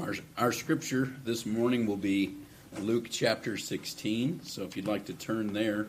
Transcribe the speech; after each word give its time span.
our, 0.00 0.14
our 0.36 0.52
scripture 0.52 1.12
this 1.24 1.46
morning 1.46 1.86
will 1.86 1.96
be 1.96 2.34
Luke 2.78 3.08
chapter 3.10 3.56
16. 3.56 4.40
So 4.44 4.62
if 4.62 4.76
you'd 4.76 4.86
like 4.86 5.04
to 5.06 5.12
turn 5.12 5.52
there. 5.52 5.86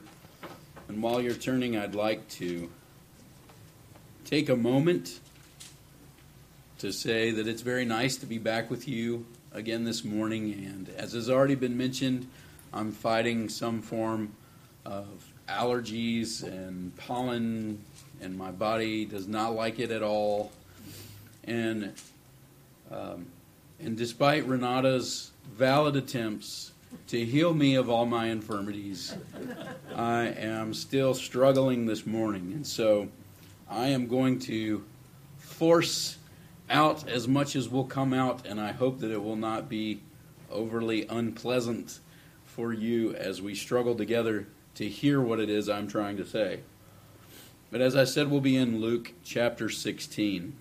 And 0.87 1.01
while 1.01 1.21
you're 1.21 1.33
turning, 1.33 1.77
I'd 1.77 1.95
like 1.95 2.27
to 2.29 2.69
take 4.25 4.49
a 4.49 4.55
moment 4.55 5.19
to 6.79 6.91
say 6.91 7.31
that 7.31 7.47
it's 7.47 7.61
very 7.61 7.85
nice 7.85 8.17
to 8.17 8.25
be 8.25 8.37
back 8.37 8.69
with 8.69 8.87
you 8.87 9.25
again 9.51 9.83
this 9.83 10.03
morning. 10.03 10.53
And 10.53 10.89
as 10.89 11.13
has 11.13 11.29
already 11.29 11.55
been 11.55 11.77
mentioned, 11.77 12.27
I'm 12.73 12.91
fighting 12.91 13.49
some 13.49 13.81
form 13.81 14.35
of 14.85 15.07
allergies 15.47 16.43
and 16.43 16.95
pollen, 16.97 17.83
and 18.21 18.37
my 18.37 18.51
body 18.51 19.05
does 19.05 19.27
not 19.27 19.55
like 19.55 19.79
it 19.79 19.91
at 19.91 20.03
all. 20.03 20.51
And 21.43 21.93
um, 22.91 23.27
and 23.83 23.97
despite 23.97 24.47
Renata's 24.47 25.31
valid 25.55 25.95
attempts 25.95 26.71
to 27.07 27.23
heal 27.25 27.53
me 27.53 27.75
of 27.75 27.89
all 27.89 28.05
my 28.05 28.27
infirmities, 28.27 29.15
I 29.95 30.27
am 30.27 30.73
still 30.73 31.13
struggling 31.13 31.85
this 31.85 32.05
morning. 32.05 32.53
And 32.53 32.65
so 32.65 33.09
I 33.69 33.87
am 33.87 34.07
going 34.07 34.39
to 34.39 34.83
force 35.37 36.17
out 36.69 37.09
as 37.09 37.27
much 37.27 37.55
as 37.55 37.69
will 37.69 37.85
come 37.85 38.13
out, 38.13 38.45
and 38.45 38.61
I 38.61 38.71
hope 38.71 38.99
that 38.99 39.11
it 39.11 39.21
will 39.21 39.35
not 39.35 39.67
be 39.67 40.01
overly 40.49 41.07
unpleasant 41.07 41.99
for 42.45 42.73
you 42.73 43.15
as 43.15 43.41
we 43.41 43.55
struggle 43.55 43.95
together 43.95 44.47
to 44.75 44.87
hear 44.87 45.21
what 45.21 45.39
it 45.39 45.49
is 45.49 45.69
I'm 45.69 45.87
trying 45.87 46.17
to 46.17 46.25
say. 46.25 46.59
But 47.71 47.81
as 47.81 47.95
I 47.95 48.03
said, 48.03 48.29
we'll 48.29 48.41
be 48.41 48.57
in 48.57 48.81
Luke 48.81 49.13
chapter 49.23 49.69
16. 49.69 50.53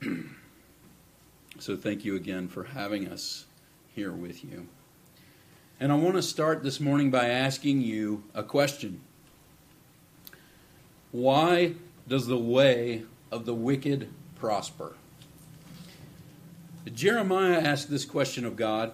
so 1.60 1.76
thank 1.76 2.06
you 2.06 2.16
again 2.16 2.48
for 2.48 2.64
having 2.64 3.06
us 3.06 3.44
here 3.94 4.12
with 4.12 4.42
you. 4.42 4.66
And 5.78 5.92
I 5.92 5.94
want 5.94 6.16
to 6.16 6.22
start 6.22 6.62
this 6.62 6.80
morning 6.80 7.10
by 7.10 7.28
asking 7.28 7.82
you 7.82 8.24
a 8.34 8.42
question. 8.42 9.02
Why 11.12 11.74
does 12.08 12.26
the 12.26 12.38
way 12.38 13.04
of 13.30 13.44
the 13.44 13.54
wicked 13.54 14.08
prosper? 14.36 14.96
Jeremiah 16.94 17.60
asked 17.60 17.90
this 17.90 18.06
question 18.06 18.46
of 18.46 18.56
God, 18.56 18.92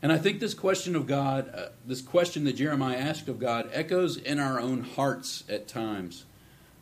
and 0.00 0.12
I 0.12 0.18
think 0.18 0.38
this 0.38 0.54
question 0.54 0.94
of 0.94 1.08
God, 1.08 1.52
uh, 1.52 1.68
this 1.84 2.00
question 2.00 2.44
that 2.44 2.54
Jeremiah 2.54 2.96
asked 2.96 3.28
of 3.28 3.40
God, 3.40 3.68
echoes 3.72 4.16
in 4.16 4.38
our 4.38 4.60
own 4.60 4.82
hearts 4.82 5.42
at 5.48 5.66
times. 5.66 6.26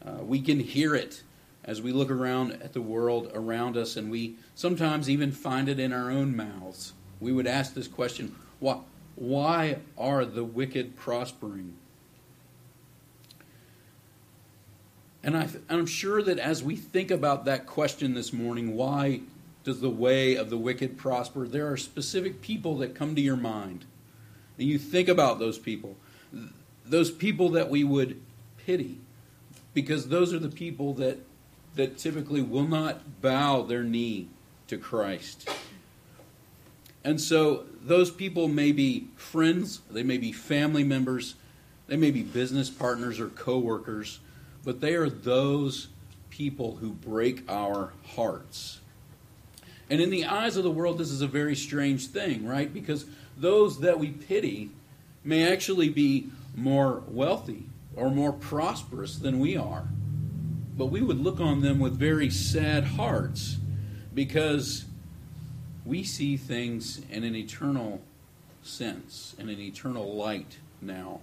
Uh, 0.05 0.23
we 0.23 0.43
can 0.43 0.61
hear 0.61 0.95
it 0.95 1.23
as 1.65 1.81
we 1.81 1.93
look 1.93 2.11
around 2.11 2.53
at 2.63 2.73
the 2.73 2.83
world 2.83 3.31
around 3.35 3.77
us, 3.77 3.97
and 3.97 4.11
we 4.11 4.37
sometimes 4.55 5.09
even 5.09 5.33
find 5.33 5.69
it 5.69 5.81
in 5.81 5.93
our 5.93 6.11
own 6.11 6.37
mouths. 6.37 6.93
We 7.21 7.33
would 7.33 7.47
ask 7.47 7.75
this 7.75 7.89
question 7.89 8.35
why, 8.61 8.81
why 9.17 9.79
are 9.97 10.25
the 10.25 10.45
wicked 10.45 10.97
prospering? 10.97 11.75
And 15.23 15.37
I, 15.37 15.49
I'm 15.71 15.87
sure 15.87 16.23
that 16.23 16.39
as 16.39 16.63
we 16.63 16.77
think 16.77 17.11
about 17.11 17.47
that 17.47 17.67
question 17.67 18.13
this 18.13 18.33
morning, 18.33 18.77
why 18.77 19.23
does 19.65 19.81
the 19.81 19.89
way 19.89 20.35
of 20.35 20.51
the 20.51 20.59
wicked 20.59 20.99
prosper? 20.99 21.49
There 21.49 21.71
are 21.73 21.79
specific 21.79 22.43
people 22.43 22.77
that 22.79 22.95
come 22.95 23.15
to 23.15 23.23
your 23.23 23.37
mind. 23.37 23.87
And 24.59 24.69
you 24.69 24.79
think 24.79 25.09
about 25.09 25.39
those 25.39 25.59
people. 25.59 25.97
Those 26.85 27.11
people 27.11 27.49
that 27.51 27.71
we 27.71 27.83
would 27.85 28.21
pity. 28.67 28.99
Because 29.73 30.09
those 30.09 30.35
are 30.35 30.39
the 30.39 30.51
people 30.51 30.93
that 30.95 31.19
that 31.75 31.99
typically 31.99 32.43
will 32.43 32.67
not 32.67 33.21
bow 33.21 33.63
their 33.63 33.83
knee 33.83 34.29
to 34.69 34.79
Christ. 34.79 35.49
And 37.03 37.21
so 37.21 37.65
those 37.83 38.11
people 38.11 38.49
may 38.49 38.73
be 38.73 39.09
friends, 39.17 39.81
they 39.91 40.03
may 40.03 40.17
be 40.17 40.33
family 40.33 40.85
members, 40.85 41.35
they 41.87 41.97
may 41.97 42.11
be 42.11 42.23
business 42.23 42.71
partners 42.71 43.21
or 43.21 43.29
coworkers, 43.29 44.21
but 44.65 44.81
they 44.81 44.95
are 44.95 45.11
those 45.11 45.89
people 46.31 46.77
who 46.77 46.91
break 46.93 47.49
our 47.51 47.93
hearts. 48.17 48.81
And 49.91 50.01
in 50.01 50.09
the 50.09 50.25
eyes 50.25 50.57
of 50.57 50.65
the 50.65 50.71
world, 50.71 50.97
this 50.97 51.11
is 51.11 51.21
a 51.21 51.27
very 51.27 51.55
strange 51.55 52.07
thing, 52.07 52.47
right? 52.47 52.73
Because 52.73 53.05
those 53.37 53.81
that 53.81 53.99
we 53.99 54.09
pity 54.09 54.71
may 55.23 55.53
actually 55.53 55.91
be 55.91 56.31
more 56.57 57.03
wealthy 57.07 57.65
or 57.95 58.11
more 58.11 58.33
prosperous 58.33 59.17
than 59.17 59.39
we 59.39 59.57
are 59.57 59.89
but 60.77 60.87
we 60.87 61.01
would 61.01 61.21
look 61.21 61.41
on 61.41 61.61
them 61.61 61.79
with 61.79 61.99
very 61.99 62.31
sad 62.31 62.85
hearts 62.85 63.59
because 64.13 64.85
we 65.85 66.03
see 66.03 66.37
things 66.37 67.03
in 67.11 67.25
an 67.25 67.37
eternal 67.37 68.01
sense, 68.63 69.35
in 69.39 69.49
an 69.49 69.61
eternal 69.61 70.15
light 70.15 70.59
now. 70.81 71.21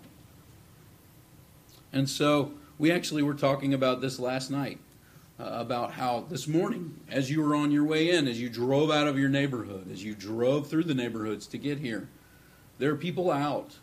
And 1.92 2.10
so 2.10 2.54
we 2.78 2.92
actually 2.92 3.24
were 3.24 3.34
talking 3.34 3.74
about 3.74 4.00
this 4.02 4.20
last 4.20 4.50
night 4.52 4.80
uh, 5.40 5.46
about 5.46 5.94
how 5.94 6.26
this 6.30 6.48
morning, 6.48 7.00
as 7.10 7.30
you 7.30 7.42
were 7.42 7.56
on 7.56 7.72
your 7.72 7.84
way 7.84 8.12
in, 8.12 8.28
as 8.28 8.40
you 8.40 8.50
drove 8.50 8.92
out 8.92 9.08
of 9.08 9.18
your 9.18 9.30
neighborhood, 9.30 9.92
as 9.92 10.04
you 10.04 10.16
drove 10.16 10.68
through 10.68 10.84
the 10.84 10.94
neighborhoods 10.94 11.48
to 11.48 11.58
get 11.58 11.80
here, 11.80 12.08
there 12.78 12.92
are 12.92 12.98
people 12.98 13.32
out. 13.32 13.78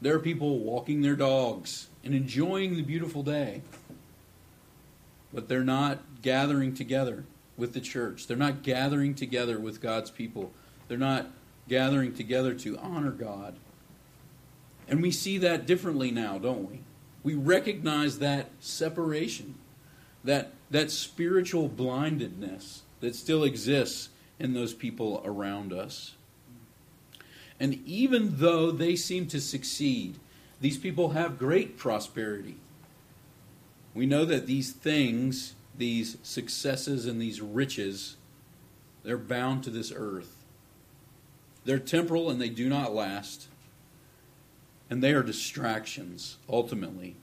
There 0.00 0.14
are 0.14 0.20
people 0.20 0.58
walking 0.58 1.02
their 1.02 1.16
dogs 1.16 1.88
and 2.02 2.14
enjoying 2.14 2.76
the 2.76 2.82
beautiful 2.82 3.22
day 3.22 3.62
but 5.32 5.48
they're 5.48 5.64
not 5.64 6.00
gathering 6.22 6.74
together 6.74 7.24
with 7.56 7.72
the 7.72 7.80
church. 7.80 8.26
They're 8.26 8.36
not 8.36 8.62
gathering 8.62 9.14
together 9.14 9.58
with 9.58 9.80
God's 9.80 10.10
people. 10.10 10.52
They're 10.88 10.98
not 10.98 11.28
gathering 11.68 12.14
together 12.14 12.54
to 12.54 12.78
honor 12.78 13.10
God. 13.10 13.56
And 14.88 15.02
we 15.02 15.10
see 15.10 15.38
that 15.38 15.66
differently 15.66 16.10
now, 16.10 16.38
don't 16.38 16.70
we? 16.70 16.80
We 17.22 17.34
recognize 17.34 18.20
that 18.20 18.50
separation, 18.60 19.56
that, 20.22 20.52
that 20.70 20.90
spiritual 20.90 21.68
blindedness 21.68 22.82
that 23.00 23.16
still 23.16 23.42
exists 23.42 24.10
in 24.38 24.52
those 24.52 24.74
people 24.74 25.22
around 25.24 25.72
us. 25.72 26.14
And 27.58 27.82
even 27.86 28.36
though 28.36 28.70
they 28.70 28.96
seem 28.96 29.26
to 29.28 29.40
succeed, 29.40 30.18
these 30.60 30.78
people 30.78 31.10
have 31.10 31.38
great 31.38 31.76
prosperity 31.76 32.56
we 33.96 34.04
know 34.04 34.26
that 34.26 34.46
these 34.46 34.72
things, 34.72 35.54
these 35.74 36.18
successes 36.22 37.06
and 37.06 37.20
these 37.20 37.40
riches, 37.40 38.16
they're 39.02 39.16
bound 39.16 39.64
to 39.64 39.70
this 39.70 39.90
earth. 39.96 40.44
They're 41.64 41.78
temporal 41.78 42.28
and 42.28 42.38
they 42.38 42.50
do 42.50 42.68
not 42.68 42.94
last. 42.94 43.48
And 44.90 45.02
they 45.02 45.14
are 45.14 45.22
distractions, 45.22 46.36
ultimately, 46.46 47.16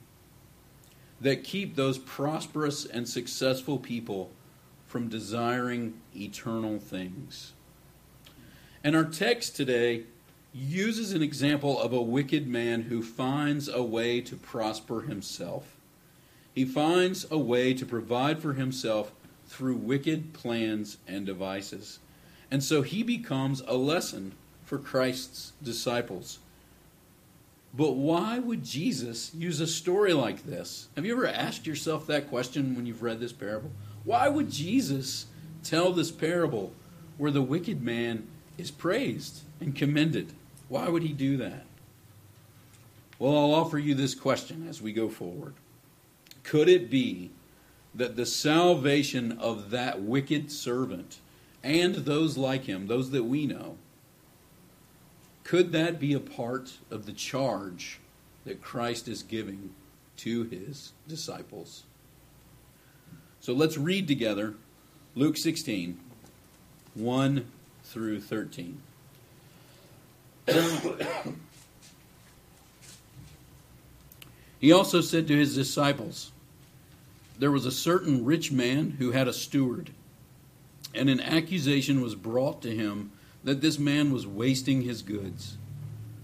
that 1.20 1.44
keep 1.44 1.76
those 1.76 1.96
prosperous 1.96 2.84
and 2.84 3.08
successful 3.08 3.78
people 3.78 4.32
from 4.84 5.08
desiring 5.08 5.94
eternal 6.14 6.80
things. 6.80 7.52
And 8.82 8.96
our 8.96 9.04
text 9.04 9.54
today 9.54 10.02
uses 10.52 11.12
an 11.12 11.22
example 11.22 11.80
of 11.80 11.92
a 11.92 12.02
wicked 12.02 12.48
man 12.48 12.82
who 12.82 13.00
finds 13.00 13.68
a 13.68 13.82
way 13.82 14.20
to 14.22 14.34
prosper 14.36 15.02
himself 15.02 15.73
he 16.54 16.64
finds 16.64 17.26
a 17.30 17.38
way 17.38 17.74
to 17.74 17.84
provide 17.84 18.38
for 18.40 18.52
himself 18.52 19.12
through 19.46 19.76
wicked 19.76 20.32
plans 20.32 20.98
and 21.06 21.26
devices. 21.26 21.98
And 22.50 22.62
so 22.62 22.82
he 22.82 23.02
becomes 23.02 23.60
a 23.66 23.74
lesson 23.74 24.34
for 24.64 24.78
Christ's 24.78 25.52
disciples. 25.62 26.38
But 27.76 27.96
why 27.96 28.38
would 28.38 28.64
Jesus 28.64 29.34
use 29.34 29.58
a 29.58 29.66
story 29.66 30.12
like 30.12 30.44
this? 30.44 30.88
Have 30.94 31.04
you 31.04 31.12
ever 31.12 31.26
asked 31.26 31.66
yourself 31.66 32.06
that 32.06 32.28
question 32.28 32.76
when 32.76 32.86
you've 32.86 33.02
read 33.02 33.18
this 33.18 33.32
parable? 33.32 33.72
Why 34.04 34.28
would 34.28 34.50
Jesus 34.50 35.26
tell 35.64 35.92
this 35.92 36.12
parable 36.12 36.72
where 37.18 37.32
the 37.32 37.42
wicked 37.42 37.82
man 37.82 38.28
is 38.56 38.70
praised 38.70 39.40
and 39.60 39.74
commended? 39.74 40.32
Why 40.68 40.88
would 40.88 41.02
he 41.02 41.12
do 41.12 41.36
that? 41.38 41.66
Well, 43.18 43.36
I'll 43.36 43.54
offer 43.54 43.78
you 43.78 43.94
this 43.94 44.14
question 44.14 44.68
as 44.68 44.80
we 44.80 44.92
go 44.92 45.08
forward. 45.08 45.54
Could 46.44 46.68
it 46.68 46.88
be 46.88 47.32
that 47.94 48.14
the 48.16 48.26
salvation 48.26 49.32
of 49.32 49.70
that 49.70 50.00
wicked 50.02 50.52
servant 50.52 51.18
and 51.62 51.94
those 51.94 52.36
like 52.36 52.64
him, 52.64 52.86
those 52.86 53.10
that 53.10 53.24
we 53.24 53.46
know, 53.46 53.78
could 55.42 55.72
that 55.72 55.98
be 55.98 56.12
a 56.12 56.20
part 56.20 56.74
of 56.90 57.06
the 57.06 57.12
charge 57.12 57.98
that 58.44 58.62
Christ 58.62 59.08
is 59.08 59.22
giving 59.22 59.70
to 60.18 60.44
his 60.44 60.92
disciples? 61.08 61.84
So 63.40 63.52
let's 63.52 63.76
read 63.76 64.08
together 64.08 64.54
Luke 65.14 65.36
16, 65.36 66.00
1 66.94 67.46
through 67.84 68.20
13. 68.20 68.80
he 74.58 74.72
also 74.72 75.00
said 75.00 75.26
to 75.28 75.36
his 75.36 75.54
disciples, 75.54 76.32
there 77.38 77.50
was 77.50 77.66
a 77.66 77.72
certain 77.72 78.24
rich 78.24 78.52
man 78.52 78.96
who 78.98 79.12
had 79.12 79.28
a 79.28 79.32
steward. 79.32 79.90
And 80.94 81.10
an 81.10 81.20
accusation 81.20 82.00
was 82.00 82.14
brought 82.14 82.62
to 82.62 82.74
him 82.74 83.10
that 83.42 83.60
this 83.60 83.78
man 83.78 84.12
was 84.12 84.26
wasting 84.26 84.82
his 84.82 85.02
goods. 85.02 85.58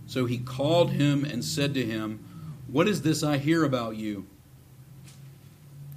So 0.06 0.26
he 0.26 0.38
called 0.38 0.92
him 0.92 1.24
and 1.24 1.44
said 1.44 1.74
to 1.74 1.84
him, 1.84 2.24
What 2.66 2.88
is 2.88 3.02
this 3.02 3.22
I 3.22 3.38
hear 3.38 3.64
about 3.64 3.96
you? 3.96 4.26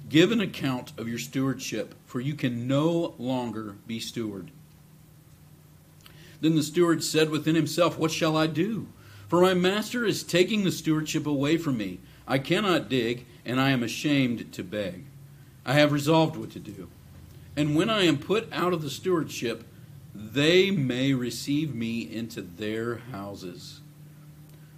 Give 0.08 0.30
an 0.30 0.40
account 0.40 0.92
of 0.98 1.08
your 1.08 1.18
stewardship, 1.18 1.94
for 2.04 2.20
you 2.20 2.34
can 2.34 2.68
no 2.68 3.14
longer 3.18 3.76
be 3.86 3.98
steward. 3.98 4.50
Then 6.40 6.56
the 6.56 6.62
steward 6.62 7.02
said 7.02 7.30
within 7.30 7.54
himself, 7.54 7.98
What 7.98 8.10
shall 8.10 8.36
I 8.36 8.46
do? 8.46 8.86
For 9.28 9.40
my 9.40 9.54
master 9.54 10.04
is 10.04 10.22
taking 10.22 10.62
the 10.62 10.70
stewardship 10.70 11.26
away 11.26 11.56
from 11.56 11.78
me. 11.78 12.00
I 12.28 12.38
cannot 12.38 12.88
dig, 12.88 13.26
and 13.44 13.60
I 13.60 13.70
am 13.70 13.82
ashamed 13.82 14.52
to 14.52 14.62
beg. 14.62 15.04
I 15.66 15.74
have 15.74 15.92
resolved 15.92 16.36
what 16.36 16.50
to 16.52 16.58
do. 16.58 16.88
And 17.56 17.76
when 17.76 17.88
I 17.88 18.02
am 18.02 18.18
put 18.18 18.52
out 18.52 18.72
of 18.72 18.82
the 18.82 18.90
stewardship, 18.90 19.64
they 20.14 20.70
may 20.70 21.12
receive 21.12 21.74
me 21.74 22.00
into 22.00 22.42
their 22.42 22.96
houses. 22.96 23.80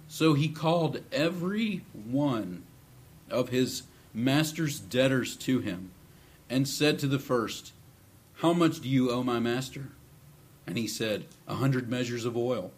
So 0.07 0.33
he 0.33 0.47
called 0.47 1.01
every 1.11 1.83
one 1.93 2.63
of 3.29 3.49
his 3.49 3.83
master's 4.13 4.79
debtors 4.79 5.35
to 5.37 5.59
him 5.59 5.91
and 6.49 6.67
said 6.67 6.97
to 6.99 7.07
the 7.07 7.19
first, 7.19 7.73
How 8.35 8.53
much 8.53 8.79
do 8.81 8.89
you 8.89 9.11
owe 9.11 9.23
my 9.23 9.39
master? 9.39 9.89
And 10.65 10.77
he 10.77 10.87
said, 10.87 11.25
A 11.47 11.55
hundred 11.55 11.89
measures 11.89 12.25
of 12.25 12.37
oil. 12.37 12.71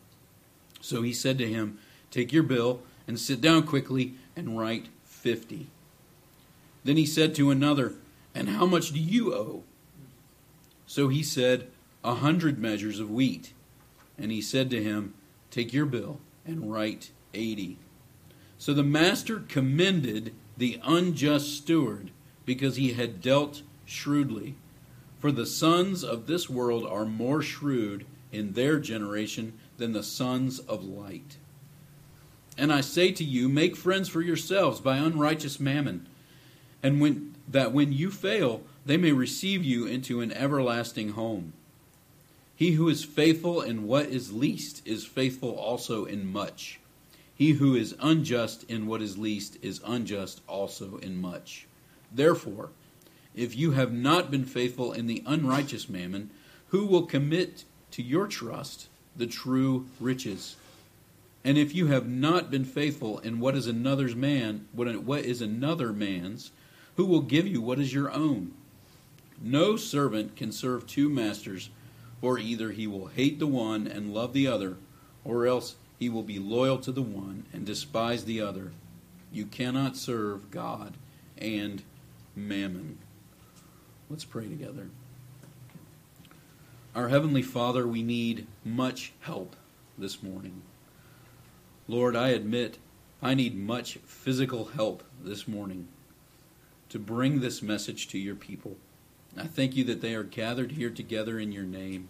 So 0.81 1.01
he 1.01 1.13
said 1.13 1.37
to 1.37 1.47
him, 1.47 1.77
Take 2.11 2.33
your 2.33 2.43
bill 2.43 2.81
and 3.07 3.19
sit 3.19 3.41
down 3.41 3.63
quickly 3.63 4.15
and 4.35 4.57
write 4.57 4.87
fifty. 5.03 5.67
Then 6.83 6.97
he 6.97 7.05
said 7.05 7.35
to 7.35 7.51
another, 7.51 7.93
And 8.33 8.49
how 8.49 8.65
much 8.65 8.91
do 8.91 8.99
you 8.99 9.33
owe? 9.33 9.63
So 10.85 11.07
he 11.07 11.23
said, 11.23 11.67
A 12.03 12.15
hundred 12.15 12.59
measures 12.59 12.99
of 12.99 13.11
wheat. 13.11 13.53
And 14.17 14.31
he 14.31 14.41
said 14.41 14.69
to 14.71 14.83
him, 14.83 15.13
Take 15.51 15.73
your 15.73 15.85
bill 15.85 16.19
and 16.45 16.71
write 16.71 17.11
eighty. 17.33 17.77
So 18.57 18.73
the 18.73 18.83
master 18.83 19.39
commended 19.47 20.33
the 20.57 20.79
unjust 20.83 21.55
steward 21.55 22.11
because 22.45 22.75
he 22.75 22.93
had 22.93 23.21
dealt 23.21 23.61
shrewdly. 23.85 24.55
For 25.19 25.31
the 25.31 25.45
sons 25.45 26.03
of 26.03 26.27
this 26.27 26.49
world 26.49 26.85
are 26.85 27.05
more 27.05 27.41
shrewd 27.41 28.05
in 28.31 28.53
their 28.53 28.79
generation 28.79 29.53
than 29.77 29.93
the 29.93 30.03
sons 30.03 30.59
of 30.59 30.83
light. 30.83 31.37
And 32.57 32.73
I 32.73 32.81
say 32.81 33.11
to 33.13 33.23
you, 33.23 33.47
make 33.47 33.75
friends 33.75 34.09
for 34.09 34.21
yourselves 34.21 34.81
by 34.81 34.97
unrighteous 34.97 35.59
mammon, 35.59 36.07
and 36.81 37.01
when, 37.01 37.35
that 37.47 37.73
when 37.73 37.91
you 37.93 38.11
fail, 38.11 38.61
they 38.85 38.97
may 38.97 39.11
receive 39.11 39.63
you 39.63 39.85
into 39.85 40.21
an 40.21 40.31
everlasting 40.31 41.09
home. 41.09 41.53
He 42.55 42.71
who 42.71 42.89
is 42.89 43.03
faithful 43.03 43.61
in 43.61 43.87
what 43.87 44.07
is 44.07 44.33
least 44.33 44.81
is 44.85 45.05
faithful 45.05 45.51
also 45.51 46.05
in 46.05 46.31
much. 46.31 46.79
He 47.33 47.51
who 47.51 47.73
is 47.75 47.95
unjust 48.01 48.63
in 48.69 48.85
what 48.85 49.01
is 49.01 49.17
least 49.17 49.57
is 49.61 49.79
unjust 49.85 50.41
also 50.45 50.97
in 50.97 51.21
much. 51.21 51.67
Therefore, 52.11 52.69
if 53.33 53.55
you 53.55 53.71
have 53.71 53.93
not 53.93 54.29
been 54.29 54.43
faithful 54.43 54.91
in 54.91 55.07
the 55.07 55.23
unrighteous 55.25 55.87
mammon, 55.87 56.31
who 56.67 56.85
will 56.85 57.05
commit 57.05 57.63
to 57.91 58.03
your 58.03 58.27
trust 58.27 58.87
the 59.15 59.27
true 59.27 59.87
riches? 59.99 60.57
And 61.45 61.57
if 61.57 61.73
you 61.73 61.87
have 61.87 62.09
not 62.09 62.51
been 62.51 62.65
faithful 62.65 63.19
in 63.19 63.39
what 63.39 63.55
is 63.55 63.67
another's 63.67 64.15
man, 64.15 64.67
what 64.73 65.23
is 65.23 65.41
another 65.41 65.93
man's, 65.93 66.51
who 66.99 67.05
will 67.05 67.21
give 67.21 67.47
you 67.47 67.61
what 67.61 67.79
is 67.79 67.93
your 67.93 68.11
own? 68.11 68.51
No 69.41 69.77
servant 69.77 70.35
can 70.35 70.51
serve 70.51 70.85
two 70.85 71.07
masters, 71.07 71.69
for 72.19 72.37
either 72.37 72.71
he 72.71 72.87
will 72.87 73.07
hate 73.07 73.39
the 73.39 73.47
one 73.47 73.87
and 73.87 74.13
love 74.13 74.33
the 74.33 74.47
other, 74.47 74.75
or 75.23 75.47
else 75.47 75.77
he 75.97 76.09
will 76.09 76.23
be 76.23 76.39
loyal 76.39 76.77
to 76.79 76.91
the 76.91 77.01
one 77.01 77.45
and 77.53 77.65
despise 77.65 78.25
the 78.25 78.41
other. 78.41 78.73
You 79.31 79.45
cannot 79.45 79.95
serve 79.95 80.51
God 80.51 80.95
and 81.37 81.83
mammon. 82.35 82.97
Let's 84.09 84.25
pray 84.25 84.49
together. 84.49 84.89
Our 86.93 87.07
Heavenly 87.07 87.43
Father, 87.43 87.87
we 87.87 88.03
need 88.03 88.45
much 88.65 89.13
help 89.21 89.55
this 89.97 90.21
morning. 90.21 90.63
Lord, 91.87 92.17
I 92.17 92.31
admit 92.31 92.77
I 93.21 93.35
need 93.35 93.55
much 93.57 93.99
physical 94.05 94.65
help 94.65 95.01
this 95.23 95.47
morning 95.47 95.87
to 96.89 96.99
bring 96.99 97.39
this 97.39 97.61
message 97.61 98.07
to 98.09 98.17
your 98.17 98.35
people. 98.35 98.77
I 99.37 99.45
thank 99.45 99.75
you 99.75 99.83
that 99.85 100.01
they 100.01 100.15
are 100.15 100.23
gathered 100.23 100.71
here 100.71 100.89
together 100.89 101.39
in 101.39 101.51
your 101.51 101.63
name. 101.63 102.09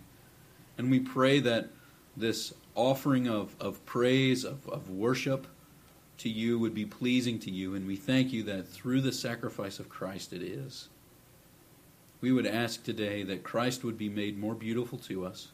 And 0.78 0.90
we 0.90 1.00
pray 1.00 1.40
that 1.42 1.70
this 2.16 2.54
offering 2.76 3.28
of, 3.28 3.56
of 3.60 3.86
praise, 3.86 4.44
of, 4.44 4.68
of 4.70 4.90
worship 4.90 5.48
to 6.20 6.30
you 6.30 6.58
would 6.60 6.74
be 6.74 6.86
pleasing 6.86 7.40
to 7.40 7.52
you. 7.52 7.76
And 7.76 7.86
we 7.86 7.96
thank 7.96 8.32
you 8.32 8.44
that 8.44 8.68
through 8.68 9.02
the 9.02 9.12
sacrifice 9.12 9.80
of 9.80 9.90
Christ 9.90 10.34
it 10.34 10.42
is. 10.42 10.88
We 12.22 12.32
would 12.32 12.46
ask 12.46 12.84
today 12.84 13.24
that 13.24 13.44
Christ 13.44 13.84
would 13.84 13.98
be 13.98 14.10
made 14.10 14.38
more 14.38 14.56
beautiful 14.56 14.98
to 15.00 15.26
us, 15.26 15.50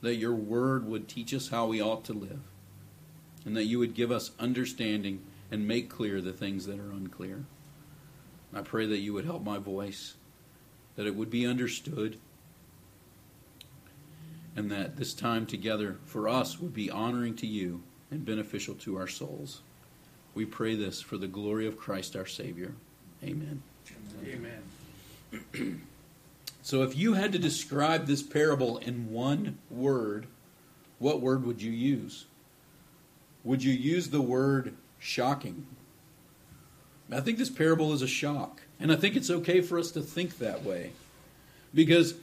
that 0.00 0.14
your 0.14 0.34
word 0.34 0.86
would 0.86 1.08
teach 1.08 1.34
us 1.34 1.48
how 1.48 1.66
we 1.66 1.82
ought 1.82 2.04
to 2.04 2.12
live, 2.12 2.40
and 3.44 3.56
that 3.56 3.64
you 3.64 3.80
would 3.80 3.94
give 3.94 4.12
us 4.12 4.30
understanding 4.38 5.22
and 5.50 5.66
make 5.66 5.90
clear 5.90 6.20
the 6.20 6.32
things 6.32 6.66
that 6.66 6.78
are 6.78 6.92
unclear. 6.92 7.44
I 8.54 8.62
pray 8.62 8.86
that 8.86 8.98
you 8.98 9.12
would 9.12 9.24
help 9.24 9.44
my 9.44 9.58
voice, 9.58 10.14
that 10.96 11.06
it 11.06 11.14
would 11.14 11.30
be 11.30 11.46
understood, 11.46 12.18
and 14.56 14.70
that 14.70 14.96
this 14.96 15.14
time 15.14 15.46
together 15.46 15.98
for 16.04 16.28
us 16.28 16.58
would 16.58 16.74
be 16.74 16.90
honoring 16.90 17.36
to 17.36 17.46
you 17.46 17.82
and 18.10 18.24
beneficial 18.24 18.74
to 18.74 18.96
our 18.96 19.06
souls. 19.06 19.60
We 20.34 20.44
pray 20.44 20.74
this 20.74 21.00
for 21.00 21.16
the 21.16 21.28
glory 21.28 21.66
of 21.66 21.78
Christ 21.78 22.16
our 22.16 22.26
Savior. 22.26 22.74
Amen. 23.22 23.62
Amen. 24.26 25.82
so, 26.62 26.82
if 26.82 26.96
you 26.96 27.14
had 27.14 27.32
to 27.32 27.38
describe 27.38 28.06
this 28.06 28.22
parable 28.22 28.78
in 28.78 29.10
one 29.10 29.58
word, 29.70 30.26
what 30.98 31.20
word 31.20 31.44
would 31.44 31.60
you 31.62 31.72
use? 31.72 32.26
Would 33.44 33.62
you 33.62 33.72
use 33.72 34.10
the 34.10 34.20
word 34.20 34.74
shocking? 34.98 35.66
I 37.10 37.20
think 37.20 37.38
this 37.38 37.50
parable 37.50 37.92
is 37.92 38.02
a 38.02 38.08
shock. 38.08 38.62
And 38.80 38.92
I 38.92 38.96
think 38.96 39.16
it's 39.16 39.30
okay 39.30 39.60
for 39.60 39.78
us 39.78 39.90
to 39.92 40.00
think 40.00 40.38
that 40.38 40.64
way. 40.64 40.92
Because 41.74 42.14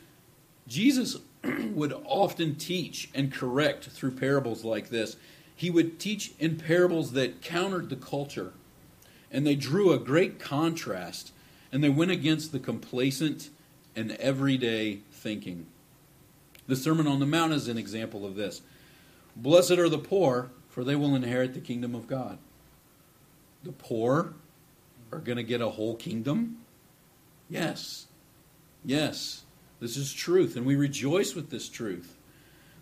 Jesus 0.67 1.17
would 1.43 1.93
often 2.05 2.55
teach 2.55 3.09
and 3.13 3.33
correct 3.33 3.86
through 3.86 4.12
parables 4.12 4.63
like 4.63 4.89
this. 4.89 5.17
He 5.55 5.69
would 5.69 6.00
teach 6.00 6.33
in 6.39 6.57
parables 6.57 7.13
that 7.13 7.41
countered 7.41 7.89
the 7.89 7.95
culture. 7.95 8.53
And 9.31 9.45
they 9.45 9.55
drew 9.55 9.91
a 9.91 10.00
great 10.00 10.39
contrast. 10.39 11.31
And 11.71 11.83
they 11.83 11.89
went 11.89 12.12
against 12.12 12.51
the 12.51 12.59
complacent 12.59 13.50
and 13.95 14.12
everyday 14.13 15.00
thinking. 15.12 15.65
The 16.67 16.75
Sermon 16.75 17.07
on 17.07 17.19
the 17.19 17.25
Mount 17.25 17.53
is 17.53 17.67
an 17.67 17.77
example 17.77 18.25
of 18.25 18.36
this. 18.36 18.62
Blessed 19.36 19.71
are 19.71 19.89
the 19.89 19.98
poor, 19.98 20.51
for 20.69 20.83
they 20.83 20.95
will 20.95 21.15
inherit 21.15 21.53
the 21.53 21.59
kingdom 21.59 21.93
of 21.93 22.07
God. 22.07 22.38
The 23.63 23.71
poor 23.71 24.33
are 25.15 25.19
going 25.19 25.38
to 25.38 25.43
get 25.43 25.62
a 25.62 25.69
whole 25.69 25.95
kingdom? 25.95 26.57
Yes. 27.50 28.07
Yes. 28.84 29.43
This 29.79 29.98
is 29.98 30.13
truth, 30.13 30.55
and 30.55 30.65
we 30.65 30.75
rejoice 30.75 31.36
with 31.36 31.50
this 31.50 31.69
truth 31.69 32.15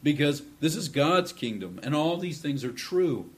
because 0.02 0.44
this 0.60 0.76
is 0.76 0.90
God's 0.90 1.32
kingdom, 1.32 1.80
and 1.82 1.96
all 1.96 2.18
these 2.18 2.42
things 2.42 2.64
are 2.64 2.72
true. 2.72 3.30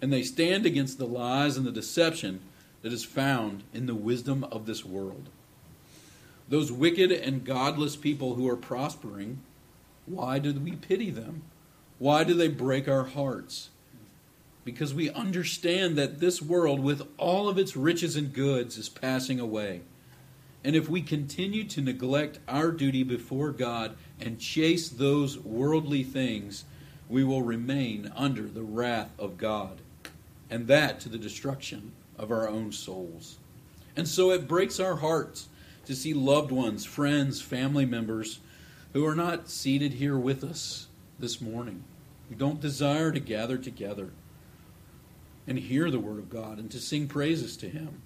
And 0.00 0.12
they 0.12 0.22
stand 0.22 0.64
against 0.64 0.98
the 0.98 1.06
lies 1.06 1.56
and 1.56 1.66
the 1.66 1.72
deception 1.72 2.40
that 2.82 2.92
is 2.92 3.04
found 3.04 3.62
in 3.74 3.84
the 3.84 3.94
wisdom 3.94 4.44
of 4.44 4.64
this 4.64 4.84
world. 4.84 5.28
Those 6.48 6.72
wicked 6.72 7.12
and 7.12 7.44
godless 7.44 7.96
people 7.96 8.34
who 8.34 8.48
are 8.48 8.56
prospering, 8.56 9.40
why 10.06 10.38
do 10.38 10.52
we 10.54 10.72
pity 10.72 11.10
them? 11.10 11.42
Why 11.98 12.24
do 12.24 12.32
they 12.32 12.48
break 12.48 12.88
our 12.88 13.04
hearts? 13.04 13.68
Because 14.64 14.92
we 14.92 15.10
understand 15.10 15.96
that 15.96 16.20
this 16.20 16.42
world, 16.42 16.80
with 16.80 17.06
all 17.16 17.48
of 17.48 17.58
its 17.58 17.76
riches 17.76 18.16
and 18.16 18.32
goods, 18.32 18.76
is 18.76 18.88
passing 18.88 19.40
away. 19.40 19.80
And 20.62 20.76
if 20.76 20.88
we 20.88 21.00
continue 21.00 21.64
to 21.64 21.80
neglect 21.80 22.38
our 22.46 22.70
duty 22.70 23.02
before 23.02 23.50
God 23.50 23.96
and 24.20 24.38
chase 24.38 24.88
those 24.90 25.38
worldly 25.38 26.02
things, 26.02 26.64
we 27.08 27.24
will 27.24 27.42
remain 27.42 28.12
under 28.14 28.42
the 28.42 28.62
wrath 28.62 29.10
of 29.18 29.38
God, 29.38 29.80
and 30.50 30.66
that 30.68 31.00
to 31.00 31.08
the 31.08 31.18
destruction 31.18 31.92
of 32.18 32.30
our 32.30 32.48
own 32.48 32.72
souls. 32.72 33.38
And 33.96 34.06
so 34.06 34.30
it 34.30 34.46
breaks 34.46 34.78
our 34.78 34.96
hearts 34.96 35.48
to 35.86 35.96
see 35.96 36.12
loved 36.14 36.52
ones, 36.52 36.84
friends, 36.84 37.40
family 37.40 37.86
members 37.86 38.40
who 38.92 39.04
are 39.06 39.14
not 39.14 39.48
seated 39.48 39.94
here 39.94 40.18
with 40.18 40.44
us 40.44 40.88
this 41.18 41.40
morning, 41.40 41.82
who 42.28 42.34
don't 42.34 42.60
desire 42.60 43.10
to 43.10 43.20
gather 43.20 43.56
together 43.56 44.10
and 45.46 45.58
hear 45.58 45.90
the 45.90 45.98
Word 45.98 46.18
of 46.18 46.30
God 46.30 46.58
and 46.58 46.70
to 46.70 46.78
sing 46.78 47.08
praises 47.08 47.56
to 47.58 47.68
Him. 47.68 48.02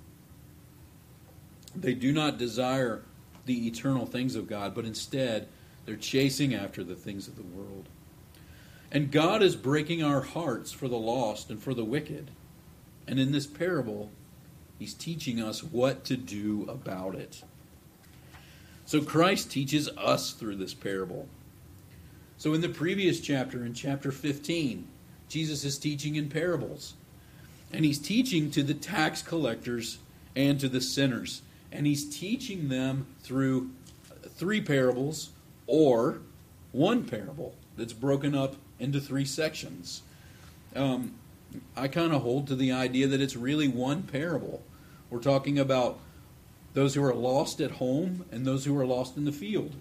They 1.74 1.94
do 1.94 2.12
not 2.12 2.38
desire 2.38 3.02
the 3.46 3.66
eternal 3.66 4.06
things 4.06 4.36
of 4.36 4.48
God, 4.48 4.74
but 4.74 4.84
instead 4.84 5.48
They're 5.84 5.96
chasing 5.96 6.54
after 6.54 6.82
the 6.82 6.94
things 6.94 7.28
of 7.28 7.36
the 7.36 7.42
world. 7.42 7.88
And 8.90 9.10
God 9.10 9.42
is 9.42 9.56
breaking 9.56 10.02
our 10.02 10.20
hearts 10.20 10.70
for 10.70 10.88
the 10.88 10.96
lost 10.96 11.50
and 11.50 11.60
for 11.62 11.74
the 11.74 11.84
wicked. 11.84 12.30
And 13.06 13.18
in 13.18 13.32
this 13.32 13.46
parable, 13.46 14.10
He's 14.78 14.94
teaching 14.94 15.40
us 15.40 15.62
what 15.62 16.04
to 16.04 16.16
do 16.16 16.64
about 16.68 17.14
it. 17.14 17.42
So 18.86 19.02
Christ 19.02 19.50
teaches 19.50 19.88
us 19.96 20.32
through 20.32 20.56
this 20.56 20.74
parable. 20.74 21.28
So 22.36 22.52
in 22.54 22.60
the 22.60 22.68
previous 22.68 23.20
chapter, 23.20 23.64
in 23.64 23.72
chapter 23.72 24.12
15, 24.12 24.86
Jesus 25.28 25.64
is 25.64 25.78
teaching 25.78 26.16
in 26.16 26.28
parables. 26.28 26.94
And 27.72 27.84
he's 27.84 27.98
teaching 27.98 28.50
to 28.52 28.62
the 28.62 28.74
tax 28.74 29.22
collectors 29.22 29.98
and 30.36 30.60
to 30.60 30.68
the 30.68 30.80
sinners. 30.80 31.42
And 31.72 31.86
he's 31.86 32.08
teaching 32.08 32.68
them 32.68 33.06
through 33.22 33.70
three 34.36 34.60
parables 34.60 35.30
or 35.66 36.20
one 36.72 37.04
parable 37.04 37.54
that's 37.76 37.92
broken 37.92 38.34
up 38.34 38.56
into 38.78 39.00
three 39.00 39.24
sections. 39.24 40.02
Um, 40.74 41.14
I 41.76 41.88
kind 41.88 42.12
of 42.12 42.22
hold 42.22 42.48
to 42.48 42.56
the 42.56 42.72
idea 42.72 43.06
that 43.06 43.20
it's 43.20 43.36
really 43.36 43.68
one 43.68 44.02
parable. 44.02 44.62
We're 45.10 45.20
talking 45.20 45.58
about 45.58 45.98
those 46.74 46.94
who 46.94 47.04
are 47.04 47.14
lost 47.14 47.60
at 47.60 47.72
home 47.72 48.24
and 48.32 48.44
those 48.44 48.64
who 48.64 48.76
are 48.78 48.86
lost 48.86 49.16
in 49.16 49.24
the 49.24 49.32
field. 49.32 49.76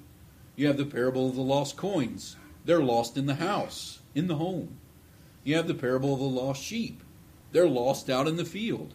You 0.55 0.67
have 0.67 0.77
the 0.77 0.85
parable 0.85 1.29
of 1.29 1.35
the 1.35 1.41
lost 1.41 1.75
coins. 1.75 2.35
They're 2.65 2.83
lost 2.83 3.17
in 3.17 3.25
the 3.25 3.35
house, 3.35 3.99
in 4.13 4.27
the 4.27 4.35
home. 4.35 4.77
You 5.43 5.55
have 5.55 5.67
the 5.67 5.73
parable 5.73 6.13
of 6.13 6.19
the 6.19 6.25
lost 6.25 6.61
sheep. 6.61 7.02
They're 7.53 7.69
lost 7.69 8.09
out 8.09 8.27
in 8.27 8.35
the 8.35 8.45
field. 8.45 8.93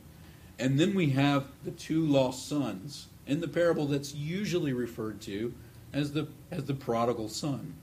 And 0.59 0.79
then 0.79 0.95
we 0.95 1.11
have 1.11 1.47
the 1.65 1.71
two 1.71 2.05
lost 2.05 2.47
sons 2.47 3.07
in 3.27 3.41
the 3.41 3.49
parable 3.49 3.87
that's 3.87 4.15
usually 4.15 4.73
referred 4.73 5.21
to 5.23 5.55
as 5.93 6.12
the 6.12 6.29
as 6.50 6.65
the 6.65 6.75
prodigal 6.75 7.29
son. 7.29 7.75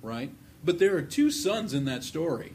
Right? 0.00 0.30
But 0.64 0.78
there 0.78 0.96
are 0.96 1.02
two 1.02 1.30
sons 1.30 1.74
in 1.74 1.84
that 1.86 2.04
story, 2.04 2.52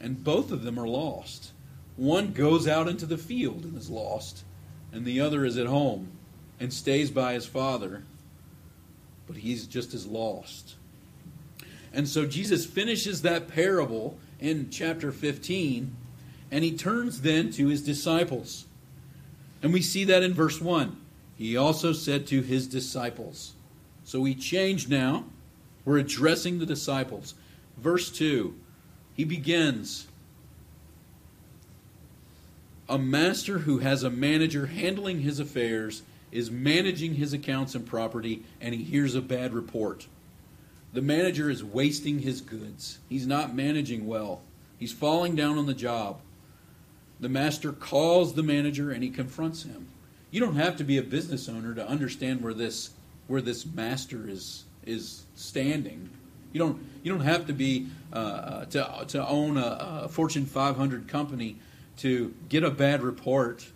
and 0.00 0.24
both 0.24 0.50
of 0.50 0.62
them 0.62 0.78
are 0.78 0.88
lost. 0.88 1.52
One 1.96 2.32
goes 2.32 2.66
out 2.66 2.88
into 2.88 3.06
the 3.06 3.18
field 3.18 3.64
and 3.64 3.76
is 3.76 3.90
lost, 3.90 4.44
and 4.92 5.04
the 5.04 5.20
other 5.20 5.44
is 5.44 5.58
at 5.58 5.66
home 5.66 6.12
and 6.58 6.72
stays 6.72 7.10
by 7.10 7.34
his 7.34 7.46
father, 7.46 8.04
but 9.26 9.36
he's 9.36 9.66
just 9.66 9.94
as 9.94 10.06
lost. 10.06 10.76
And 11.92 12.08
so 12.08 12.26
Jesus 12.26 12.66
finishes 12.66 13.22
that 13.22 13.48
parable 13.48 14.18
in 14.40 14.70
chapter 14.70 15.12
15, 15.12 15.94
and 16.54 16.62
he 16.62 16.70
turns 16.70 17.22
then 17.22 17.50
to 17.50 17.66
his 17.66 17.82
disciples. 17.82 18.66
And 19.60 19.72
we 19.72 19.82
see 19.82 20.04
that 20.04 20.22
in 20.22 20.32
verse 20.32 20.60
1. 20.60 20.96
He 21.36 21.56
also 21.56 21.92
said 21.92 22.28
to 22.28 22.42
his 22.42 22.68
disciples. 22.68 23.54
So 24.04 24.20
we 24.20 24.36
change 24.36 24.88
now. 24.88 25.24
We're 25.84 25.98
addressing 25.98 26.60
the 26.60 26.64
disciples. 26.64 27.34
Verse 27.76 28.08
2, 28.08 28.54
he 29.14 29.24
begins 29.24 30.06
A 32.88 32.98
master 32.98 33.58
who 33.58 33.78
has 33.78 34.04
a 34.04 34.10
manager 34.10 34.66
handling 34.66 35.22
his 35.22 35.40
affairs 35.40 36.02
is 36.30 36.52
managing 36.52 37.14
his 37.14 37.32
accounts 37.32 37.74
and 37.74 37.84
property, 37.84 38.44
and 38.60 38.76
he 38.76 38.84
hears 38.84 39.16
a 39.16 39.20
bad 39.20 39.54
report. 39.54 40.06
The 40.92 41.02
manager 41.02 41.50
is 41.50 41.64
wasting 41.64 42.20
his 42.20 42.40
goods. 42.40 43.00
He's 43.08 43.26
not 43.26 43.56
managing 43.56 44.06
well. 44.06 44.42
He's 44.78 44.92
falling 44.92 45.34
down 45.34 45.58
on 45.58 45.66
the 45.66 45.74
job. 45.74 46.20
The 47.24 47.30
master 47.30 47.72
calls 47.72 48.34
the 48.34 48.42
manager 48.42 48.90
and 48.90 49.02
he 49.02 49.08
confronts 49.08 49.62
him. 49.62 49.88
You 50.30 50.40
don't 50.40 50.56
have 50.56 50.76
to 50.76 50.84
be 50.84 50.98
a 50.98 51.02
business 51.02 51.48
owner 51.48 51.72
to 51.74 51.88
understand 51.88 52.42
where 52.42 52.52
this 52.52 52.90
where 53.28 53.40
this 53.40 53.64
master 53.64 54.28
is 54.28 54.64
is 54.84 55.24
standing. 55.34 56.10
You 56.52 56.58
don't 56.58 56.86
you 57.02 57.10
don't 57.10 57.24
have 57.24 57.46
to 57.46 57.54
be 57.54 57.86
uh, 58.12 58.66
to 58.66 59.06
to 59.08 59.26
own 59.26 59.56
a, 59.56 60.02
a, 60.02 60.08
Fortune 60.08 60.44
500 60.44 61.08
company 61.08 61.56
to 61.96 62.34
get 62.50 62.62
a 62.62 62.70
bad 62.70 63.02
report 63.02 63.68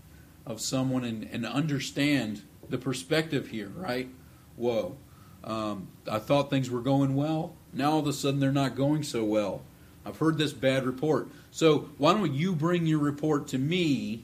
of 0.44 0.60
someone 0.60 1.04
and, 1.04 1.26
and 1.32 1.46
understand 1.46 2.42
the 2.68 2.76
perspective 2.76 3.48
here, 3.48 3.70
right? 3.74 4.10
Whoa, 4.56 4.98
um, 5.42 5.88
I 6.06 6.18
thought 6.18 6.50
things 6.50 6.68
were 6.68 6.82
going 6.82 7.14
well. 7.14 7.54
Now 7.72 7.92
all 7.92 8.00
of 8.00 8.06
a 8.06 8.12
sudden 8.12 8.40
they're 8.40 8.52
not 8.52 8.76
going 8.76 9.04
so 9.04 9.24
well. 9.24 9.62
I've 10.04 10.18
heard 10.18 10.36
this 10.36 10.52
bad 10.52 10.84
report. 10.84 11.28
So 11.58 11.88
why 11.98 12.12
don't 12.12 12.34
you 12.34 12.54
bring 12.54 12.86
your 12.86 13.00
report 13.00 13.48
to 13.48 13.58
me? 13.58 14.22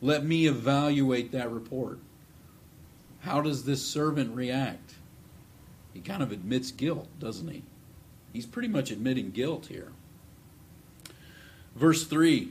Let 0.00 0.24
me 0.24 0.46
evaluate 0.46 1.32
that 1.32 1.52
report. 1.52 1.98
How 3.20 3.42
does 3.42 3.66
this 3.66 3.84
servant 3.84 4.34
react? 4.34 4.94
He 5.92 6.00
kind 6.00 6.22
of 6.22 6.32
admits 6.32 6.70
guilt, 6.70 7.08
doesn't 7.20 7.48
he? 7.48 7.64
He's 8.32 8.46
pretty 8.46 8.68
much 8.68 8.90
admitting 8.90 9.30
guilt 9.30 9.66
here. 9.66 9.92
Verse 11.74 12.06
3 12.06 12.50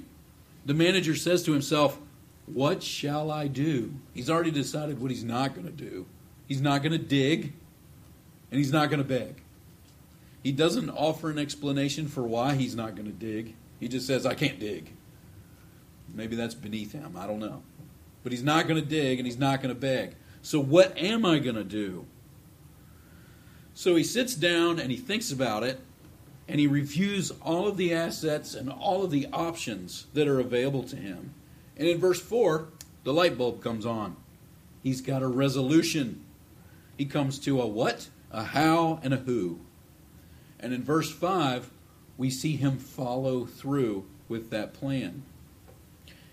The 0.63 0.75
manager 0.75 1.15
says 1.15 1.41
to 1.45 1.51
himself, 1.51 1.97
What 2.45 2.83
shall 2.83 3.31
I 3.31 3.47
do? 3.47 3.95
He's 4.13 4.29
already 4.29 4.51
decided 4.51 5.01
what 5.01 5.09
he's 5.09 5.23
not 5.23 5.55
going 5.55 5.65
to 5.65 5.73
do. 5.73 6.05
He's 6.47 6.61
not 6.61 6.83
going 6.83 6.91
to 6.91 7.03
dig, 7.03 7.53
and 8.51 8.59
he's 8.59 8.71
not 8.71 8.91
going 8.91 9.01
to 9.01 9.09
beg. 9.09 9.41
He 10.45 10.51
doesn't 10.51 10.91
offer 10.91 11.31
an 11.31 11.39
explanation 11.39 12.07
for 12.07 12.21
why 12.21 12.53
he's 12.53 12.75
not 12.75 12.93
going 12.93 13.07
to 13.07 13.11
dig. 13.11 13.55
He 13.79 13.87
just 13.87 14.05
says, 14.05 14.27
I 14.27 14.35
can't 14.35 14.59
dig. 14.59 14.91
Maybe 16.13 16.35
that's 16.35 16.53
beneath 16.53 16.91
him. 16.91 17.15
I 17.17 17.25
don't 17.25 17.39
know. 17.39 17.63
But 18.21 18.31
he's 18.31 18.43
not 18.43 18.67
going 18.67 18.79
to 18.79 18.87
dig 18.87 19.17
and 19.17 19.25
he's 19.25 19.39
not 19.39 19.63
going 19.63 19.73
to 19.73 19.81
beg. 19.81 20.13
So, 20.43 20.59
what 20.59 20.95
am 20.99 21.25
I 21.25 21.39
going 21.39 21.55
to 21.55 21.63
do? 21.63 22.05
So 23.73 23.95
he 23.95 24.03
sits 24.03 24.35
down 24.35 24.77
and 24.77 24.91
he 24.91 24.97
thinks 24.97 25.31
about 25.31 25.63
it 25.63 25.79
and 26.47 26.59
he 26.59 26.67
reviews 26.67 27.31
all 27.41 27.67
of 27.67 27.75
the 27.75 27.91
assets 27.91 28.53
and 28.53 28.71
all 28.71 29.03
of 29.03 29.09
the 29.09 29.25
options 29.33 30.05
that 30.13 30.27
are 30.27 30.39
available 30.39 30.83
to 30.83 30.95
him. 30.95 31.33
And 31.75 31.87
in 31.87 31.97
verse 31.97 32.21
4, 32.21 32.69
the 33.03 33.13
light 33.13 33.35
bulb 33.35 33.63
comes 33.63 33.83
on. 33.83 34.15
He's 34.83 35.01
got 35.01 35.23
a 35.23 35.27
resolution. 35.27 36.23
He 36.99 37.05
comes 37.05 37.39
to 37.39 37.59
a 37.59 37.65
what, 37.65 38.09
a 38.29 38.43
how, 38.43 38.99
and 39.01 39.11
a 39.11 39.17
who. 39.17 39.64
And 40.59 40.73
in 40.73 40.83
verse 40.83 41.11
5, 41.11 41.69
we 42.17 42.29
see 42.29 42.55
him 42.55 42.77
follow 42.77 43.45
through 43.45 44.05
with 44.27 44.49
that 44.51 44.73
plan. 44.73 45.23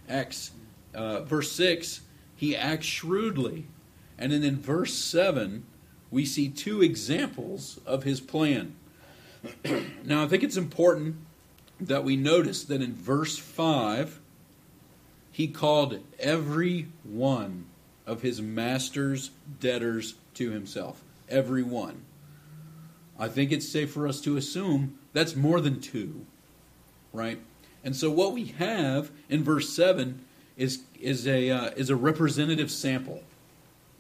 Acts, 0.08 0.52
uh, 0.94 1.22
verse 1.22 1.52
6, 1.52 2.02
he 2.36 2.56
acts 2.56 2.86
shrewdly. 2.86 3.66
And 4.18 4.32
then 4.32 4.44
in 4.44 4.58
verse 4.58 4.94
7, 4.94 5.64
we 6.10 6.24
see 6.24 6.48
two 6.48 6.82
examples 6.82 7.80
of 7.86 8.04
his 8.04 8.20
plan. 8.20 8.74
now, 10.04 10.22
I 10.22 10.28
think 10.28 10.42
it's 10.42 10.56
important 10.56 11.16
that 11.80 12.04
we 12.04 12.16
notice 12.16 12.64
that 12.64 12.82
in 12.82 12.94
verse 12.94 13.38
5, 13.38 14.20
he 15.32 15.48
called 15.48 15.98
every 16.20 16.88
one 17.02 17.64
of 18.06 18.22
his 18.22 18.40
master's 18.40 19.30
debtors 19.60 20.14
to 20.34 20.50
himself. 20.50 21.02
Every 21.28 21.62
one. 21.62 22.02
I 23.18 23.28
think 23.28 23.52
it's 23.52 23.68
safe 23.68 23.92
for 23.92 24.08
us 24.08 24.20
to 24.22 24.36
assume 24.36 24.98
that's 25.12 25.36
more 25.36 25.60
than 25.60 25.80
two, 25.80 26.26
right? 27.12 27.38
And 27.84 27.94
so 27.94 28.10
what 28.10 28.32
we 28.32 28.46
have 28.46 29.10
in 29.28 29.44
verse 29.44 29.68
7 29.70 30.24
is, 30.56 30.82
is, 31.00 31.26
a, 31.26 31.50
uh, 31.50 31.70
is 31.76 31.90
a 31.90 31.96
representative 31.96 32.70
sample 32.70 33.22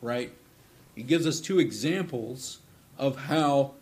right? 0.02 0.32
He 0.94 1.02
gives 1.02 1.26
us 1.26 1.40
two 1.40 1.58
examples 1.58 2.58
of 2.98 3.16
how 3.16 3.72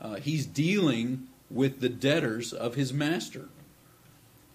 uh, 0.00 0.16
he's 0.16 0.46
dealing 0.46 1.26
with 1.50 1.80
the 1.80 1.88
debtors 1.88 2.52
of 2.52 2.76
his 2.76 2.92
master. 2.92 3.48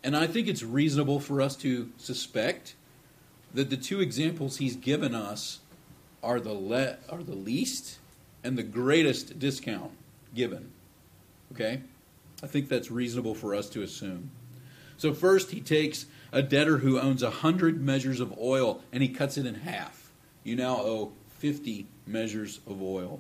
And 0.04 0.16
I 0.16 0.28
think 0.28 0.48
it's 0.48 0.64
reasonable 0.64 1.20
for 1.20 1.42
us 1.42 1.56
to 1.58 1.90
suspect 1.98 2.76
that 3.54 3.70
the 3.70 3.78
two 3.78 4.00
examples 4.00 4.58
he's 4.58 4.76
given 4.76 5.14
us 5.14 5.60
are 6.24 6.40
the 6.40 6.54
le- 6.54 6.98
are 7.10 7.24
the 7.24 7.36
least 7.36 7.98
and 8.44 8.58
the 8.58 8.64
greatest 8.64 9.40
discount 9.40 9.92
given. 10.38 10.72
Okay? 11.52 11.82
I 12.42 12.48
think 12.48 12.70
that's 12.70 12.90
reasonable 12.90 13.36
for 13.36 13.54
us 13.54 13.68
to 13.72 13.82
assume. 13.82 14.32
So 14.96 15.14
first 15.14 15.52
he 15.52 15.60
takes 15.60 16.06
a 16.32 16.42
debtor 16.42 16.78
who 16.78 17.00
owns 17.00 17.22
a 17.22 17.30
hundred 17.30 17.82
measures 17.82 18.20
of 18.20 18.38
oil 18.40 18.82
and 18.94 19.04
he 19.04 19.10
cuts 19.10 19.38
it 19.38 19.46
in 19.46 19.56
half 19.56 20.08
you 20.48 20.56
now 20.56 20.78
owe 20.78 21.12
50 21.40 21.88
measures 22.06 22.62
of 22.66 22.82
oil. 22.82 23.20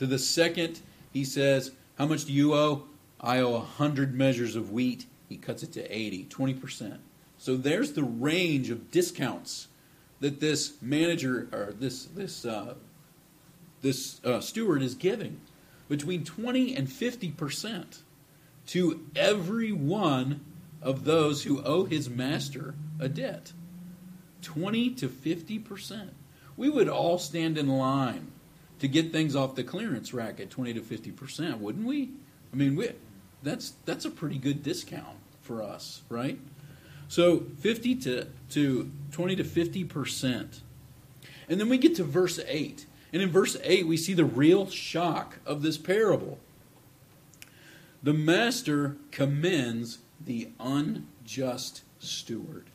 To 0.00 0.06
the 0.06 0.18
second, 0.18 0.80
he 1.12 1.24
says, 1.24 1.70
How 1.96 2.06
much 2.06 2.24
do 2.24 2.32
you 2.32 2.52
owe? 2.52 2.82
I 3.20 3.38
owe 3.38 3.52
100 3.52 4.12
measures 4.12 4.56
of 4.56 4.72
wheat. 4.72 5.06
He 5.28 5.36
cuts 5.36 5.62
it 5.62 5.72
to 5.74 5.84
80, 5.84 6.24
20%. 6.24 6.98
So 7.38 7.56
there's 7.56 7.92
the 7.92 8.02
range 8.02 8.70
of 8.70 8.90
discounts 8.90 9.68
that 10.18 10.40
this 10.40 10.74
manager 10.82 11.48
or 11.52 11.72
this, 11.78 12.06
this, 12.06 12.44
uh, 12.44 12.74
this 13.82 14.20
uh, 14.24 14.40
steward 14.40 14.82
is 14.82 14.94
giving 14.96 15.40
between 15.88 16.24
20 16.24 16.74
and 16.74 16.88
50% 16.88 18.00
to 18.68 19.06
every 19.14 19.72
one 19.72 20.40
of 20.82 21.04
those 21.04 21.44
who 21.44 21.62
owe 21.62 21.84
his 21.84 22.08
master 22.08 22.74
a 22.98 23.08
debt. 23.08 23.52
20 24.42 24.90
to 24.90 25.08
50%. 25.08 26.08
We 26.56 26.68
would 26.68 26.88
all 26.88 27.18
stand 27.18 27.58
in 27.58 27.68
line 27.68 28.32
to 28.78 28.88
get 28.88 29.12
things 29.12 29.34
off 29.34 29.54
the 29.54 29.64
clearance 29.64 30.12
rack 30.12 30.40
at 30.40 30.50
20 30.50 30.74
to 30.74 30.80
50%, 30.80 31.58
wouldn't 31.58 31.86
we? 31.86 32.10
I 32.52 32.56
mean, 32.56 32.76
we, 32.76 32.90
that's, 33.42 33.74
that's 33.84 34.04
a 34.04 34.10
pretty 34.10 34.38
good 34.38 34.62
discount 34.62 35.16
for 35.42 35.62
us, 35.62 36.02
right? 36.08 36.38
So 37.08 37.44
50 37.60 37.94
to, 37.96 38.26
to 38.50 38.90
20 39.12 39.36
to 39.36 39.44
50%. 39.44 40.60
And 41.48 41.60
then 41.60 41.68
we 41.68 41.78
get 41.78 41.96
to 41.96 42.04
verse 42.04 42.40
8. 42.46 42.86
And 43.12 43.22
in 43.22 43.30
verse 43.30 43.56
8, 43.62 43.86
we 43.86 43.96
see 43.96 44.14
the 44.14 44.24
real 44.24 44.68
shock 44.68 45.38
of 45.46 45.62
this 45.62 45.78
parable. 45.78 46.38
The 48.02 48.12
master 48.12 48.96
commends 49.10 49.98
the 50.24 50.50
unjust 50.60 51.82
steward. 51.98 52.66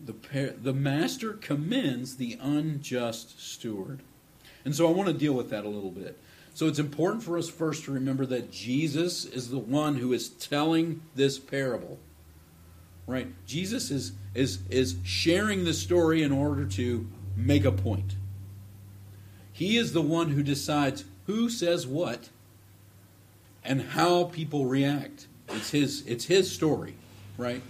The, 0.00 0.12
par- 0.12 0.54
the 0.60 0.72
master 0.72 1.34
commends 1.34 2.16
the 2.16 2.38
unjust 2.40 3.40
steward. 3.40 4.00
And 4.64 4.74
so 4.74 4.88
I 4.88 4.92
want 4.92 5.08
to 5.08 5.14
deal 5.14 5.34
with 5.34 5.50
that 5.50 5.64
a 5.64 5.68
little 5.68 5.90
bit. 5.90 6.18
So 6.54 6.66
it's 6.66 6.78
important 6.78 7.22
for 7.22 7.38
us 7.38 7.48
first 7.48 7.84
to 7.84 7.92
remember 7.92 8.26
that 8.26 8.50
Jesus 8.50 9.24
is 9.24 9.50
the 9.50 9.58
one 9.58 9.96
who 9.96 10.12
is 10.12 10.28
telling 10.28 11.02
this 11.14 11.38
parable. 11.38 11.98
Right? 13.06 13.28
Jesus 13.46 13.90
is, 13.90 14.12
is, 14.34 14.58
is 14.68 14.96
sharing 15.04 15.64
the 15.64 15.72
story 15.72 16.22
in 16.22 16.32
order 16.32 16.64
to 16.66 17.08
make 17.36 17.64
a 17.64 17.72
point. 17.72 18.16
He 19.58 19.76
is 19.76 19.92
the 19.92 20.00
one 20.00 20.28
who 20.28 20.44
decides 20.44 21.04
who 21.26 21.50
says 21.50 21.84
what 21.84 22.28
and 23.64 23.82
how 23.82 24.26
people 24.26 24.66
react. 24.66 25.26
It's 25.48 25.70
his, 25.70 26.06
it's 26.06 26.26
his 26.26 26.48
story, 26.48 26.94
right? 27.36 27.60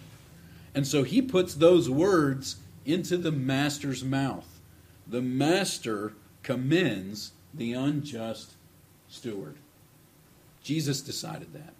And 0.75 0.87
so 0.87 1.02
he 1.02 1.23
puts 1.23 1.54
those 1.54 1.88
words 1.88 2.57
into 2.85 3.16
the 3.16 3.33
master's 3.33 4.04
mouth. 4.04 4.61
The 5.07 5.23
master 5.23 6.12
commends 6.42 7.33
the 7.54 7.73
unjust 7.73 8.52
steward. 9.09 9.57
Jesus 10.62 11.00
decided 11.00 11.54
that. 11.54 11.73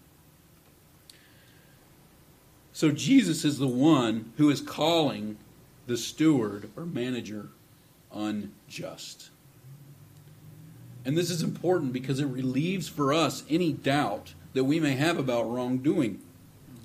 So 2.73 2.93
Jesus 2.93 3.45
is 3.45 3.59
the 3.59 3.69
one 3.69 4.33
who 4.39 4.49
is 4.49 4.63
calling 4.63 5.37
the 5.87 5.99
steward 5.99 6.71
or 6.79 6.87
manager 6.87 7.51
unjust. 8.11 9.29
And 11.09 11.17
this 11.17 11.31
is 11.31 11.43
important 11.43 11.95
because 11.95 12.21
it 12.21 12.27
relieves 12.27 12.87
for 12.87 13.15
us 13.15 13.43
any 13.49 13.73
doubt 13.73 14.35
that 14.53 14.65
we 14.65 14.79
may 14.79 14.93
have 14.93 15.19
about 15.19 15.51
wrongdoing. 15.51 16.21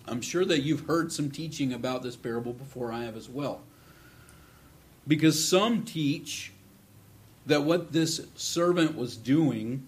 I'm 0.07 0.21
sure 0.21 0.45
that 0.45 0.61
you've 0.61 0.85
heard 0.85 1.11
some 1.11 1.29
teaching 1.29 1.73
about 1.73 2.03
this 2.03 2.15
parable 2.15 2.53
before 2.53 2.93
I 2.93 3.03
have 3.03 3.17
as 3.17 3.27
well. 3.27 3.59
Because 5.05 5.45
some 5.45 5.83
teach 5.83 6.53
that 7.47 7.63
what 7.63 7.91
this 7.91 8.25
servant 8.35 8.95
was 8.95 9.17
doing 9.17 9.85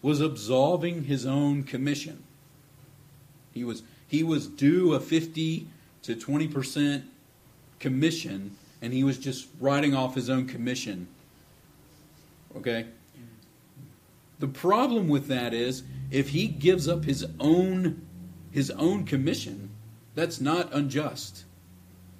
was 0.00 0.22
absolving 0.22 1.04
his 1.04 1.26
own 1.26 1.62
commission. 1.62 2.22
He 3.52 3.62
was 3.62 3.82
he 4.08 4.22
was 4.22 4.46
due 4.46 4.94
a 4.94 5.00
50 5.00 5.66
to 6.04 6.16
20% 6.16 7.02
commission 7.78 8.56
and 8.80 8.94
he 8.94 9.04
was 9.04 9.18
just 9.18 9.48
writing 9.60 9.94
off 9.94 10.14
his 10.14 10.30
own 10.30 10.46
commission. 10.46 11.08
Okay? 12.56 12.86
The 14.40 14.48
problem 14.48 15.08
with 15.08 15.28
that 15.28 15.54
is 15.54 15.84
if 16.10 16.30
he 16.30 16.48
gives 16.48 16.88
up 16.88 17.04
his 17.04 17.26
own 17.38 18.06
his 18.50 18.70
own 18.72 19.04
commission, 19.04 19.70
that's 20.14 20.40
not 20.40 20.72
unjust. 20.72 21.44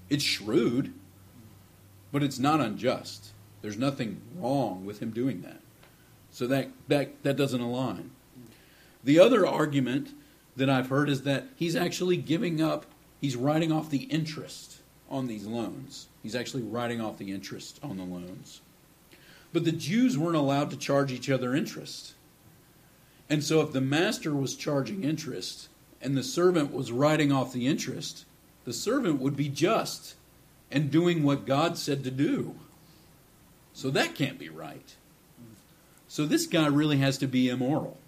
It's 0.08 0.22
shrewd, 0.22 0.92
but 2.12 2.22
it's 2.22 2.38
not 2.38 2.60
unjust. 2.60 3.32
There's 3.62 3.76
nothing 3.76 4.20
wrong 4.36 4.86
with 4.86 5.00
him 5.00 5.10
doing 5.10 5.42
that. 5.42 5.60
So 6.30 6.46
that, 6.46 6.68
that, 6.88 7.22
that 7.24 7.36
doesn't 7.36 7.60
align. 7.60 8.10
The 9.02 9.18
other 9.18 9.46
argument 9.46 10.14
that 10.56 10.70
I've 10.70 10.88
heard 10.88 11.08
is 11.08 11.22
that 11.22 11.48
he's 11.56 11.74
actually 11.74 12.16
giving 12.16 12.62
up, 12.62 12.86
he's 13.20 13.36
writing 13.36 13.72
off 13.72 13.90
the 13.90 14.04
interest 14.04 14.78
on 15.10 15.26
these 15.26 15.46
loans. 15.46 16.06
He's 16.22 16.36
actually 16.36 16.62
writing 16.62 17.00
off 17.00 17.18
the 17.18 17.32
interest 17.32 17.80
on 17.82 17.96
the 17.96 18.04
loans. 18.04 18.60
But 19.52 19.64
the 19.64 19.72
Jews 19.72 20.16
weren't 20.16 20.36
allowed 20.36 20.70
to 20.70 20.76
charge 20.76 21.12
each 21.12 21.28
other 21.28 21.54
interest. 21.54 22.14
And 23.28 23.42
so 23.44 23.60
if 23.60 23.72
the 23.72 23.80
master 23.80 24.34
was 24.34 24.56
charging 24.56 25.04
interest, 25.04 25.68
and 26.00 26.16
the 26.16 26.22
servant 26.22 26.72
was 26.72 26.92
writing 26.92 27.30
off 27.30 27.52
the 27.52 27.66
interest, 27.66 28.24
the 28.64 28.72
servant 28.72 29.20
would 29.20 29.36
be 29.36 29.48
just 29.48 30.14
and 30.70 30.90
doing 30.90 31.22
what 31.22 31.46
God 31.46 31.76
said 31.76 32.04
to 32.04 32.10
do. 32.10 32.54
So 33.72 33.90
that 33.90 34.14
can't 34.14 34.38
be 34.38 34.48
right. 34.48 34.96
So 36.08 36.26
this 36.26 36.46
guy 36.46 36.66
really 36.66 36.98
has 36.98 37.18
to 37.18 37.26
be 37.26 37.48
immoral. 37.48 37.98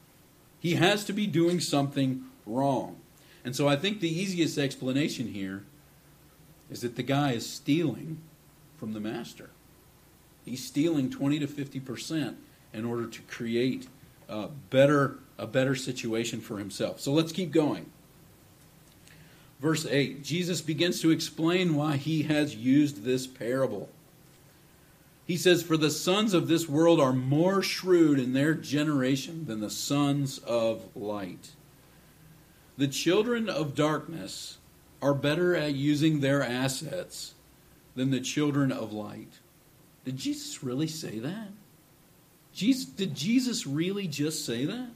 He 0.58 0.74
has 0.74 1.04
to 1.04 1.12
be 1.12 1.26
doing 1.26 1.60
something 1.60 2.24
wrong. 2.46 2.96
And 3.44 3.54
so 3.54 3.68
I 3.68 3.76
think 3.76 4.00
the 4.00 4.20
easiest 4.20 4.58
explanation 4.58 5.28
here 5.28 5.64
is 6.70 6.80
that 6.80 6.96
the 6.96 7.02
guy 7.02 7.32
is 7.32 7.48
stealing 7.48 8.18
from 8.76 8.92
the 8.92 9.00
master. 9.00 9.50
He's 10.44 10.64
stealing 10.64 11.10
20 11.10 11.40
to 11.40 11.46
50% 11.46 12.36
in 12.72 12.84
order 12.84 13.06
to 13.06 13.22
create 13.22 13.88
a 14.28 14.48
better 14.70 15.18
a 15.38 15.46
better 15.46 15.74
situation 15.74 16.40
for 16.40 16.58
himself. 16.58 17.00
So 17.00 17.12
let's 17.12 17.32
keep 17.32 17.50
going. 17.50 17.90
Verse 19.60 19.86
8 19.86 20.22
Jesus 20.22 20.60
begins 20.60 21.00
to 21.00 21.10
explain 21.10 21.74
why 21.74 21.96
he 21.96 22.24
has 22.24 22.54
used 22.54 23.04
this 23.04 23.26
parable. 23.26 23.88
He 25.26 25.36
says, 25.36 25.62
For 25.62 25.76
the 25.76 25.90
sons 25.90 26.34
of 26.34 26.48
this 26.48 26.68
world 26.68 27.00
are 27.00 27.12
more 27.12 27.62
shrewd 27.62 28.18
in 28.18 28.32
their 28.32 28.54
generation 28.54 29.46
than 29.46 29.60
the 29.60 29.70
sons 29.70 30.38
of 30.38 30.94
light. 30.96 31.50
The 32.76 32.88
children 32.88 33.48
of 33.48 33.74
darkness 33.74 34.58
are 35.00 35.14
better 35.14 35.54
at 35.54 35.74
using 35.74 36.20
their 36.20 36.42
assets 36.42 37.34
than 37.94 38.10
the 38.10 38.20
children 38.20 38.72
of 38.72 38.92
light. 38.92 39.38
Did 40.04 40.16
Jesus 40.16 40.62
really 40.62 40.88
say 40.88 41.18
that? 41.18 41.48
Jesus, 42.54 42.84
did 42.84 43.14
Jesus 43.14 43.66
really 43.66 44.06
just 44.06 44.44
say 44.44 44.64
that? 44.64 44.90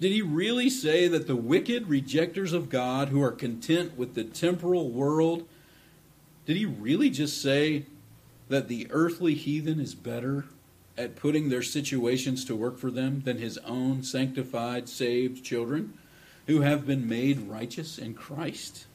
Did 0.00 0.12
he 0.12 0.22
really 0.22 0.70
say 0.70 1.08
that 1.08 1.26
the 1.26 1.36
wicked 1.36 1.88
rejectors 1.88 2.54
of 2.54 2.70
God 2.70 3.08
who 3.08 3.22
are 3.22 3.32
content 3.32 3.98
with 3.98 4.14
the 4.14 4.24
temporal 4.24 4.88
world, 4.88 5.46
did 6.46 6.56
he 6.56 6.64
really 6.64 7.10
just 7.10 7.42
say 7.42 7.84
that 8.48 8.68
the 8.68 8.86
earthly 8.90 9.34
heathen 9.34 9.78
is 9.78 9.94
better 9.94 10.46
at 10.96 11.16
putting 11.16 11.50
their 11.50 11.62
situations 11.62 12.44
to 12.46 12.56
work 12.56 12.78
for 12.78 12.90
them 12.90 13.22
than 13.24 13.38
his 13.38 13.58
own 13.58 14.02
sanctified, 14.02 14.88
saved 14.88 15.44
children 15.44 15.92
who 16.46 16.62
have 16.62 16.86
been 16.86 17.06
made 17.06 17.38
righteous 17.40 17.98
in 17.98 18.14
Christ? 18.14 18.86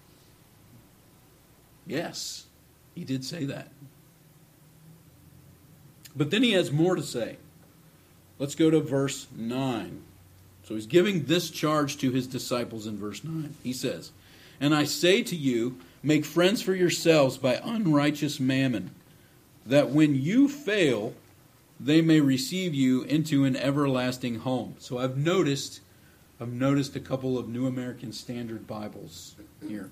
Yes, 1.86 2.48
he 2.96 3.04
did 3.04 3.24
say 3.24 3.46
that. 3.46 3.70
But 6.16 6.32
then 6.32 6.44
he 6.44 6.54
has 6.54 6.72
more 6.72 6.96
to 6.96 7.04
say. 7.04 7.38
Let's 8.40 8.56
go 8.56 8.70
to 8.70 8.80
verse 8.80 9.28
9. 9.36 10.02
So 10.64 10.76
he's 10.76 10.88
giving 10.88 11.26
this 11.26 11.50
charge 11.50 11.98
to 11.98 12.12
his 12.12 12.28
disciples 12.28 12.88
in 12.88 12.98
verse 12.98 13.24
9. 13.24 13.56
He 13.64 13.74
says, 13.74 14.12
And 14.60 14.74
I 14.74 14.84
say 14.84 15.22
to 15.24 15.36
you, 15.36 15.78
make 16.02 16.26
friends 16.26 16.62
for 16.62 16.74
yourselves 16.74 17.38
by 17.38 17.62
unrighteous 17.64 18.40
mammon, 18.40 18.92
that 19.66 19.90
when 19.90 20.16
you 20.16 20.48
fail, 20.48 21.14
they 21.80 22.02
may 22.02 22.20
receive 22.20 22.74
you 22.74 23.04
into 23.04 23.44
an 23.44 23.56
everlasting 23.56 24.40
home. 24.40 24.76
So 24.80 24.98
I've 24.98 25.18
noticed 25.18 25.82
I've 26.40 26.52
noticed 26.52 26.98
a 26.98 27.00
couple 27.00 27.38
of 27.38 27.48
New 27.48 27.66
American 27.66 28.12
Standard 28.12 28.68
Bibles 28.68 29.36
here. 29.66 29.90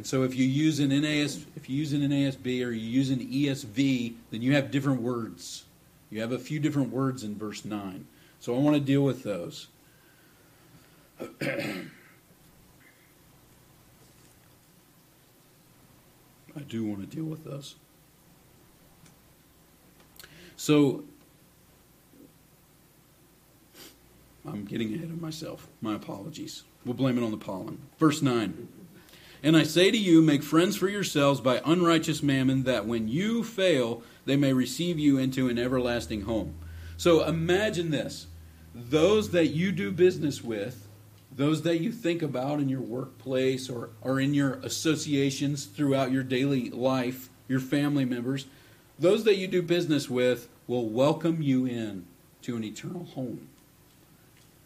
And 0.00 0.06
so 0.06 0.22
if 0.22 0.34
you 0.34 0.46
use 0.46 0.80
an 0.80 0.88
NAS 0.98 1.44
if 1.56 1.68
you 1.68 1.76
use 1.76 1.92
an 1.92 2.00
NASB 2.00 2.64
or 2.64 2.70
you 2.70 2.88
use 2.88 3.10
an 3.10 3.18
ESV, 3.18 4.14
then 4.30 4.40
you 4.40 4.54
have 4.54 4.70
different 4.70 5.02
words. 5.02 5.64
You 6.08 6.22
have 6.22 6.32
a 6.32 6.38
few 6.38 6.58
different 6.58 6.90
words 6.90 7.22
in 7.22 7.36
verse 7.36 7.66
9. 7.66 8.06
So 8.40 8.56
I 8.56 8.60
want 8.60 8.76
to 8.76 8.80
deal 8.80 9.02
with 9.02 9.24
those. 9.24 9.68
I 11.42 11.82
do 16.66 16.82
want 16.86 17.00
to 17.02 17.14
deal 17.14 17.26
with 17.26 17.44
those. 17.44 17.74
So, 20.56 21.04
I'm 24.46 24.64
getting 24.64 24.94
ahead 24.94 25.10
of 25.10 25.20
myself. 25.20 25.68
My 25.82 25.94
apologies. 25.94 26.62
We'll 26.86 26.94
blame 26.94 27.18
it 27.18 27.22
on 27.22 27.32
the 27.32 27.36
pollen. 27.36 27.82
Verse 27.98 28.22
9. 28.22 28.79
And 29.42 29.56
I 29.56 29.62
say 29.62 29.90
to 29.90 29.96
you, 29.96 30.20
make 30.20 30.42
friends 30.42 30.76
for 30.76 30.88
yourselves 30.88 31.40
by 31.40 31.62
unrighteous 31.64 32.22
mammon, 32.22 32.64
that 32.64 32.86
when 32.86 33.08
you 33.08 33.42
fail, 33.42 34.02
they 34.26 34.36
may 34.36 34.52
receive 34.52 34.98
you 34.98 35.18
into 35.18 35.48
an 35.48 35.58
everlasting 35.58 36.22
home. 36.22 36.54
So 36.96 37.24
imagine 37.24 37.90
this 37.90 38.26
those 38.74 39.30
that 39.30 39.48
you 39.48 39.72
do 39.72 39.90
business 39.90 40.44
with 40.44 40.86
those 41.40 41.62
that 41.62 41.80
you 41.80 41.92
think 41.92 42.22
about 42.22 42.60
in 42.60 42.68
your 42.68 42.80
workplace 42.80 43.70
or, 43.70 43.90
or 44.02 44.20
in 44.20 44.34
your 44.34 44.54
associations 44.56 45.64
throughout 45.64 46.12
your 46.12 46.22
daily 46.22 46.70
life, 46.70 47.28
your 47.48 47.60
family 47.60 48.04
members, 48.04 48.46
those 48.98 49.24
that 49.24 49.36
you 49.36 49.46
do 49.46 49.62
business 49.62 50.10
with 50.10 50.48
will 50.66 50.88
welcome 50.88 51.40
you 51.40 51.66
in 51.66 52.04
to 52.42 52.56
an 52.56 52.64
eternal 52.64 53.04
home. 53.04 53.48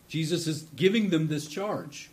Jesus 0.08 0.46
is 0.46 0.62
giving 0.74 1.10
them 1.10 1.28
this 1.28 1.46
charge. 1.46 2.10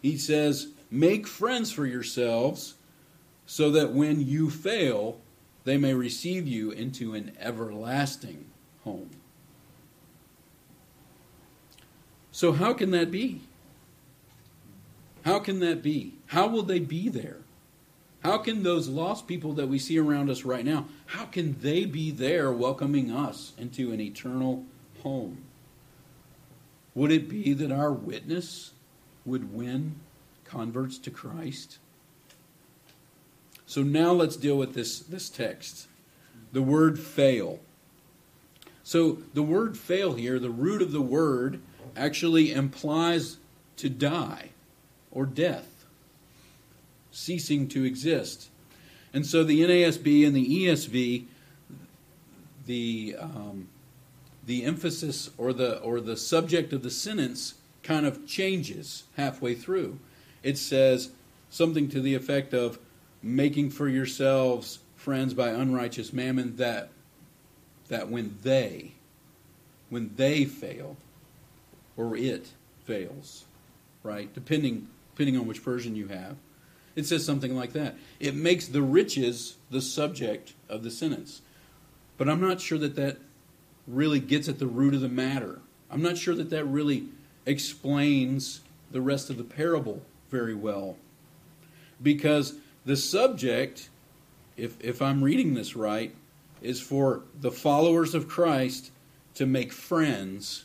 He 0.00 0.16
says, 0.16 0.68
Make 0.92 1.26
friends 1.26 1.72
for 1.72 1.86
yourselves 1.86 2.74
so 3.46 3.70
that 3.70 3.94
when 3.94 4.20
you 4.20 4.50
fail, 4.50 5.22
they 5.64 5.78
may 5.78 5.94
receive 5.94 6.46
you 6.46 6.70
into 6.70 7.14
an 7.14 7.32
everlasting 7.40 8.44
home. 8.84 9.08
So, 12.30 12.52
how 12.52 12.74
can 12.74 12.90
that 12.90 13.10
be? 13.10 13.40
How 15.24 15.38
can 15.38 15.60
that 15.60 15.82
be? 15.82 16.18
How 16.26 16.46
will 16.46 16.62
they 16.62 16.78
be 16.78 17.08
there? 17.08 17.38
How 18.22 18.36
can 18.36 18.62
those 18.62 18.86
lost 18.86 19.26
people 19.26 19.54
that 19.54 19.68
we 19.68 19.78
see 19.78 19.98
around 19.98 20.28
us 20.28 20.44
right 20.44 20.64
now, 20.64 20.88
how 21.06 21.24
can 21.24 21.56
they 21.60 21.86
be 21.86 22.10
there 22.10 22.52
welcoming 22.52 23.10
us 23.10 23.54
into 23.56 23.92
an 23.92 24.00
eternal 24.00 24.66
home? 25.02 25.38
Would 26.94 27.12
it 27.12 27.30
be 27.30 27.54
that 27.54 27.72
our 27.72 27.92
witness 27.92 28.72
would 29.24 29.54
win 29.54 29.96
converts 30.52 30.98
to 30.98 31.10
Christ? 31.10 31.78
So 33.66 33.82
now 33.82 34.12
let's 34.12 34.36
deal 34.36 34.56
with 34.56 34.74
this, 34.74 34.98
this 34.98 35.30
text. 35.30 35.86
The 36.52 36.62
word 36.62 36.98
fail. 36.98 37.60
So 38.82 39.18
the 39.32 39.42
word 39.42 39.78
fail 39.78 40.14
here, 40.14 40.38
the 40.38 40.50
root 40.50 40.82
of 40.82 40.92
the 40.92 41.00
word, 41.00 41.60
actually 41.96 42.52
implies 42.52 43.38
to 43.76 43.88
die 43.88 44.50
or 45.10 45.24
death 45.24 45.72
ceasing 47.12 47.68
to 47.68 47.84
exist. 47.84 48.48
And 49.14 49.26
so 49.26 49.44
the 49.44 49.60
NASB 49.60 50.26
and 50.26 50.34
the 50.34 50.64
ESV, 50.64 51.26
the 52.66 53.16
um, 53.20 53.68
the 54.44 54.64
emphasis 54.64 55.30
or 55.36 55.52
the 55.52 55.78
or 55.80 56.00
the 56.00 56.16
subject 56.16 56.72
of 56.72 56.82
the 56.82 56.90
sentence 56.90 57.54
kind 57.82 58.06
of 58.06 58.26
changes 58.26 59.04
halfway 59.16 59.54
through. 59.54 59.98
It 60.42 60.58
says 60.58 61.10
something 61.50 61.88
to 61.90 62.00
the 62.00 62.14
effect 62.14 62.54
of 62.54 62.78
making 63.22 63.70
for 63.70 63.88
yourselves 63.88 64.80
friends 64.96 65.34
by 65.34 65.48
unrighteous 65.50 66.12
mammon 66.12 66.56
that 66.56 66.88
that 67.88 68.08
when 68.08 68.36
they 68.42 68.92
when 69.90 70.10
they 70.16 70.44
fail 70.44 70.96
or 71.96 72.16
it 72.16 72.48
fails, 72.84 73.44
right? 74.02 74.32
Depending 74.32 74.88
depending 75.14 75.38
on 75.38 75.46
which 75.46 75.58
version 75.58 75.94
you 75.94 76.08
have. 76.08 76.36
It 76.94 77.06
says 77.06 77.24
something 77.24 77.56
like 77.56 77.72
that. 77.72 77.96
It 78.20 78.34
makes 78.34 78.66
the 78.66 78.82
riches 78.82 79.56
the 79.70 79.80
subject 79.80 80.54
of 80.68 80.82
the 80.82 80.90
sentence. 80.90 81.42
But 82.18 82.28
I'm 82.28 82.40
not 82.40 82.60
sure 82.60 82.78
that 82.78 82.96
that 82.96 83.18
really 83.86 84.20
gets 84.20 84.48
at 84.48 84.58
the 84.58 84.66
root 84.66 84.94
of 84.94 85.00
the 85.00 85.08
matter. 85.08 85.60
I'm 85.90 86.02
not 86.02 86.16
sure 86.16 86.34
that 86.34 86.50
that 86.50 86.64
really 86.64 87.08
explains 87.46 88.60
the 88.90 89.00
rest 89.00 89.30
of 89.30 89.38
the 89.38 89.44
parable 89.44 90.02
very 90.32 90.54
well. 90.54 90.96
Because 92.02 92.54
the 92.84 92.96
subject, 92.96 93.90
if, 94.56 94.82
if 94.82 95.00
I'm 95.00 95.22
reading 95.22 95.54
this 95.54 95.76
right, 95.76 96.12
is 96.60 96.80
for 96.80 97.22
the 97.40 97.52
followers 97.52 98.14
of 98.14 98.26
Christ 98.26 98.90
to 99.34 99.46
make 99.46 99.72
friends. 99.72 100.64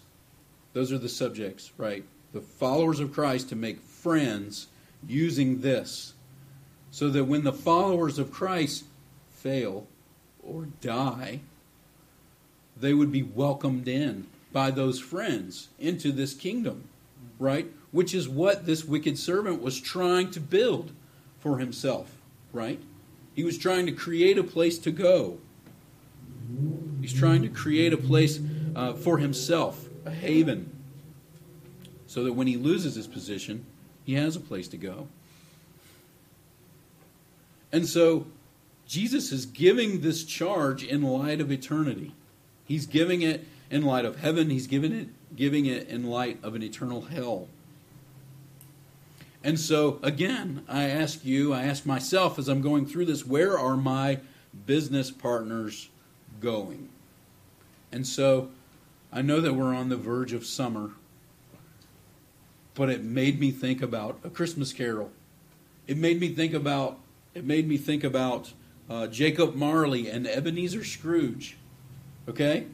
Those 0.74 0.92
are 0.92 0.98
the 0.98 1.10
subjects, 1.10 1.72
right? 1.78 2.04
The 2.34 2.42
followers 2.42 3.00
of 3.00 3.14
Christ 3.14 3.50
to 3.50 3.56
make 3.56 3.82
friends 3.82 4.68
using 5.08 5.62
this 5.62 6.14
so 6.90 7.10
that 7.10 7.26
when 7.26 7.44
the 7.44 7.54
followers 7.54 8.18
of 8.18 8.32
Christ 8.32 8.86
fail 9.30 9.86
or 10.44 10.68
die, 10.82 11.42
they 12.76 12.94
would 12.94 13.12
be 13.12 13.24
welcomed 13.24 13.88
in 13.88 14.28
by 14.52 14.72
those 14.72 15.00
friends 15.00 15.68
into 15.78 16.12
this 16.12 16.34
kingdom, 16.34 16.86
right? 17.38 17.68
Which 17.98 18.14
is 18.14 18.30
what 18.30 18.68
this 18.68 18.86
wicked 18.86 19.18
servant 19.18 19.60
was 19.60 19.82
trying 19.82 20.30
to 20.30 20.40
build 20.40 20.92
for 21.40 21.58
himself, 21.58 22.12
right? 22.54 22.80
He 23.34 23.44
was 23.44 23.58
trying 23.58 23.88
to 23.88 23.92
create 23.92 24.38
a 24.38 24.44
place 24.44 24.78
to 24.78 24.92
go. 24.92 25.40
He's 27.02 27.12
trying 27.12 27.42
to 27.42 27.48
create 27.50 27.94
a 27.94 27.98
place 27.98 28.40
uh, 28.76 28.94
for 28.94 29.18
himself, 29.18 29.90
a 30.06 30.12
haven, 30.12 30.72
so 32.06 32.24
that 32.24 32.34
when 32.34 32.46
he 32.46 32.56
loses 32.56 32.94
his 32.94 33.08
position, 33.08 33.66
he 34.04 34.14
has 34.14 34.36
a 34.36 34.42
place 34.42 34.68
to 34.68 34.78
go. 34.78 35.08
And 37.72 37.88
so 37.88 38.28
Jesus 38.86 39.32
is 39.32 39.48
giving 39.48 40.02
this 40.02 40.24
charge 40.24 40.84
in 40.84 41.02
light 41.02 41.42
of 41.42 41.52
eternity. 41.52 42.14
He's 42.64 42.86
giving 42.86 43.24
it 43.24 43.48
in 43.72 43.82
light 43.82 44.06
of 44.06 44.18
heaven, 44.20 44.52
he's 44.52 44.68
giving 44.68 44.92
it 44.94 45.08
giving 45.36 45.66
it 45.66 45.88
in 45.88 46.04
light 46.04 46.38
of 46.44 46.54
an 46.54 46.62
eternal 46.62 47.02
hell. 47.02 47.48
And 49.44 49.60
so 49.60 50.00
again, 50.02 50.64
I 50.68 50.86
ask 50.86 51.24
you, 51.24 51.54
I 51.54 51.64
ask 51.64 51.86
myself 51.86 52.38
as 52.38 52.48
I'm 52.48 52.62
going 52.62 52.86
through 52.86 53.06
this, 53.06 53.26
where 53.26 53.58
are 53.58 53.78
my 53.78 54.20
business 54.66 55.12
partners 55.12 55.90
going? 56.42 56.90
And 57.92 58.06
so 58.06 58.50
I 59.12 59.22
know 59.22 59.40
that 59.40 59.54
we're 59.54 59.74
on 59.74 59.90
the 59.90 59.98
verge 59.98 60.34
of 60.34 60.46
summer, 60.46 60.92
but 62.74 62.90
it 62.90 63.04
made 63.04 63.40
me 63.40 63.52
think 63.52 63.82
about 63.82 64.20
a 64.24 64.30
Christmas 64.30 64.74
carol. 64.74 65.12
It 65.88 65.98
made 65.98 66.20
me 66.20 66.30
think 66.30 66.54
about 66.54 67.00
it 67.34 67.46
made 67.46 67.68
me 67.68 67.78
think 67.78 68.04
about 68.04 68.54
uh, 68.90 69.08
Jacob 69.08 69.56
Marley 69.56 70.10
and 70.10 70.28
Ebenezer 70.28 70.84
Scrooge. 70.84 71.56
Okay? 72.28 72.66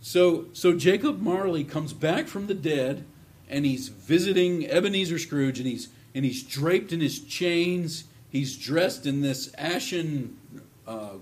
So, 0.00 0.46
so 0.52 0.76
Jacob 0.76 1.20
Marley 1.20 1.64
comes 1.64 1.92
back 1.92 2.26
from 2.26 2.46
the 2.46 2.54
dead 2.54 3.04
and 3.50 3.66
he's 3.66 3.88
visiting 3.88 4.66
Ebenezer 4.66 5.18
Scrooge 5.18 5.58
and 5.58 5.68
he's, 5.68 5.88
and 6.14 6.24
he's 6.24 6.42
draped 6.42 6.92
in 6.92 7.00
his 7.00 7.20
chains. 7.20 8.04
He's 8.30 8.56
dressed 8.56 9.04
in 9.04 9.20
this 9.20 9.52
ashen 9.58 10.38
uh, 10.86 11.16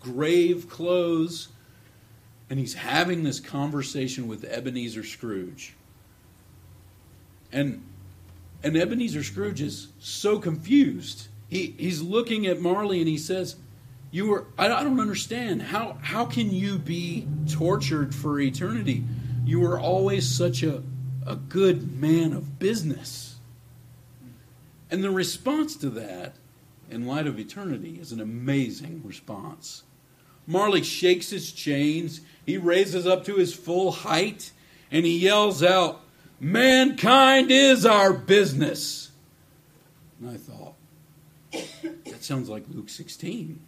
grave 0.00 0.68
clothes 0.68 1.48
and 2.50 2.58
he's 2.58 2.74
having 2.74 3.22
this 3.22 3.40
conversation 3.40 4.28
with 4.28 4.44
Ebenezer 4.44 5.04
Scrooge. 5.04 5.74
And 7.50 7.82
and 8.62 8.76
Ebenezer 8.76 9.24
Scrooge 9.24 9.60
is 9.60 9.88
so 9.98 10.38
confused. 10.38 11.28
He, 11.48 11.74
he's 11.78 12.02
looking 12.02 12.46
at 12.46 12.60
Marley 12.60 13.00
and 13.00 13.08
he 13.08 13.18
says, 13.18 13.56
you 14.10 14.28
were 14.28 14.46
I, 14.58 14.66
I 14.66 14.84
don't 14.84 15.00
understand. 15.00 15.62
How 15.62 15.96
how 16.02 16.26
can 16.26 16.50
you 16.50 16.78
be 16.78 17.26
tortured 17.50 18.14
for 18.14 18.38
eternity? 18.38 19.02
You 19.46 19.60
were 19.60 19.80
always 19.80 20.28
such 20.28 20.62
a, 20.62 20.82
a 21.26 21.36
good 21.36 22.00
man 22.00 22.32
of 22.32 22.58
business. 22.58 23.36
And 24.90 25.02
the 25.02 25.10
response 25.10 25.76
to 25.76 25.90
that, 25.90 26.34
in 26.90 27.06
light 27.06 27.26
of 27.26 27.38
eternity, 27.38 27.98
is 28.00 28.12
an 28.12 28.20
amazing 28.20 29.02
response. 29.04 29.84
Marley 30.46 30.82
shakes 30.82 31.30
his 31.30 31.52
chains, 31.52 32.20
he 32.44 32.58
raises 32.58 33.06
up 33.06 33.24
to 33.24 33.36
his 33.36 33.54
full 33.54 33.92
height, 33.92 34.52
and 34.90 35.06
he 35.06 35.18
yells 35.18 35.62
out, 35.62 36.00
Mankind 36.40 37.50
is 37.50 37.86
our 37.86 38.12
business. 38.12 39.12
And 40.20 40.30
I 40.30 40.36
thought, 40.36 40.74
that 42.04 42.24
sounds 42.24 42.48
like 42.48 42.64
Luke 42.68 42.88
16. 42.88 43.60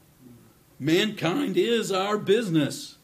Mankind 0.81 1.57
is 1.57 1.93
our 1.93 2.19
business. 2.19 2.97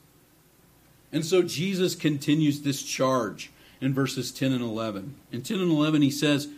And 1.13 1.25
so 1.25 1.43
Jesus 1.43 1.95
continues 1.95 2.63
this 2.63 2.83
charge 2.83 3.51
in 3.81 3.95
verses 3.95 4.31
10 4.31 4.53
and 4.53 4.63
11. 4.63 5.15
In 5.33 5.43
10 5.43 5.61
and 5.61 5.71
11, 5.71 6.03
he 6.03 6.11
says, 6.11 6.49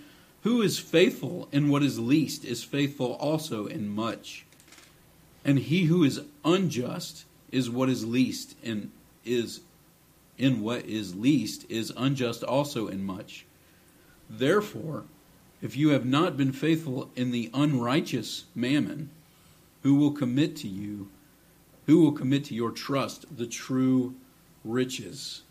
Who 0.43 0.63
is 0.63 0.79
faithful 0.79 1.49
in 1.53 1.69
what 1.69 1.83
is 1.83 1.99
least 1.99 2.45
is 2.45 2.65
faithful 2.65 3.13
also 3.15 3.67
in 3.67 3.89
much. 3.89 4.45
And 5.45 5.59
he 5.59 5.85
who 5.85 6.05
is 6.05 6.21
unjust 6.45 7.25
is 7.51 7.69
what 7.69 7.89
is 7.89 8.05
least 8.05 8.57
and 8.65 8.91
is 9.25 9.61
in 10.39 10.61
what 10.61 10.85
is 10.87 11.15
least 11.15 11.65
is 11.69 11.93
unjust 11.97 12.43
also 12.43 12.89
in 12.89 13.05
much. 13.05 13.45
Therefore, 14.29 15.05
if 15.61 15.77
you 15.77 15.91
have 15.91 16.05
not 16.05 16.37
been 16.37 16.53
faithful 16.53 17.11
in 17.15 17.31
the 17.31 17.51
unrighteous 17.55 18.45
mammon, 18.55 19.11
who 19.83 19.95
will 19.95 20.13
commit 20.13 20.57
to 20.57 20.69
you, 20.69 21.09
who 21.87 22.01
will 22.01 22.13
commit 22.13 22.45
to 22.47 22.55
your 22.55 22.71
trust 22.71 23.37
the 23.37 23.47
true 23.47 24.15
riches? 24.65 25.43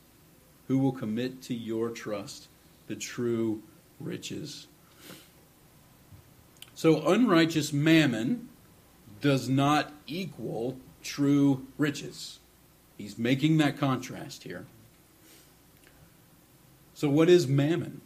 Who 0.71 0.77
will 0.77 0.93
commit 0.93 1.41
to 1.41 1.53
your 1.53 1.89
trust 1.89 2.47
the 2.87 2.95
true 2.95 3.61
riches? 3.99 4.67
So, 6.75 7.05
unrighteous 7.05 7.73
mammon 7.73 8.47
does 9.19 9.49
not 9.49 9.91
equal 10.07 10.77
true 11.03 11.67
riches. 11.77 12.39
He's 12.97 13.17
making 13.17 13.57
that 13.57 13.77
contrast 13.77 14.43
here. 14.43 14.65
So, 16.93 17.09
what 17.09 17.27
is 17.27 17.49
mammon? 17.49 17.99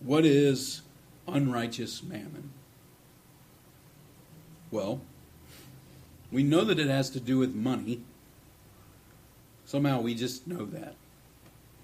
What 0.00 0.26
is 0.26 0.82
unrighteous 1.26 2.02
mammon? 2.02 2.50
Well, 4.70 5.00
We 6.30 6.42
know 6.42 6.64
that 6.64 6.78
it 6.78 6.88
has 6.88 7.08
to 7.10 7.18
do 7.18 7.38
with 7.38 7.54
money. 7.54 8.02
Somehow 9.64 10.02
we 10.02 10.14
just 10.14 10.46
know 10.46 10.66
that. 10.66 10.96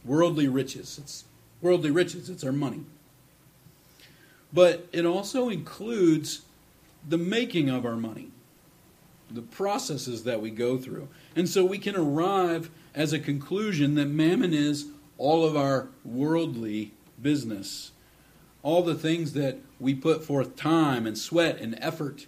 Worldly 0.05 0.49
riches. 0.49 0.99
It's 0.99 1.25
worldly 1.61 1.91
riches, 1.91 2.29
it's 2.29 2.45
our 2.45 2.53
money. 2.53 2.85
But 4.53 4.87
it 4.93 5.07
also 5.07 5.49
includes 5.49 6.43
the 7.09 7.19
making 7.19 7.71
of 7.71 7.87
our 7.87 7.97
money, 7.97 8.29
the 9.31 9.43
processes 9.43 10.25
that 10.25 10.43
we 10.43 10.51
go 10.51 10.77
through. 10.77 11.09
And 11.35 11.49
so 11.49 11.65
we 11.65 11.79
can 11.79 11.97
arrive 11.97 12.71
as 12.95 13.13
a 13.13 13.19
conclusion 13.19 13.95
that 13.95 14.07
mammon 14.07 14.53
is 14.53 14.87
all 15.19 15.45
of 15.45 15.57
our 15.57 15.89
worldly 16.05 16.93
business, 17.21 17.93
all 18.63 18.83
the 18.83 18.95
things 18.95 19.33
that 19.33 19.59
we 19.81 19.95
put 19.95 20.25
forth 20.25 20.57
time 20.57 21.07
and 21.07 21.17
sweat 21.17 21.61
and 21.61 21.79
effort, 21.81 22.27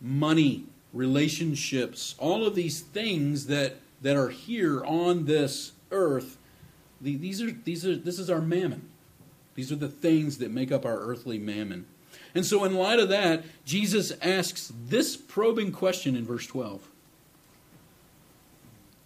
money, 0.00 0.64
relationships, 0.92 2.14
all 2.18 2.46
of 2.46 2.54
these 2.54 2.80
things 2.80 3.46
that, 3.46 3.76
that 4.00 4.16
are 4.16 4.30
here 4.30 4.84
on 4.84 5.26
this 5.26 5.72
earth. 5.90 6.35
These 7.00 7.42
are, 7.42 7.50
these 7.50 7.86
are, 7.86 7.96
this 7.96 8.18
is 8.18 8.30
our 8.30 8.40
mammon. 8.40 8.88
These 9.54 9.72
are 9.72 9.76
the 9.76 9.88
things 9.88 10.38
that 10.38 10.50
make 10.50 10.72
up 10.72 10.84
our 10.84 10.98
earthly 10.98 11.38
mammon. 11.38 11.86
And 12.34 12.44
so, 12.44 12.64
in 12.64 12.74
light 12.74 12.98
of 12.98 13.08
that, 13.08 13.44
Jesus 13.64 14.12
asks 14.20 14.72
this 14.86 15.16
probing 15.16 15.72
question 15.72 16.16
in 16.16 16.24
verse 16.24 16.46
12. 16.46 16.88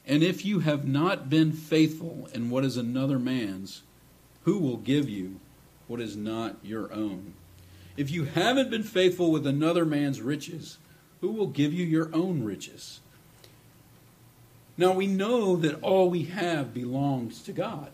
And 0.06 0.22
if 0.22 0.44
you 0.44 0.60
have 0.60 0.86
not 0.86 1.30
been 1.30 1.52
faithful 1.52 2.28
in 2.34 2.50
what 2.50 2.64
is 2.64 2.76
another 2.76 3.18
man's, 3.18 3.82
who 4.42 4.58
will 4.58 4.78
give 4.78 5.08
you 5.08 5.38
what 5.86 6.00
is 6.00 6.16
not 6.16 6.56
your 6.62 6.92
own? 6.92 7.34
If 7.96 8.10
you 8.10 8.24
haven't 8.24 8.70
been 8.70 8.82
faithful 8.82 9.30
with 9.30 9.46
another 9.46 9.84
man's 9.84 10.20
riches, 10.20 10.78
who 11.20 11.30
will 11.30 11.48
give 11.48 11.72
you 11.72 11.84
your 11.84 12.12
own 12.14 12.42
riches? 12.42 13.00
Now 14.80 14.92
we 14.92 15.06
know 15.06 15.56
that 15.56 15.82
all 15.82 16.08
we 16.08 16.22
have 16.22 16.72
belongs 16.72 17.42
to 17.42 17.52
God. 17.52 17.90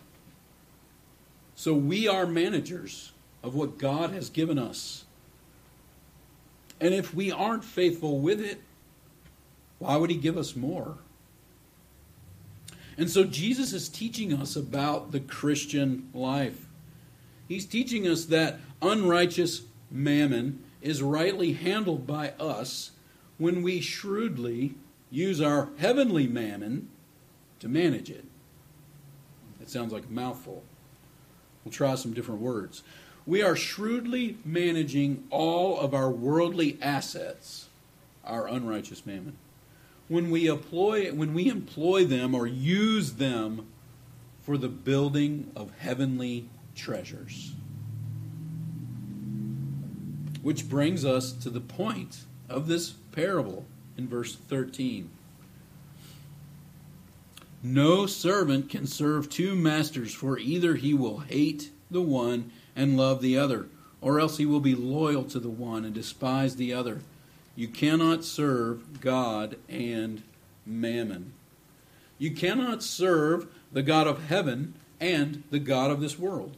So 1.56 1.74
we 1.74 2.06
are 2.06 2.26
managers 2.26 3.10
of 3.42 3.56
what 3.56 3.76
God 3.76 4.10
has 4.10 4.30
given 4.30 4.56
us. 4.56 5.04
And 6.80 6.94
if 6.94 7.12
we 7.12 7.32
aren't 7.32 7.64
faithful 7.64 8.20
with 8.20 8.40
it, 8.40 8.60
why 9.80 9.96
would 9.96 10.10
He 10.10 10.16
give 10.16 10.36
us 10.38 10.54
more? 10.54 10.98
And 12.96 13.10
so 13.10 13.24
Jesus 13.24 13.72
is 13.72 13.88
teaching 13.88 14.32
us 14.32 14.54
about 14.54 15.10
the 15.10 15.18
Christian 15.18 16.08
life. 16.14 16.68
He's 17.48 17.66
teaching 17.66 18.06
us 18.06 18.26
that 18.26 18.60
unrighteous 18.80 19.62
mammon 19.90 20.62
is 20.80 21.02
rightly 21.02 21.54
handled 21.54 22.06
by 22.06 22.30
us 22.38 22.92
when 23.38 23.64
we 23.64 23.80
shrewdly 23.80 24.76
use 25.10 25.40
our 25.40 25.70
heavenly 25.78 26.26
mammon 26.26 26.88
to 27.60 27.68
manage 27.68 28.10
it. 28.10 28.24
It 29.60 29.70
sounds 29.70 29.92
like 29.92 30.04
a 30.04 30.12
mouthful. 30.12 30.62
We'll 31.64 31.72
try 31.72 31.94
some 31.94 32.12
different 32.12 32.40
words. 32.40 32.82
We 33.26 33.42
are 33.42 33.56
shrewdly 33.56 34.38
managing 34.44 35.24
all 35.30 35.80
of 35.80 35.94
our 35.94 36.10
worldly 36.10 36.78
assets, 36.80 37.68
our 38.24 38.46
unrighteous 38.46 39.04
mammon 39.04 39.36
when 40.08 40.30
we 40.30 40.46
employ 40.46 41.12
when 41.12 41.34
we 41.34 41.48
employ 41.48 42.04
them 42.04 42.34
or 42.34 42.46
use 42.46 43.14
them 43.14 43.66
for 44.42 44.56
the 44.56 44.68
building 44.68 45.50
of 45.56 45.72
heavenly 45.78 46.48
treasures. 46.74 47.54
Which 50.42 50.68
brings 50.68 51.04
us 51.04 51.32
to 51.32 51.50
the 51.50 51.60
point 51.60 52.24
of 52.48 52.68
this 52.68 52.90
parable 52.90 53.64
in 53.96 54.08
verse 54.08 54.34
13. 54.34 55.10
No 57.62 58.06
servant 58.06 58.68
can 58.68 58.86
serve 58.86 59.28
two 59.28 59.56
masters, 59.56 60.14
for 60.14 60.38
either 60.38 60.76
he 60.76 60.94
will 60.94 61.20
hate 61.20 61.70
the 61.90 62.02
one 62.02 62.50
and 62.76 62.96
love 62.96 63.20
the 63.20 63.36
other, 63.38 63.66
or 64.00 64.20
else 64.20 64.36
he 64.38 64.46
will 64.46 64.60
be 64.60 64.74
loyal 64.74 65.24
to 65.24 65.40
the 65.40 65.48
one 65.48 65.84
and 65.84 65.94
despise 65.94 66.56
the 66.56 66.72
other. 66.72 67.00
You 67.56 67.68
cannot 67.68 68.24
serve 68.24 69.00
God 69.00 69.56
and 69.68 70.22
mammon. 70.64 71.32
You 72.18 72.32
cannot 72.32 72.82
serve 72.82 73.46
the 73.72 73.82
God 73.82 74.06
of 74.06 74.26
heaven 74.26 74.74
and 75.00 75.42
the 75.50 75.58
God 75.58 75.90
of 75.90 76.00
this 76.00 76.18
world. 76.18 76.56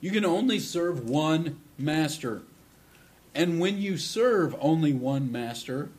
You 0.00 0.10
can 0.10 0.24
only 0.24 0.58
serve 0.58 1.08
one 1.08 1.60
master. 1.78 2.42
And 3.34 3.60
when 3.60 3.78
you 3.78 3.96
serve 3.98 4.56
only 4.60 4.92
one 4.92 5.30
master, 5.30 5.90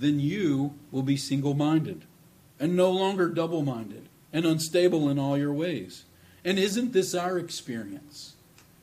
then 0.00 0.20
you 0.20 0.74
will 0.90 1.02
be 1.02 1.16
single 1.16 1.54
minded 1.54 2.04
and 2.58 2.76
no 2.76 2.90
longer 2.90 3.28
double 3.28 3.62
minded 3.62 4.08
and 4.32 4.46
unstable 4.46 5.08
in 5.08 5.18
all 5.18 5.36
your 5.36 5.52
ways. 5.52 6.04
And 6.44 6.58
isn't 6.58 6.92
this 6.92 7.14
our 7.14 7.38
experience? 7.38 8.34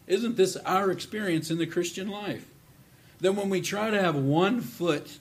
Isn't 0.08 0.38
this 0.38 0.56
our 0.58 0.92
experience 0.92 1.50
in 1.52 1.58
the 1.58 1.68
Christian 1.68 2.08
life? 2.08 2.50
that 3.20 3.34
when 3.34 3.50
we 3.50 3.62
try 3.62 3.90
to 3.90 4.02
have 4.02 4.16
one 4.16 4.62
foot 4.62 5.20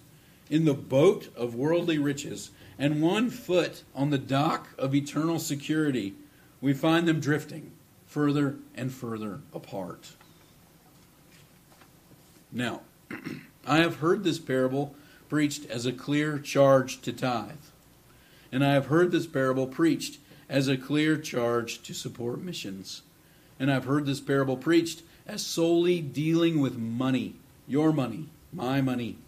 in 0.50 0.64
the 0.64 0.74
boat 0.74 1.28
of 1.36 1.54
worldly 1.54 1.98
riches 1.98 2.50
and 2.78 3.02
one 3.02 3.28
foot 3.28 3.82
on 3.94 4.10
the 4.10 4.18
dock 4.18 4.68
of 4.78 4.94
eternal 4.94 5.38
security, 5.38 6.14
we 6.60 6.72
find 6.72 7.06
them 7.06 7.20
drifting 7.20 7.72
further 8.06 8.56
and 8.74 8.92
further 8.92 9.40
apart. 9.52 10.12
Now, 12.52 12.80
I 13.66 13.78
have 13.78 13.96
heard 13.96 14.24
this 14.24 14.38
parable 14.38 14.94
preached 15.28 15.66
as 15.66 15.86
a 15.86 15.92
clear 15.92 16.38
charge 16.38 17.00
to 17.02 17.12
tithe. 17.12 17.52
And 18.50 18.64
I 18.64 18.72
have 18.72 18.86
heard 18.86 19.10
this 19.10 19.26
parable 19.26 19.66
preached 19.66 20.18
as 20.48 20.68
a 20.68 20.76
clear 20.76 21.16
charge 21.18 21.82
to 21.82 21.92
support 21.92 22.40
missions. 22.40 23.02
And 23.60 23.70
I've 23.70 23.84
heard 23.84 24.06
this 24.06 24.20
parable 24.20 24.56
preached 24.56 25.02
as 25.26 25.44
solely 25.44 26.00
dealing 26.00 26.60
with 26.60 26.76
money 26.76 27.34
your 27.68 27.92
money, 27.92 28.28
my 28.52 28.80
money, 28.80 29.18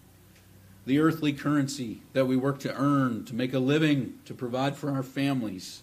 the 0.86 0.98
earthly 0.98 1.32
currency 1.32 2.00
that 2.14 2.26
we 2.26 2.36
work 2.36 2.58
to 2.60 2.74
earn, 2.74 3.24
to 3.26 3.34
make 3.34 3.52
a 3.52 3.58
living, 3.58 4.14
to 4.24 4.34
provide 4.34 4.76
for 4.76 4.90
our 4.90 5.02
families. 5.02 5.82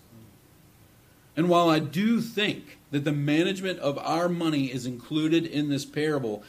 And 1.35 1.49
while 1.49 1.69
I 1.69 1.77
do 1.77 2.19
think 2.19 2.79
that 2.89 3.03
the 3.03 3.11
management 3.11 3.77
of 3.79 3.99
our 3.99 4.27
money 4.27 4.65
is 4.65 4.87
included 4.87 5.45
in 5.45 5.69
this 5.69 5.85
parable, 5.85 6.43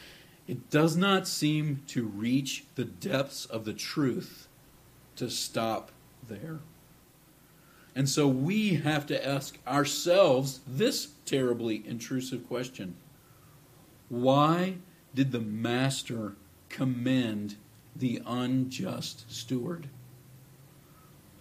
it 0.48 0.70
does 0.70 0.96
not 0.96 1.28
seem 1.28 1.82
to 1.88 2.06
reach 2.06 2.64
the 2.74 2.86
depths 2.86 3.44
of 3.44 3.66
the 3.66 3.74
truth 3.74 4.48
to 5.16 5.28
stop 5.28 5.92
there. 6.26 6.60
And 7.94 8.08
so 8.08 8.26
we 8.26 8.76
have 8.76 9.06
to 9.06 9.26
ask 9.26 9.58
ourselves 9.66 10.60
this 10.66 11.08
terribly 11.26 11.86
intrusive 11.86 12.48
question 12.48 12.94
Why 14.08 14.76
did 15.14 15.32
the 15.32 15.40
master 15.40 16.32
commend 16.70 17.56
the 17.94 18.22
unjust 18.26 19.30
steward? 19.30 19.88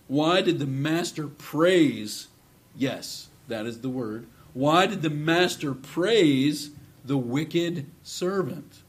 Why 0.08 0.42
did 0.42 0.60
the 0.60 0.66
master 0.66 1.28
praise? 1.28 2.28
Yes, 2.76 3.28
that 3.48 3.66
is 3.66 3.80
the 3.80 3.90
word. 3.90 4.28
Why 4.54 4.86
did 4.86 5.02
the 5.02 5.10
master 5.10 5.74
praise 5.74 6.72
the 7.06 7.18
wicked 7.18 7.86
servant? 8.04 8.82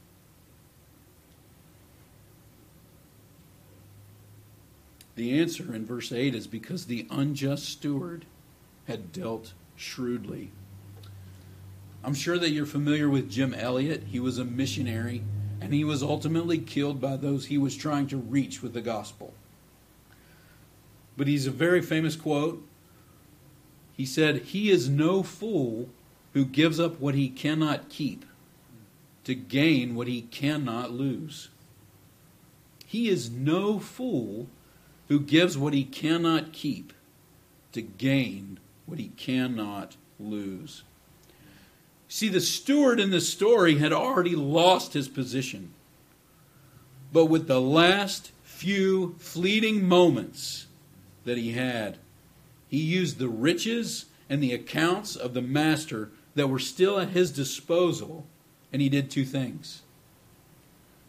The 5.19 5.37
answer 5.37 5.75
in 5.75 5.85
verse 5.85 6.13
8 6.13 6.33
is 6.33 6.47
because 6.47 6.85
the 6.85 7.05
unjust 7.09 7.67
steward 7.67 8.23
had 8.87 9.11
dealt 9.11 9.51
shrewdly 9.75 10.51
I'm 12.05 12.13
sure 12.13 12.37
that 12.37 12.51
you're 12.51 12.65
familiar 12.65 13.09
with 13.09 13.29
Jim 13.29 13.53
Elliot. 13.53 14.03
He 14.07 14.21
was 14.21 14.37
a 14.37 14.45
missionary, 14.45 15.21
and 15.59 15.73
he 15.73 15.83
was 15.83 16.01
ultimately 16.01 16.57
killed 16.57 17.01
by 17.01 17.17
those 17.17 17.47
he 17.47 17.57
was 17.57 17.75
trying 17.75 18.07
to 18.07 18.15
reach 18.15 18.63
with 18.63 18.71
the 18.71 18.79
gospel. 18.79 19.33
But 21.17 21.27
he's 21.27 21.47
a 21.47 21.51
very 21.51 21.81
famous 21.81 22.15
quote. 22.15 22.65
He 23.91 24.05
said, 24.05 24.37
He 24.37 24.71
is 24.71 24.87
no 24.87 25.21
fool 25.21 25.89
who 26.31 26.45
gives 26.45 26.79
up 26.79 26.97
what 27.01 27.15
he 27.15 27.27
cannot 27.27 27.89
keep 27.89 28.23
to 29.25 29.35
gain 29.35 29.95
what 29.95 30.07
he 30.07 30.21
cannot 30.21 30.91
lose. 30.91 31.49
He 32.85 33.09
is 33.09 33.29
no 33.29 33.79
fool 33.79 34.47
who 35.09 35.19
gives 35.19 35.57
what 35.57 35.73
he 35.73 35.83
cannot 35.83 36.53
keep 36.53 36.93
to 37.73 37.81
gain 37.81 38.59
what 38.85 38.99
he 38.99 39.09
cannot 39.09 39.97
lose. 40.19 40.83
See, 42.07 42.29
the 42.29 42.41
steward 42.41 42.99
in 42.99 43.11
the 43.11 43.21
story 43.21 43.77
had 43.77 43.91
already 43.91 44.35
lost 44.35 44.93
his 44.93 45.07
position. 45.07 45.73
But 47.11 47.25
with 47.25 47.47
the 47.47 47.61
last 47.61 48.31
few 48.43 49.15
fleeting 49.19 49.87
moments 49.87 50.67
that 51.25 51.37
he 51.37 51.51
had, 51.51 51.97
he 52.67 52.79
used 52.79 53.17
the 53.17 53.29
riches 53.29 54.05
and 54.29 54.41
the 54.43 54.53
accounts 54.53 55.15
of 55.15 55.33
the 55.33 55.41
master 55.41 56.11
that 56.35 56.47
were 56.47 56.59
still 56.59 56.99
at 56.99 57.09
his 57.09 57.31
disposal, 57.31 58.27
and 58.71 58.81
he 58.81 58.89
did 58.89 59.09
two 59.09 59.25
things. 59.25 59.81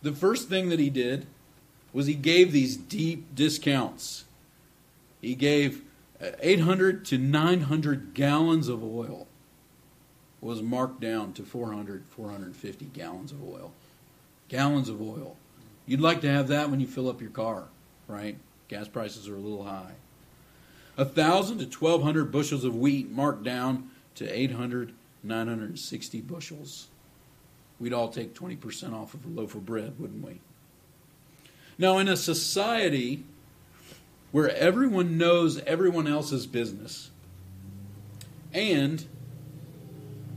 The 0.02 0.12
first 0.12 0.48
thing 0.48 0.70
that 0.70 0.80
he 0.80 0.88
did 0.88 1.26
was 1.92 2.06
he 2.06 2.14
gave 2.14 2.52
these 2.52 2.76
deep 2.76 3.34
discounts. 3.34 4.24
He 5.20 5.34
gave 5.34 5.82
uh, 6.22 6.30
800 6.40 7.04
to 7.06 7.18
900 7.18 8.14
gallons 8.14 8.68
of 8.68 8.82
oil 8.82 9.26
was 10.40 10.62
marked 10.62 11.00
down 11.00 11.32
to 11.34 11.42
400 11.42 12.04
450 12.08 12.86
gallons 12.86 13.32
of 13.32 13.42
oil. 13.42 13.72
Gallons 14.48 14.88
of 14.88 15.00
oil. 15.00 15.36
You'd 15.86 16.00
like 16.00 16.20
to 16.22 16.30
have 16.30 16.48
that 16.48 16.70
when 16.70 16.80
you 16.80 16.86
fill 16.86 17.08
up 17.08 17.20
your 17.20 17.30
car, 17.30 17.64
right? 18.08 18.38
Gas 18.68 18.88
prices 18.88 19.28
are 19.28 19.34
a 19.34 19.40
little 19.40 19.64
high. 19.64 19.92
Thousand 20.96 21.58
to 21.58 21.64
1,200 21.64 22.30
bushels 22.30 22.64
of 22.64 22.76
wheat 22.76 23.10
marked 23.10 23.42
down 23.42 23.90
to 24.16 24.28
800 24.28 24.92
960 25.22 26.20
bushels. 26.22 26.88
We'd 27.78 27.92
all 27.92 28.08
take 28.08 28.34
20% 28.34 28.92
off 28.92 29.14
of 29.14 29.24
a 29.24 29.28
loaf 29.28 29.54
of 29.54 29.66
bread, 29.66 29.98
wouldn't 29.98 30.24
we? 30.24 30.40
Now, 31.80 31.96
in 31.96 32.08
a 32.08 32.16
society 32.16 33.24
where 34.32 34.54
everyone 34.54 35.16
knows 35.16 35.58
everyone 35.60 36.06
else's 36.06 36.46
business, 36.46 37.10
and 38.52 39.02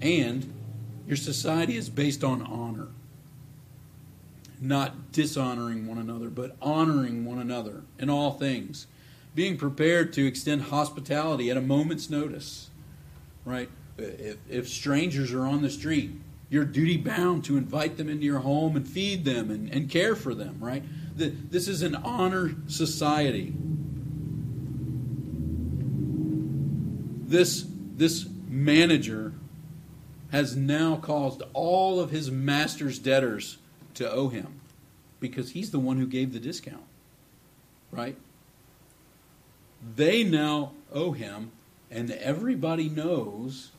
and 0.02 0.54
your 1.06 1.18
society 1.18 1.76
is 1.76 1.90
based 1.90 2.24
on 2.24 2.44
honor, 2.44 2.88
not 4.62 5.12
dishonoring 5.12 5.86
one 5.86 5.98
another, 5.98 6.30
but 6.30 6.56
honoring 6.62 7.26
one 7.26 7.40
another 7.40 7.82
in 8.00 8.10
all 8.10 8.32
things, 8.32 8.88
being 9.36 9.58
prepared 9.58 10.14
to 10.14 10.26
extend 10.26 10.62
hospitality 10.62 11.52
at 11.52 11.58
a 11.58 11.62
moment's 11.62 12.10
notice, 12.10 12.70
right? 13.44 13.68
If, 13.98 14.38
if 14.50 14.70
strangers 14.70 15.34
are 15.34 15.46
on 15.46 15.62
the 15.62 15.70
street, 15.70 16.12
you're 16.50 16.64
duty 16.64 16.96
bound 16.96 17.44
to 17.46 17.58
invite 17.58 17.98
them 17.98 18.08
into 18.08 18.24
your 18.24 18.40
home 18.40 18.78
and 18.78 18.88
feed 18.88 19.26
them 19.26 19.52
and, 19.52 19.70
and 19.70 19.90
care 19.90 20.16
for 20.16 20.34
them, 20.34 20.58
right? 20.62 20.84
This 21.16 21.68
is 21.68 21.82
an 21.82 21.96
honor 21.96 22.56
society. 22.68 23.54
This, 27.26 27.66
this 27.96 28.28
manager 28.48 29.34
has 30.32 30.56
now 30.56 30.96
caused 30.96 31.44
all 31.54 32.00
of 32.00 32.10
his 32.10 32.32
master's 32.32 32.98
debtors 32.98 33.58
to 33.94 34.12
owe 34.12 34.30
him 34.30 34.60
because 35.20 35.52
he's 35.52 35.72
the 35.72 35.80
one 35.80 35.98
who 35.98 36.08
gave 36.08 36.34
the 36.34 36.40
discount, 36.40 36.84
right? 37.92 38.18
They 39.96 40.24
now 40.24 40.72
owe 40.92 41.12
him, 41.12 41.52
and 41.92 42.12
everybody 42.12 42.90
knows 42.90 43.72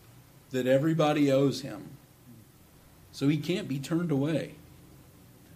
that 0.50 0.66
everybody 0.66 1.30
owes 1.30 1.62
him. 1.62 1.90
So 3.12 3.28
he 3.28 3.36
can't 3.38 3.68
be 3.68 3.78
turned 3.78 4.10
away. 4.10 4.54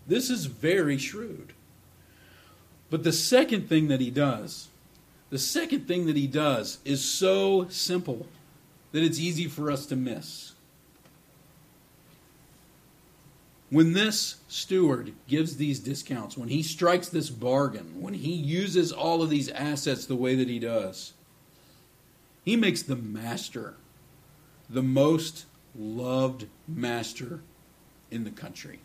This 0.06 0.30
is 0.30 0.46
very 0.46 0.98
shrewd. 0.98 1.52
But 2.90 3.04
the 3.04 3.12
second 3.12 3.68
thing 3.68 3.88
that 3.88 4.00
he 4.00 4.10
does, 4.10 4.68
the 5.30 5.38
second 5.38 5.86
thing 5.86 6.06
that 6.06 6.16
he 6.16 6.26
does 6.26 6.78
is 6.84 7.04
so 7.04 7.68
simple 7.68 8.26
that 8.92 9.02
it's 9.02 9.18
easy 9.18 9.46
for 9.46 9.70
us 9.70 9.84
to 9.86 9.96
miss. 9.96 10.52
When 13.70 13.92
this 13.92 14.36
steward 14.48 15.12
gives 15.26 15.56
these 15.56 15.78
discounts, 15.78 16.38
when 16.38 16.48
he 16.48 16.62
strikes 16.62 17.10
this 17.10 17.28
bargain, 17.28 18.00
when 18.00 18.14
he 18.14 18.32
uses 18.32 18.90
all 18.90 19.22
of 19.22 19.28
these 19.28 19.50
assets 19.50 20.06
the 20.06 20.16
way 20.16 20.34
that 20.36 20.48
he 20.48 20.58
does, 20.58 21.12
he 22.44 22.56
makes 22.56 22.82
the 22.82 22.96
master 22.96 23.74
the 24.70 24.82
most 24.82 25.44
loved 25.74 26.46
master 26.66 27.40
in 28.10 28.24
the 28.24 28.30
country. 28.30 28.80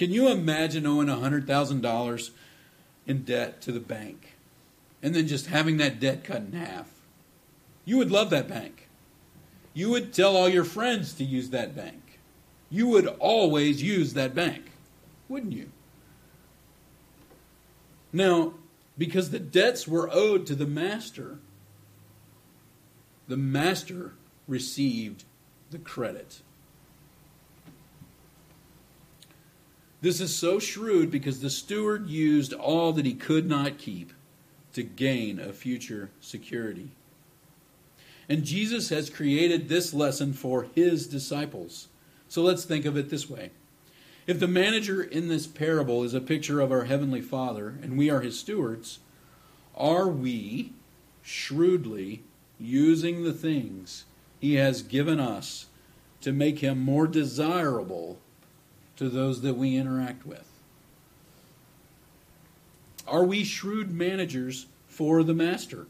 Can 0.00 0.12
you 0.12 0.28
imagine 0.28 0.86
owing 0.86 1.08
$100,000 1.08 2.30
in 3.06 3.22
debt 3.22 3.60
to 3.60 3.70
the 3.70 3.80
bank 3.80 4.32
and 5.02 5.14
then 5.14 5.26
just 5.26 5.48
having 5.48 5.76
that 5.76 6.00
debt 6.00 6.24
cut 6.24 6.38
in 6.38 6.52
half? 6.52 6.90
You 7.84 7.98
would 7.98 8.10
love 8.10 8.30
that 8.30 8.48
bank. 8.48 8.88
You 9.74 9.90
would 9.90 10.14
tell 10.14 10.38
all 10.38 10.48
your 10.48 10.64
friends 10.64 11.12
to 11.12 11.24
use 11.24 11.50
that 11.50 11.76
bank. 11.76 12.18
You 12.70 12.86
would 12.86 13.08
always 13.18 13.82
use 13.82 14.14
that 14.14 14.34
bank, 14.34 14.70
wouldn't 15.28 15.52
you? 15.52 15.68
Now, 18.10 18.54
because 18.96 19.28
the 19.28 19.38
debts 19.38 19.86
were 19.86 20.08
owed 20.10 20.46
to 20.46 20.54
the 20.54 20.66
master, 20.66 21.40
the 23.28 23.36
master 23.36 24.12
received 24.48 25.24
the 25.70 25.78
credit. 25.78 26.40
This 30.00 30.20
is 30.20 30.34
so 30.34 30.58
shrewd 30.58 31.10
because 31.10 31.40
the 31.40 31.50
steward 31.50 32.08
used 32.08 32.52
all 32.54 32.92
that 32.92 33.04
he 33.04 33.14
could 33.14 33.48
not 33.48 33.78
keep 33.78 34.12
to 34.72 34.82
gain 34.82 35.38
a 35.38 35.52
future 35.52 36.10
security. 36.20 36.90
And 38.28 38.44
Jesus 38.44 38.88
has 38.88 39.10
created 39.10 39.68
this 39.68 39.92
lesson 39.92 40.32
for 40.32 40.68
his 40.74 41.06
disciples. 41.06 41.88
So 42.28 42.42
let's 42.42 42.64
think 42.64 42.84
of 42.84 42.96
it 42.96 43.10
this 43.10 43.28
way. 43.28 43.50
If 44.26 44.38
the 44.38 44.48
manager 44.48 45.02
in 45.02 45.28
this 45.28 45.46
parable 45.46 46.04
is 46.04 46.14
a 46.14 46.20
picture 46.20 46.60
of 46.60 46.70
our 46.70 46.84
Heavenly 46.84 47.20
Father 47.20 47.74
and 47.82 47.98
we 47.98 48.08
are 48.08 48.20
his 48.20 48.38
stewards, 48.38 49.00
are 49.74 50.06
we 50.06 50.72
shrewdly 51.22 52.22
using 52.58 53.24
the 53.24 53.32
things 53.32 54.04
he 54.40 54.54
has 54.54 54.82
given 54.82 55.18
us 55.18 55.66
to 56.20 56.32
make 56.32 56.60
him 56.60 56.78
more 56.78 57.06
desirable 57.06 58.20
to 59.00 59.08
those 59.08 59.40
that 59.40 59.56
we 59.56 59.76
interact 59.76 60.26
with? 60.26 60.46
Are 63.08 63.24
we 63.24 63.44
shrewd 63.44 63.90
managers 63.90 64.66
for 64.88 65.22
the 65.22 65.32
master? 65.32 65.86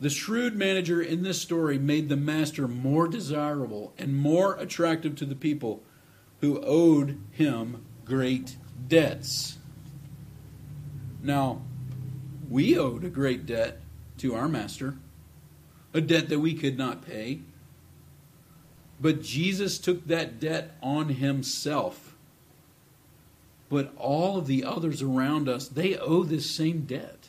The 0.00 0.08
shrewd 0.08 0.56
manager 0.56 1.02
in 1.02 1.22
this 1.22 1.38
story 1.38 1.78
made 1.78 2.08
the 2.08 2.16
master 2.16 2.66
more 2.66 3.06
desirable 3.06 3.92
and 3.98 4.16
more 4.16 4.56
attractive 4.56 5.16
to 5.16 5.26
the 5.26 5.34
people 5.34 5.82
who 6.40 6.62
owed 6.62 7.20
him 7.32 7.84
great 8.06 8.56
debts. 8.88 9.58
Now, 11.22 11.60
we 12.48 12.78
owed 12.78 13.04
a 13.04 13.10
great 13.10 13.44
debt 13.44 13.82
to 14.16 14.34
our 14.34 14.48
master, 14.48 14.96
a 15.92 16.00
debt 16.00 16.30
that 16.30 16.40
we 16.40 16.54
could 16.54 16.78
not 16.78 17.06
pay. 17.06 17.40
But 19.00 19.22
Jesus 19.22 19.78
took 19.78 20.06
that 20.06 20.40
debt 20.40 20.76
on 20.82 21.10
himself. 21.10 22.14
But 23.68 23.92
all 23.96 24.38
of 24.38 24.46
the 24.46 24.64
others 24.64 25.02
around 25.02 25.48
us, 25.48 25.68
they 25.68 25.96
owe 25.96 26.22
this 26.22 26.48
same 26.50 26.82
debt. 26.82 27.28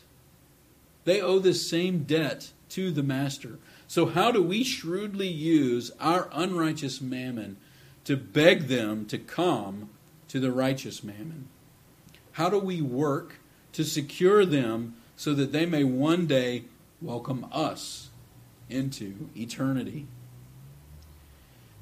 They 1.04 1.22
owe 1.22 1.40
this 1.40 1.68
same 1.68 2.04
debt 2.04 2.52
to 2.70 2.92
the 2.92 3.04
master. 3.04 3.60
So, 3.88 4.06
how 4.08 4.32
do 4.32 4.44
we 4.44 4.64
shrewdly 4.64 5.30
use 5.30 5.92
our 6.00 6.30
unrighteous 6.32 7.02
mammon 7.02 7.58
to 8.04 8.18
beg 8.18 8.68
them 8.68 9.06
to 9.06 9.18
come 9.18 9.90
to 10.28 10.40
the 10.40 10.52
righteous 10.52 11.04
mammon? 11.04 11.48
How 12.34 12.50
do 12.50 12.60
we 12.60 12.82
work 12.82 13.40
to 13.74 13.84
secure 13.84 14.46
them 14.46 14.96
so 15.16 15.34
that 15.34 15.52
they 15.52 15.66
may 15.66 15.84
one 15.84 16.28
day 16.28 16.66
welcome 17.02 17.48
us 17.52 18.10
into 18.70 19.30
eternity? 19.36 20.08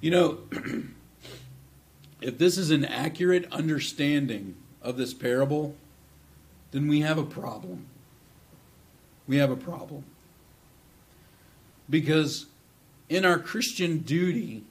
You 0.06 0.12
know, 0.12 0.38
if 2.22 2.38
this 2.38 2.60
is 2.60 2.70
an 2.70 2.86
accurate 2.86 3.52
understanding 3.52 4.56
of 4.84 4.98
this 4.98 5.15
parable, 5.15 5.76
then 6.70 6.88
we 6.88 7.02
have 7.02 7.18
a 7.18 7.24
problem. 7.24 7.88
We 9.28 9.38
have 9.38 9.50
a 9.50 9.56
problem. 9.56 10.04
Because 11.89 12.46
in 13.10 13.26
our 13.26 13.39
Christian 13.39 13.97
duty, 13.97 14.64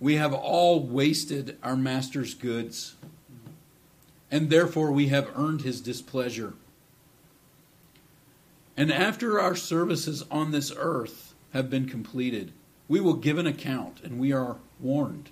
we 0.00 0.16
have 0.16 0.34
all 0.34 0.80
wasted 0.80 1.56
our 1.62 1.76
master's 1.76 2.34
goods, 2.34 2.96
and 4.28 4.50
therefore 4.50 4.90
we 4.90 5.06
have 5.06 5.30
earned 5.36 5.60
his 5.60 5.80
displeasure. 5.80 6.54
And 8.76 8.92
after 8.92 9.38
our 9.38 9.54
services 9.54 10.24
on 10.32 10.50
this 10.50 10.72
earth 10.76 11.32
have 11.52 11.70
been 11.70 11.88
completed, 11.88 12.52
we 12.88 13.00
will 13.00 13.14
give 13.14 13.38
an 13.38 13.46
account, 13.46 14.00
and 14.02 14.18
we 14.18 14.32
are 14.32 14.56
warned. 14.80 15.30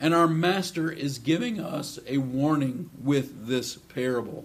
And 0.00 0.12
our 0.12 0.26
Master 0.26 0.90
is 0.90 1.18
giving 1.18 1.60
us 1.60 1.98
a 2.06 2.18
warning 2.18 2.90
with 3.00 3.46
this 3.46 3.76
parable. 3.76 4.44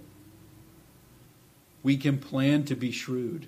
We 1.81 1.97
can 1.97 2.19
plan 2.19 2.63
to 2.65 2.75
be 2.75 2.91
shrewd. 2.91 3.47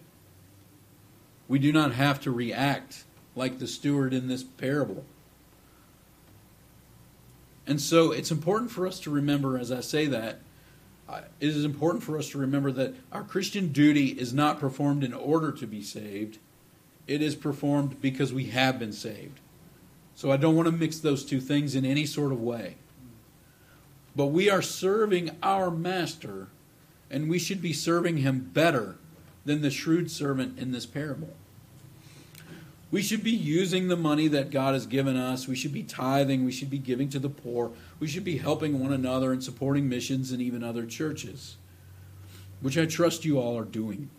We 1.48 1.60
do 1.60 1.72
not 1.72 1.94
have 1.94 2.20
to 2.22 2.32
react 2.32 3.04
like 3.36 3.60
the 3.60 3.68
steward 3.68 4.14
in 4.14 4.28
this 4.28 4.44
parable. 4.44 5.06
And 7.66 7.80
so 7.80 8.12
it's 8.12 8.32
important 8.32 8.72
for 8.72 8.88
us 8.88 9.00
to 9.02 9.12
remember, 9.12 9.58
as 9.58 9.72
I 9.72 9.82
say 9.82 10.08
that, 10.08 10.40
uh, 11.08 11.22
it 11.40 11.50
is 11.50 11.64
important 11.64 12.04
for 12.04 12.18
us 12.18 12.30
to 12.30 12.40
remember 12.40 12.72
that 12.72 12.96
our 13.12 13.24
Christian 13.24 13.72
duty 13.72 14.08
is 14.08 14.34
not 14.34 14.60
performed 14.60 15.04
in 15.04 15.14
order 15.14 15.52
to 15.52 15.68
be 15.68 15.82
saved, 15.82 16.40
it 17.08 17.22
is 17.22 17.36
performed 17.36 18.02
because 18.02 18.34
we 18.34 18.46
have 18.46 18.80
been 18.80 18.94
saved. 18.94 19.40
So 20.16 20.32
I 20.32 20.38
don't 20.38 20.56
want 20.56 20.68
to 20.68 20.72
mix 20.72 21.00
those 21.00 21.26
two 21.26 21.40
things 21.40 21.76
in 21.76 21.86
any 21.86 22.06
sort 22.06 22.32
of 22.32 22.42
way. 22.42 22.76
But 24.16 24.28
we 24.28 24.50
are 24.50 24.62
serving 24.62 25.32
our 25.42 25.72
master, 25.72 26.48
and 27.10 27.30
we 27.30 27.40
should 27.40 27.62
be 27.62 27.74
serving 27.74 28.18
him 28.18 28.52
better 28.54 28.98
than 29.46 29.62
the 29.62 29.72
shrewd 29.72 30.12
servant 30.12 30.60
in 30.60 30.72
this 30.72 30.86
parable. 30.86 31.34
We 32.92 33.02
should 33.04 33.24
be 33.24 33.32
using 33.32 33.88
the 33.88 33.96
money 33.96 34.28
that 34.28 34.50
God 34.50 34.74
has 34.74 34.88
given 34.88 35.16
us. 35.16 35.48
We 35.48 35.56
should 35.56 35.74
be 35.74 35.84
tithing. 35.84 36.44
We 36.44 36.52
should 36.52 36.72
be 36.72 36.80
giving 36.80 37.08
to 37.10 37.20
the 37.20 37.30
poor. 37.30 37.72
We 38.00 38.08
should 38.08 38.24
be 38.24 38.40
helping 38.40 38.80
one 38.80 38.92
another 38.92 39.32
and 39.32 39.44
supporting 39.44 39.88
missions 39.88 40.32
and 40.32 40.42
even 40.42 40.64
other 40.64 40.86
churches, 40.86 41.58
which 42.62 42.78
I 42.78 42.86
trust 42.86 43.26
you 43.26 43.40
all 43.40 43.58
are 43.58 43.64
doing. 43.64 44.10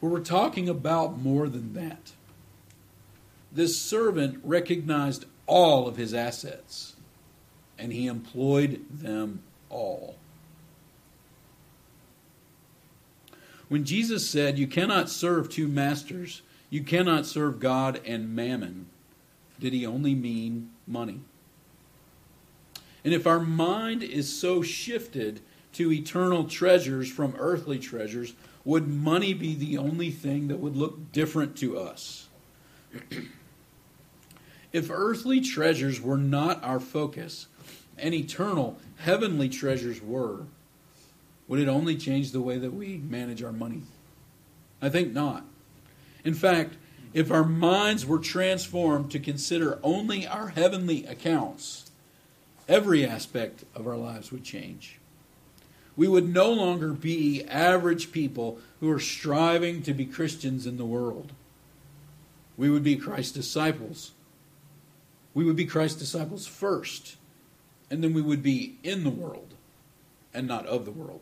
We're 0.00 0.20
talking 0.20 0.68
about 0.68 1.18
more 1.18 1.48
than 1.48 1.74
that. 1.74 2.12
This 3.52 3.78
servant 3.78 4.40
recognized 4.42 5.26
all 5.46 5.86
of 5.86 5.96
his 5.96 6.14
assets 6.14 6.94
and 7.78 7.92
he 7.92 8.06
employed 8.06 8.84
them 8.90 9.42
all. 9.68 10.16
When 13.68 13.84
Jesus 13.84 14.28
said, 14.28 14.58
You 14.58 14.66
cannot 14.66 15.08
serve 15.08 15.48
two 15.48 15.68
masters, 15.68 16.42
you 16.68 16.82
cannot 16.82 17.26
serve 17.26 17.60
God 17.60 18.00
and 18.06 18.34
mammon, 18.34 18.86
did 19.58 19.72
he 19.72 19.86
only 19.86 20.14
mean 20.14 20.70
money? 20.86 21.20
And 23.04 23.14
if 23.14 23.26
our 23.26 23.40
mind 23.40 24.02
is 24.02 24.34
so 24.34 24.62
shifted 24.62 25.40
to 25.74 25.92
eternal 25.92 26.44
treasures 26.44 27.10
from 27.10 27.34
earthly 27.38 27.78
treasures, 27.78 28.34
would 28.64 28.88
money 28.88 29.32
be 29.32 29.54
the 29.54 29.78
only 29.78 30.10
thing 30.10 30.48
that 30.48 30.58
would 30.58 30.76
look 30.76 31.12
different 31.12 31.56
to 31.58 31.78
us? 31.78 32.28
if 34.72 34.90
earthly 34.90 35.40
treasures 35.40 36.00
were 36.00 36.18
not 36.18 36.62
our 36.62 36.80
focus, 36.80 37.46
and 37.98 38.14
eternal, 38.14 38.78
heavenly 38.98 39.48
treasures 39.48 40.00
were, 40.00 40.46
would 41.48 41.60
it 41.60 41.68
only 41.68 41.96
change 41.96 42.32
the 42.32 42.40
way 42.40 42.58
that 42.58 42.72
we 42.72 42.98
manage 42.98 43.42
our 43.42 43.52
money? 43.52 43.82
I 44.80 44.88
think 44.88 45.12
not. 45.12 45.44
In 46.24 46.34
fact, 46.34 46.76
if 47.12 47.30
our 47.30 47.44
minds 47.44 48.06
were 48.06 48.18
transformed 48.18 49.10
to 49.10 49.18
consider 49.18 49.80
only 49.82 50.26
our 50.26 50.48
heavenly 50.48 51.04
accounts, 51.06 51.90
every 52.68 53.04
aspect 53.04 53.64
of 53.74 53.86
our 53.86 53.96
lives 53.96 54.30
would 54.30 54.44
change. 54.44 54.99
We 56.00 56.08
would 56.08 56.32
no 56.32 56.50
longer 56.50 56.94
be 56.94 57.44
average 57.44 58.10
people 58.10 58.58
who 58.80 58.90
are 58.90 58.98
striving 58.98 59.82
to 59.82 59.92
be 59.92 60.06
Christians 60.06 60.66
in 60.66 60.78
the 60.78 60.84
world. 60.86 61.32
We 62.56 62.70
would 62.70 62.82
be 62.82 62.96
Christ's 62.96 63.32
disciples. 63.32 64.12
We 65.34 65.44
would 65.44 65.56
be 65.56 65.66
Christ's 65.66 65.98
disciples 65.98 66.46
first 66.46 67.16
and 67.90 68.02
then 68.02 68.14
we 68.14 68.22
would 68.22 68.42
be 68.42 68.78
in 68.82 69.04
the 69.04 69.10
world 69.10 69.52
and 70.32 70.48
not 70.48 70.64
of 70.64 70.86
the 70.86 70.90
world. 70.90 71.20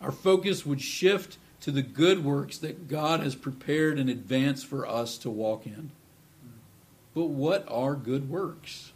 Our 0.00 0.12
focus 0.12 0.64
would 0.64 0.80
shift 0.80 1.38
to 1.62 1.72
the 1.72 1.82
good 1.82 2.24
works 2.24 2.56
that 2.58 2.86
God 2.86 3.18
has 3.18 3.34
prepared 3.34 3.98
in 3.98 4.08
advance 4.08 4.62
for 4.62 4.86
us 4.86 5.18
to 5.18 5.28
walk 5.28 5.66
in. 5.66 5.90
But 7.16 7.30
what 7.30 7.64
are 7.68 7.96
good 7.96 8.30
works? 8.30 8.92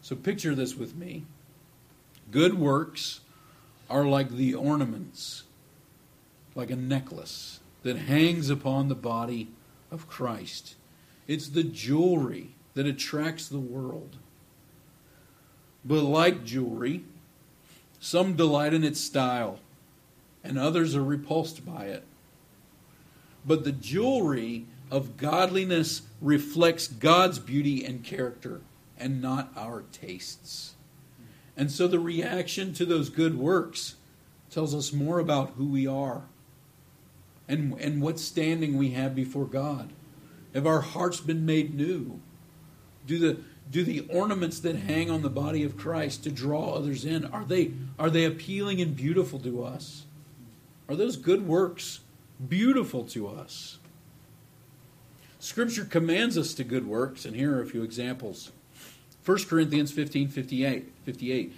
So 0.00 0.16
picture 0.16 0.56
this 0.56 0.74
with 0.74 0.96
me. 0.96 1.22
Good 2.32 2.58
works 2.58 3.20
are 3.90 4.06
like 4.06 4.30
the 4.30 4.54
ornaments, 4.54 5.42
like 6.54 6.70
a 6.70 6.76
necklace 6.76 7.60
that 7.82 7.96
hangs 7.96 8.48
upon 8.48 8.88
the 8.88 8.94
body 8.94 9.50
of 9.90 10.08
Christ. 10.08 10.76
It's 11.28 11.48
the 11.48 11.62
jewelry 11.62 12.54
that 12.72 12.86
attracts 12.86 13.48
the 13.48 13.58
world. 13.58 14.16
But 15.84 16.04
like 16.04 16.42
jewelry, 16.42 17.04
some 18.00 18.34
delight 18.34 18.72
in 18.72 18.82
its 18.82 18.98
style, 18.98 19.60
and 20.42 20.58
others 20.58 20.96
are 20.96 21.04
repulsed 21.04 21.66
by 21.66 21.84
it. 21.84 22.04
But 23.44 23.64
the 23.64 23.72
jewelry 23.72 24.64
of 24.90 25.18
godliness 25.18 26.02
reflects 26.22 26.88
God's 26.88 27.38
beauty 27.38 27.84
and 27.84 28.02
character, 28.02 28.62
and 28.98 29.20
not 29.20 29.52
our 29.54 29.84
tastes. 29.92 30.76
And 31.56 31.70
so 31.70 31.86
the 31.86 32.00
reaction 32.00 32.72
to 32.74 32.84
those 32.84 33.10
good 33.10 33.36
works 33.36 33.96
tells 34.50 34.74
us 34.74 34.92
more 34.92 35.18
about 35.18 35.54
who 35.56 35.66
we 35.66 35.86
are 35.86 36.22
and, 37.48 37.74
and 37.80 38.00
what 38.00 38.18
standing 38.18 38.76
we 38.76 38.90
have 38.90 39.14
before 39.14 39.46
God. 39.46 39.90
Have 40.54 40.66
our 40.66 40.80
hearts 40.80 41.20
been 41.20 41.46
made 41.46 41.74
new? 41.74 42.20
Do 43.06 43.18
the 43.18 43.40
do 43.70 43.84
the 43.84 44.00
ornaments 44.10 44.60
that 44.60 44.76
hang 44.76 45.10
on 45.10 45.22
the 45.22 45.30
body 45.30 45.62
of 45.62 45.78
Christ 45.78 46.24
to 46.24 46.30
draw 46.30 46.74
others 46.74 47.04
in 47.04 47.24
are 47.26 47.44
they 47.44 47.72
are 47.98 48.10
they 48.10 48.24
appealing 48.24 48.80
and 48.80 48.94
beautiful 48.94 49.38
to 49.40 49.64
us? 49.64 50.04
Are 50.88 50.96
those 50.96 51.16
good 51.16 51.46
works 51.46 52.00
beautiful 52.48 53.04
to 53.06 53.28
us? 53.28 53.78
Scripture 55.38 55.84
commands 55.84 56.38
us 56.38 56.54
to 56.54 56.64
good 56.64 56.86
works, 56.86 57.24
and 57.24 57.34
here 57.34 57.56
are 57.56 57.62
a 57.62 57.66
few 57.66 57.82
examples. 57.82 58.52
1 59.24 59.44
Corinthians 59.44 59.92
15 59.92 60.28
58, 60.28 60.92
58. 61.04 61.52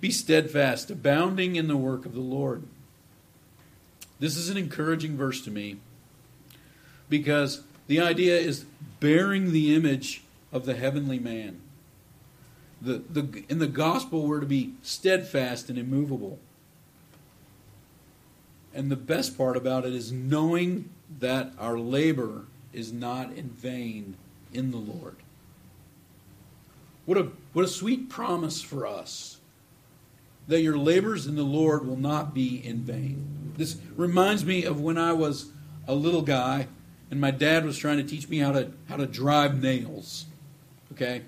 Be 0.00 0.10
steadfast, 0.10 0.90
abounding 0.90 1.56
in 1.56 1.68
the 1.68 1.76
work 1.76 2.06
of 2.06 2.14
the 2.14 2.20
Lord. 2.20 2.62
This 4.18 4.36
is 4.36 4.48
an 4.48 4.56
encouraging 4.56 5.16
verse 5.16 5.42
to 5.42 5.50
me 5.50 5.76
because 7.08 7.62
the 7.86 8.00
idea 8.00 8.36
is 8.36 8.64
bearing 9.00 9.52
the 9.52 9.74
image 9.74 10.22
of 10.52 10.64
the 10.64 10.74
heavenly 10.74 11.18
man. 11.18 11.60
The, 12.80 13.02
the, 13.10 13.44
in 13.48 13.58
the 13.58 13.66
gospel, 13.66 14.26
we're 14.26 14.40
to 14.40 14.46
be 14.46 14.74
steadfast 14.82 15.68
and 15.68 15.78
immovable. 15.78 16.38
And 18.72 18.90
the 18.90 18.96
best 18.96 19.36
part 19.36 19.56
about 19.56 19.84
it 19.84 19.92
is 19.92 20.12
knowing 20.12 20.88
that 21.18 21.52
our 21.58 21.78
labor 21.78 22.44
is 22.72 22.92
not 22.92 23.32
in 23.32 23.50
vain 23.50 24.16
in 24.52 24.70
the 24.70 24.78
Lord. 24.78 25.16
What 27.10 27.18
a, 27.18 27.28
what 27.54 27.64
a 27.64 27.68
sweet 27.68 28.08
promise 28.08 28.62
for 28.62 28.86
us 28.86 29.38
that 30.46 30.60
your 30.60 30.78
labors 30.78 31.26
in 31.26 31.34
the 31.34 31.42
Lord 31.42 31.84
will 31.84 31.96
not 31.96 32.32
be 32.32 32.64
in 32.64 32.82
vain. 32.82 33.52
This 33.56 33.78
reminds 33.96 34.44
me 34.44 34.62
of 34.62 34.80
when 34.80 34.96
I 34.96 35.12
was 35.12 35.50
a 35.88 35.94
little 35.96 36.22
guy 36.22 36.68
and 37.10 37.20
my 37.20 37.32
dad 37.32 37.64
was 37.64 37.76
trying 37.76 37.96
to 37.96 38.04
teach 38.04 38.28
me 38.28 38.38
how 38.38 38.52
to, 38.52 38.70
how 38.88 38.96
to 38.96 39.06
drive 39.06 39.60
nails. 39.60 40.26
Okay? 40.92 41.22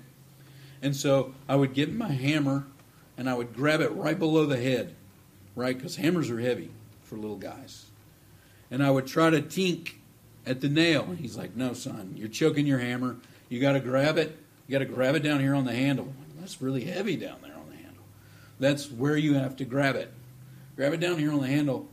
And 0.81 0.95
so 0.95 1.35
I 1.49 1.57
would 1.57 1.73
get 1.73 1.91
my 1.91 2.13
hammer 2.13 2.65
and 3.17 3.29
I 3.29 3.33
would 3.33 3.53
grab 3.53 3.81
it 3.81 3.91
right 3.91 4.17
below 4.17 4.45
the 4.45 4.55
head, 4.55 4.95
right? 5.53 5.75
Because 5.75 5.97
hammers 5.97 6.29
are 6.29 6.39
heavy 6.39 6.71
for 7.01 7.17
little 7.17 7.35
guys. 7.35 7.87
And 8.71 8.81
I 8.81 8.89
would 8.89 9.05
try 9.05 9.29
to 9.29 9.41
tink 9.41 9.95
at 10.45 10.61
the 10.61 10.69
nail. 10.69 11.03
And 11.09 11.19
he's 11.19 11.35
like, 11.35 11.57
No, 11.57 11.73
son, 11.73 12.13
you're 12.15 12.29
choking 12.29 12.65
your 12.65 12.79
hammer. 12.79 13.17
You 13.49 13.59
got 13.59 13.73
to 13.73 13.81
grab 13.81 14.17
it. 14.17 14.39
You 14.67 14.71
got 14.71 14.79
to 14.79 14.85
grab 14.85 15.15
it 15.15 15.23
down 15.23 15.39
here 15.39 15.55
on 15.55 15.65
the 15.65 15.73
handle. 15.73 16.13
That's 16.39 16.61
really 16.61 16.83
heavy 16.85 17.15
down 17.15 17.37
there 17.41 17.55
on 17.55 17.69
the 17.69 17.75
handle. 17.77 18.03
That's 18.59 18.91
where 18.91 19.17
you 19.17 19.35
have 19.35 19.55
to 19.57 19.65
grab 19.65 19.95
it. 19.95 20.11
Grab 20.75 20.93
it 20.93 20.99
down 20.99 21.17
here 21.19 21.31
on 21.31 21.39
the 21.41 21.47
handle. 21.47 21.87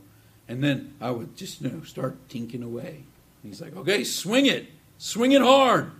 And 0.47 0.63
then 0.63 0.93
I 0.99 1.11
would 1.11 1.35
just, 1.37 1.61
you 1.61 1.69
know, 1.69 1.83
start 1.83 2.17
tinking 2.29 2.63
away. 2.63 3.03
And 3.43 3.51
he's 3.51 3.61
like, 3.61 3.75
Okay, 3.75 4.03
swing 4.03 4.45
it. 4.45 4.67
Swing 4.97 5.31
it 5.31 5.41
hard. 5.41 5.91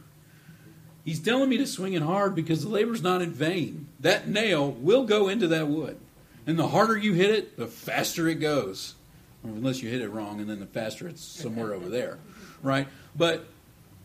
He's 1.04 1.20
telling 1.20 1.50
me 1.50 1.58
to 1.58 1.66
swing 1.66 1.94
it 1.94 2.04
hard 2.04 2.36
because 2.36 2.62
the 2.62 2.70
labor's 2.70 3.02
not 3.02 3.22
in 3.22 3.32
vain. 3.32 3.88
That 4.00 4.28
nail 4.28 4.72
will 4.72 5.06
go 5.06 5.30
into 5.30 5.48
that 5.48 5.68
wood. 5.68 5.98
And 6.46 6.60
the 6.60 6.68
harder 6.68 6.98
you 6.98 7.14
hit 7.14 7.32
it, 7.32 7.58
the 7.58 7.68
faster 7.68 8.28
it 8.28 8.36
goes. 8.36 8.96
unless 9.44 9.82
you 9.82 9.90
hit 9.90 10.02
it 10.02 10.10
wrong 10.10 10.40
and 10.40 10.50
then 10.50 10.60
the 10.60 10.68
faster 10.68 11.08
it's 11.08 11.24
somewhere 11.24 11.74
over 11.74 11.90
there. 11.90 12.20
Right? 12.62 12.88
But 13.16 13.48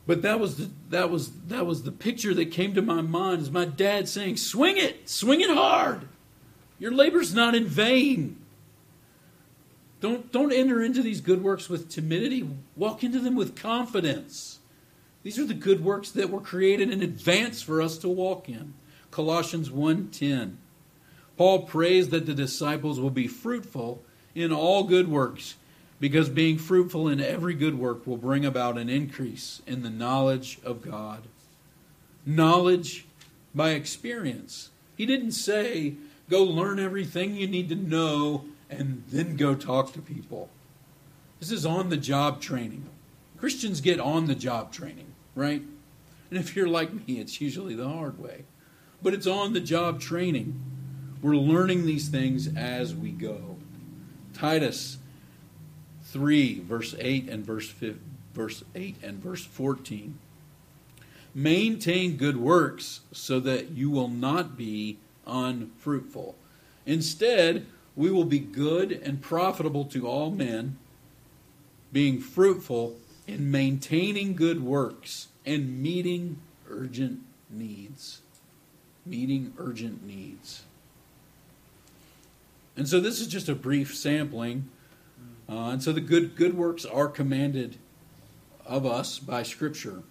but 0.07 0.23
that 0.23 0.39
was 0.39 0.57
the 0.57 0.71
that 0.91 1.11
was 1.11 1.31
that 1.49 1.67
was 1.67 1.83
the 1.83 1.93
picture 1.93 2.33
that 2.35 2.53
came 2.53 2.75
to 2.75 2.83
my 2.83 3.01
mind 3.01 3.43
is 3.43 3.51
my 3.51 3.65
dad 3.65 4.09
saying, 4.09 4.37
Swing 4.37 4.77
it, 4.77 5.09
swing 5.09 5.41
it 5.41 5.51
hard. 5.51 6.09
Your 6.79 6.93
labor's 6.93 7.35
not 7.35 7.55
in 7.55 7.67
vain. 7.67 8.39
Don't 10.01 10.31
don't 10.31 10.53
enter 10.53 10.81
into 10.81 11.03
these 11.03 11.21
good 11.21 11.43
works 11.43 11.69
with 11.69 11.89
timidity. 11.89 12.49
Walk 12.77 13.03
into 13.03 13.19
them 13.19 13.35
with 13.35 13.57
confidence. 13.57 14.61
These 15.25 15.41
are 15.41 15.45
the 15.45 15.55
good 15.55 15.85
works 15.85 16.13
that 16.13 16.31
were 16.31 16.41
created 16.41 16.93
in 16.93 17.03
advance 17.03 17.61
for 17.61 17.83
us 17.83 17.99
to 17.99 18.09
walk 18.09 18.49
in. 18.49 18.75
Colossians 19.11 19.71
1:10. 19.71 20.59
Paul 21.37 21.63
prays 21.63 22.11
that 22.11 22.27
the 22.27 22.35
disciples 22.35 23.01
will 23.01 23.11
be 23.11 23.27
fruitful 23.27 24.03
in 24.37 24.53
all 24.53 24.85
good 24.85 25.09
works 25.09 25.57
because 25.99 26.29
being 26.29 26.59
fruitful 26.59 27.09
in 27.09 27.21
every 27.21 27.55
good 27.55 27.79
work 27.79 28.07
will 28.07 28.17
bring 28.17 28.45
about 28.45 28.79
an 28.79 28.89
increase 28.89 29.63
in 29.67 29.83
the 29.83 29.91
knowledge 29.91 30.59
of 30.65 30.83
God. 30.83 31.23
Knowledge 32.25 33.07
by 33.55 33.71
experience. 33.71 34.71
He 34.97 35.07
didn't 35.07 35.33
say, 35.33 35.95
go 36.29 36.43
learn 36.43 36.79
everything 36.79 37.35
you 37.35 37.47
need 37.47 37.69
to 37.71 37.75
know 37.77 38.45
and 38.69 39.05
then 39.09 39.37
go 39.37 39.55
talk 39.55 39.93
to 39.93 40.01
people. 40.01 40.49
This 41.41 41.51
is 41.51 41.65
on 41.65 41.89
the 41.89 41.97
job 41.97 42.41
training. 42.41 42.89
Christians 43.39 43.81
get 43.81 44.01
on 44.01 44.27
the 44.27 44.35
job 44.35 44.73
training 44.73 45.07
right? 45.37 45.63
And 46.31 46.39
if 46.41 46.57
you're 46.57 46.67
like 46.67 46.93
me, 46.93 47.21
it's 47.21 47.41
usually 47.41 47.77
the 47.77 47.89
hard 47.89 48.19
way. 48.19 48.45
But 49.01 49.15
it's 49.15 49.29
on 49.29 49.53
the 49.53 49.61
job 49.61 50.01
training. 50.01 50.61
We're 51.23 51.37
learning 51.37 51.87
these 51.87 52.09
things 52.09 52.49
as 52.57 52.95
we 52.95 53.11
go. 53.11 53.57
Titus 54.35 54.99
3, 56.17 56.61
verse 56.61 56.95
8 56.99 57.29
and 57.29 57.45
verse, 57.45 57.69
5, 57.69 57.99
verse 58.33 58.65
8 58.75 58.97
and 59.03 59.23
verse 59.23 59.45
14. 59.45 60.19
Maintain 61.35 62.17
good 62.17 62.39
works 62.39 63.01
so 63.13 63.39
that 63.41 63.73
you 63.73 63.91
will 63.91 64.09
not 64.09 64.57
be 64.57 64.97
unfruitful. 65.27 66.35
Instead, 66.87 67.67
we 67.95 68.11
will 68.11 68.25
be 68.25 68.39
good 68.39 68.93
and 68.93 69.21
profitable 69.21 69.85
to 69.85 70.09
all 70.09 70.31
men, 70.31 70.79
being 71.93 72.19
fruitful 72.19 72.97
in 73.27 73.51
maintaining 73.51 74.35
good 74.35 74.63
works 74.63 75.29
and 75.45 75.83
meeting 75.83 76.39
urgent 76.71 77.21
needs. 77.51 78.23
Meeting 79.05 79.53
urgent 79.59 80.03
needs. 80.03 80.63
And 82.75 82.89
so 82.89 83.01
this 83.01 83.21
is 83.21 83.27
just 83.27 83.51
a 83.51 83.55
brief 83.55 83.95
sampling. 83.95 84.71
Uh, 85.49 85.71
and 85.71 85.83
so 85.83 85.93
the 85.93 86.01
good 86.01 86.37
good 86.37 86.57
works 86.57 86.85
are 86.85 87.09
commanded 87.09 87.77
of 88.65 88.85
us 88.85 89.19
by 89.19 89.43
Scripture. 89.43 90.03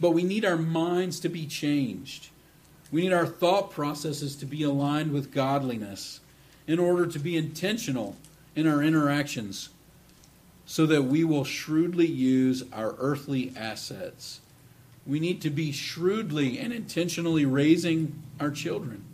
But 0.00 0.10
we 0.10 0.22
need 0.22 0.44
our 0.44 0.56
minds 0.56 1.20
to 1.20 1.28
be 1.28 1.46
changed. 1.46 2.30
We 2.90 3.02
need 3.02 3.12
our 3.12 3.26
thought 3.26 3.70
processes 3.70 4.34
to 4.36 4.46
be 4.46 4.62
aligned 4.62 5.12
with 5.12 5.32
godliness 5.32 6.20
in 6.66 6.78
order 6.78 7.06
to 7.06 7.18
be 7.18 7.36
intentional 7.36 8.16
in 8.56 8.66
our 8.66 8.82
interactions 8.82 9.68
so 10.66 10.86
that 10.86 11.02
we 11.02 11.24
will 11.24 11.44
shrewdly 11.44 12.06
use 12.06 12.64
our 12.72 12.94
earthly 12.98 13.52
assets. 13.56 14.40
We 15.06 15.20
need 15.20 15.40
to 15.42 15.50
be 15.50 15.72
shrewdly 15.72 16.58
and 16.58 16.72
intentionally 16.72 17.44
raising 17.44 18.22
our 18.38 18.50
children. 18.50 19.04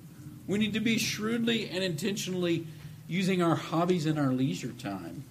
We 0.47 0.59
need 0.59 0.75
to 0.75 0.81
be 0.81 0.99
shrewdly 0.99 1.69
and 1.69 1.83
intentionally 1.83 2.67
using 3.09 3.43
our 3.43 3.55
hobbies 3.55 4.07
in 4.07 4.19
our 4.19 4.33
leisure 4.33 4.73
time. 4.73 5.25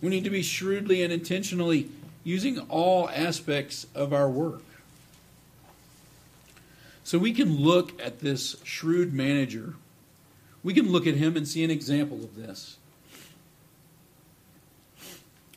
We 0.00 0.10
need 0.10 0.24
to 0.24 0.30
be 0.30 0.42
shrewdly 0.42 1.02
and 1.02 1.12
intentionally 1.12 1.88
using 2.24 2.58
all 2.68 3.08
aspects 3.10 3.86
of 3.94 4.12
our 4.12 4.28
work. 4.28 4.62
So 7.04 7.18
we 7.18 7.32
can 7.32 7.58
look 7.58 8.00
at 8.00 8.20
this 8.20 8.56
shrewd 8.64 9.12
manager. 9.12 9.74
We 10.62 10.72
can 10.72 10.90
look 10.90 11.06
at 11.06 11.14
him 11.14 11.36
and 11.36 11.46
see 11.46 11.62
an 11.62 11.70
example 11.70 12.18
of 12.18 12.36
this. 12.36 12.78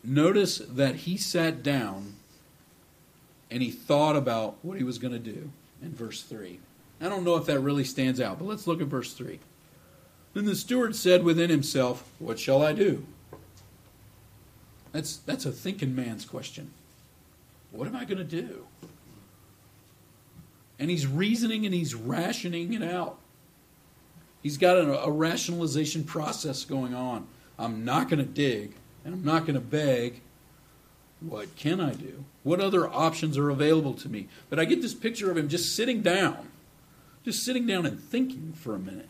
Notice 0.03 0.57
that 0.59 0.95
he 0.95 1.17
sat 1.17 1.63
down 1.63 2.15
and 3.49 3.61
he 3.61 3.71
thought 3.71 4.15
about 4.15 4.57
what 4.61 4.77
he 4.77 4.83
was 4.83 4.97
going 4.97 5.13
to 5.13 5.19
do 5.19 5.49
in 5.81 5.93
verse 5.93 6.21
3. 6.23 6.59
I 6.99 7.09
don't 7.09 7.23
know 7.23 7.35
if 7.35 7.45
that 7.45 7.59
really 7.59 7.83
stands 7.83 8.19
out, 8.19 8.39
but 8.39 8.47
let's 8.47 8.67
look 8.67 8.81
at 8.81 8.87
verse 8.87 9.13
3. 9.13 9.39
Then 10.37 10.45
the 10.45 10.55
steward 10.55 10.95
said 10.95 11.23
within 11.23 11.49
himself, 11.49 12.11
What 12.19 12.37
shall 12.37 12.61
I 12.61 12.71
do? 12.71 13.03
That's, 14.91 15.17
that's 15.17 15.47
a 15.47 15.51
thinking 15.51 15.95
man's 15.95 16.25
question. 16.25 16.73
What 17.71 17.87
am 17.87 17.95
I 17.95 18.05
going 18.05 18.19
to 18.19 18.23
do? 18.23 18.67
And 20.77 20.91
he's 20.91 21.07
reasoning 21.07 21.65
and 21.65 21.73
he's 21.73 21.95
rationing 21.95 22.73
it 22.73 22.83
out. 22.83 23.17
He's 24.43 24.59
got 24.59 24.77
a, 24.77 25.05
a 25.05 25.09
rationalization 25.09 26.03
process 26.03 26.65
going 26.65 26.93
on. 26.93 27.25
I'm 27.57 27.83
not 27.83 28.07
going 28.07 28.19
to 28.19 28.31
dig 28.31 28.75
and 29.03 29.15
I'm 29.15 29.25
not 29.25 29.47
going 29.47 29.55
to 29.55 29.59
beg. 29.59 30.21
What 31.19 31.55
can 31.55 31.81
I 31.81 31.93
do? 31.93 32.25
What 32.43 32.61
other 32.61 32.87
options 32.87 33.39
are 33.39 33.49
available 33.49 33.95
to 33.95 34.07
me? 34.07 34.27
But 34.51 34.59
I 34.59 34.65
get 34.65 34.83
this 34.83 34.93
picture 34.93 35.31
of 35.31 35.37
him 35.37 35.49
just 35.49 35.75
sitting 35.75 36.03
down, 36.03 36.49
just 37.25 37.43
sitting 37.43 37.65
down 37.65 37.87
and 37.87 37.99
thinking 37.99 38.53
for 38.53 38.75
a 38.75 38.79
minute. 38.79 39.09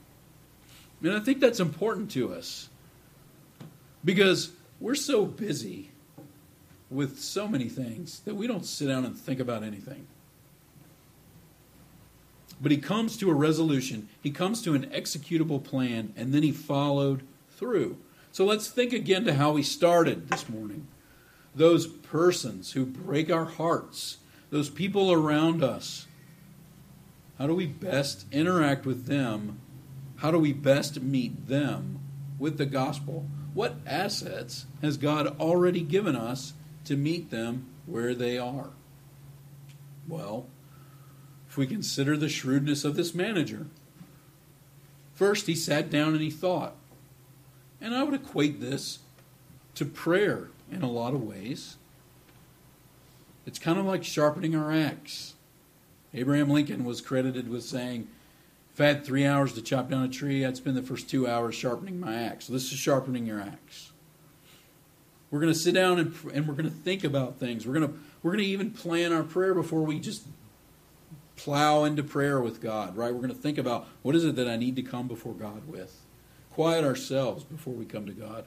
And 1.01 1.13
I 1.13 1.19
think 1.19 1.39
that's 1.39 1.59
important 1.59 2.11
to 2.11 2.33
us 2.33 2.69
because 4.03 4.51
we're 4.79 4.95
so 4.95 5.25
busy 5.25 5.91
with 6.89 7.19
so 7.19 7.47
many 7.47 7.69
things 7.69 8.21
that 8.21 8.35
we 8.35 8.47
don't 8.47 8.65
sit 8.65 8.87
down 8.87 9.05
and 9.05 9.15
think 9.15 9.39
about 9.39 9.63
anything. 9.63 10.07
But 12.59 12.71
he 12.71 12.77
comes 12.77 13.17
to 13.17 13.29
a 13.29 13.33
resolution, 13.33 14.09
he 14.21 14.31
comes 14.31 14.61
to 14.63 14.73
an 14.73 14.85
executable 14.87 15.63
plan, 15.63 16.13
and 16.15 16.33
then 16.33 16.41
he 16.41 16.51
followed 16.51 17.21
through. 17.51 17.97
So 18.31 18.45
let's 18.45 18.67
think 18.67 18.93
again 18.93 19.25
to 19.25 19.35
how 19.35 19.51
we 19.51 19.63
started 19.63 20.29
this 20.29 20.49
morning. 20.49 20.87
Those 21.55 21.87
persons 21.87 22.71
who 22.71 22.85
break 22.85 23.31
our 23.31 23.45
hearts, 23.45 24.17
those 24.49 24.69
people 24.69 25.11
around 25.11 25.63
us, 25.63 26.07
how 27.37 27.47
do 27.47 27.53
we 27.53 27.67
best 27.67 28.25
interact 28.31 28.85
with 28.85 29.05
them? 29.05 29.59
How 30.17 30.31
do 30.31 30.39
we 30.39 30.53
best 30.53 31.01
meet 31.01 31.47
them 31.47 31.99
with 32.39 32.57
the 32.57 32.65
gospel? 32.65 33.27
What 33.53 33.77
assets 33.85 34.65
has 34.81 34.97
God 34.97 35.39
already 35.39 35.81
given 35.81 36.15
us 36.15 36.53
to 36.85 36.95
meet 36.95 37.29
them 37.29 37.67
where 37.85 38.13
they 38.13 38.37
are? 38.37 38.69
Well, 40.07 40.47
if 41.49 41.57
we 41.57 41.67
consider 41.67 42.17
the 42.17 42.29
shrewdness 42.29 42.83
of 42.83 42.95
this 42.95 43.13
manager, 43.13 43.67
first 45.13 45.47
he 45.47 45.55
sat 45.55 45.89
down 45.89 46.13
and 46.13 46.21
he 46.21 46.31
thought. 46.31 46.75
And 47.79 47.95
I 47.95 48.03
would 48.03 48.13
equate 48.13 48.59
this 48.59 48.99
to 49.75 49.85
prayer 49.85 50.49
in 50.71 50.81
a 50.81 50.91
lot 50.91 51.13
of 51.13 51.23
ways. 51.23 51.77
It's 53.45 53.59
kind 53.59 53.79
of 53.79 53.85
like 53.85 54.03
sharpening 54.03 54.55
our 54.55 54.71
axe. 54.71 55.35
Abraham 56.13 56.49
Lincoln 56.49 56.83
was 56.83 57.01
credited 57.01 57.49
with 57.49 57.63
saying, 57.63 58.07
If 58.77 58.81
I 58.81 58.85
had 58.85 59.03
three 59.03 59.25
hours 59.25 59.53
to 59.53 59.63
chop 59.63 59.89
down 59.89 60.03
a 60.03 60.07
tree, 60.07 60.45
I'd 60.45 60.55
spend 60.55 60.77
the 60.77 60.83
first 60.83 61.09
two 61.09 61.27
hours 61.27 61.55
sharpening 61.55 61.99
my 61.99 62.13
axe. 62.13 62.45
So 62.45 62.53
this 62.53 62.71
is 62.71 62.77
sharpening 62.77 63.25
your 63.25 63.41
axe. 63.41 63.91
We're 65.31 65.39
going 65.39 65.51
to 65.51 65.57
sit 65.57 65.73
down 65.73 65.97
and, 65.97 66.13
and 66.31 66.47
we're 66.47 66.53
going 66.53 66.69
to 66.69 66.75
think 66.75 67.03
about 67.03 67.39
things. 67.39 67.65
We're 67.65 67.73
going 67.73 67.87
to 67.87 67.99
we're 68.21 68.33
going 68.33 68.43
to 68.43 68.51
even 68.51 68.69
plan 68.69 69.11
our 69.13 69.23
prayer 69.23 69.55
before 69.55 69.81
we 69.81 69.99
just 69.99 70.27
plow 71.37 71.85
into 71.85 72.03
prayer 72.03 72.39
with 72.39 72.61
God, 72.61 72.95
right? 72.95 73.11
We're 73.11 73.21
going 73.21 73.33
to 73.33 73.41
think 73.41 73.57
about 73.57 73.87
what 74.03 74.15
is 74.15 74.23
it 74.23 74.35
that 74.35 74.47
I 74.47 74.57
need 74.57 74.75
to 74.75 74.83
come 74.83 75.07
before 75.07 75.33
God 75.33 75.67
with. 75.67 75.99
Quiet 76.51 76.85
ourselves 76.85 77.43
before 77.43 77.73
we 77.73 77.83
come 77.83 78.05
to 78.05 78.13
God. 78.13 78.45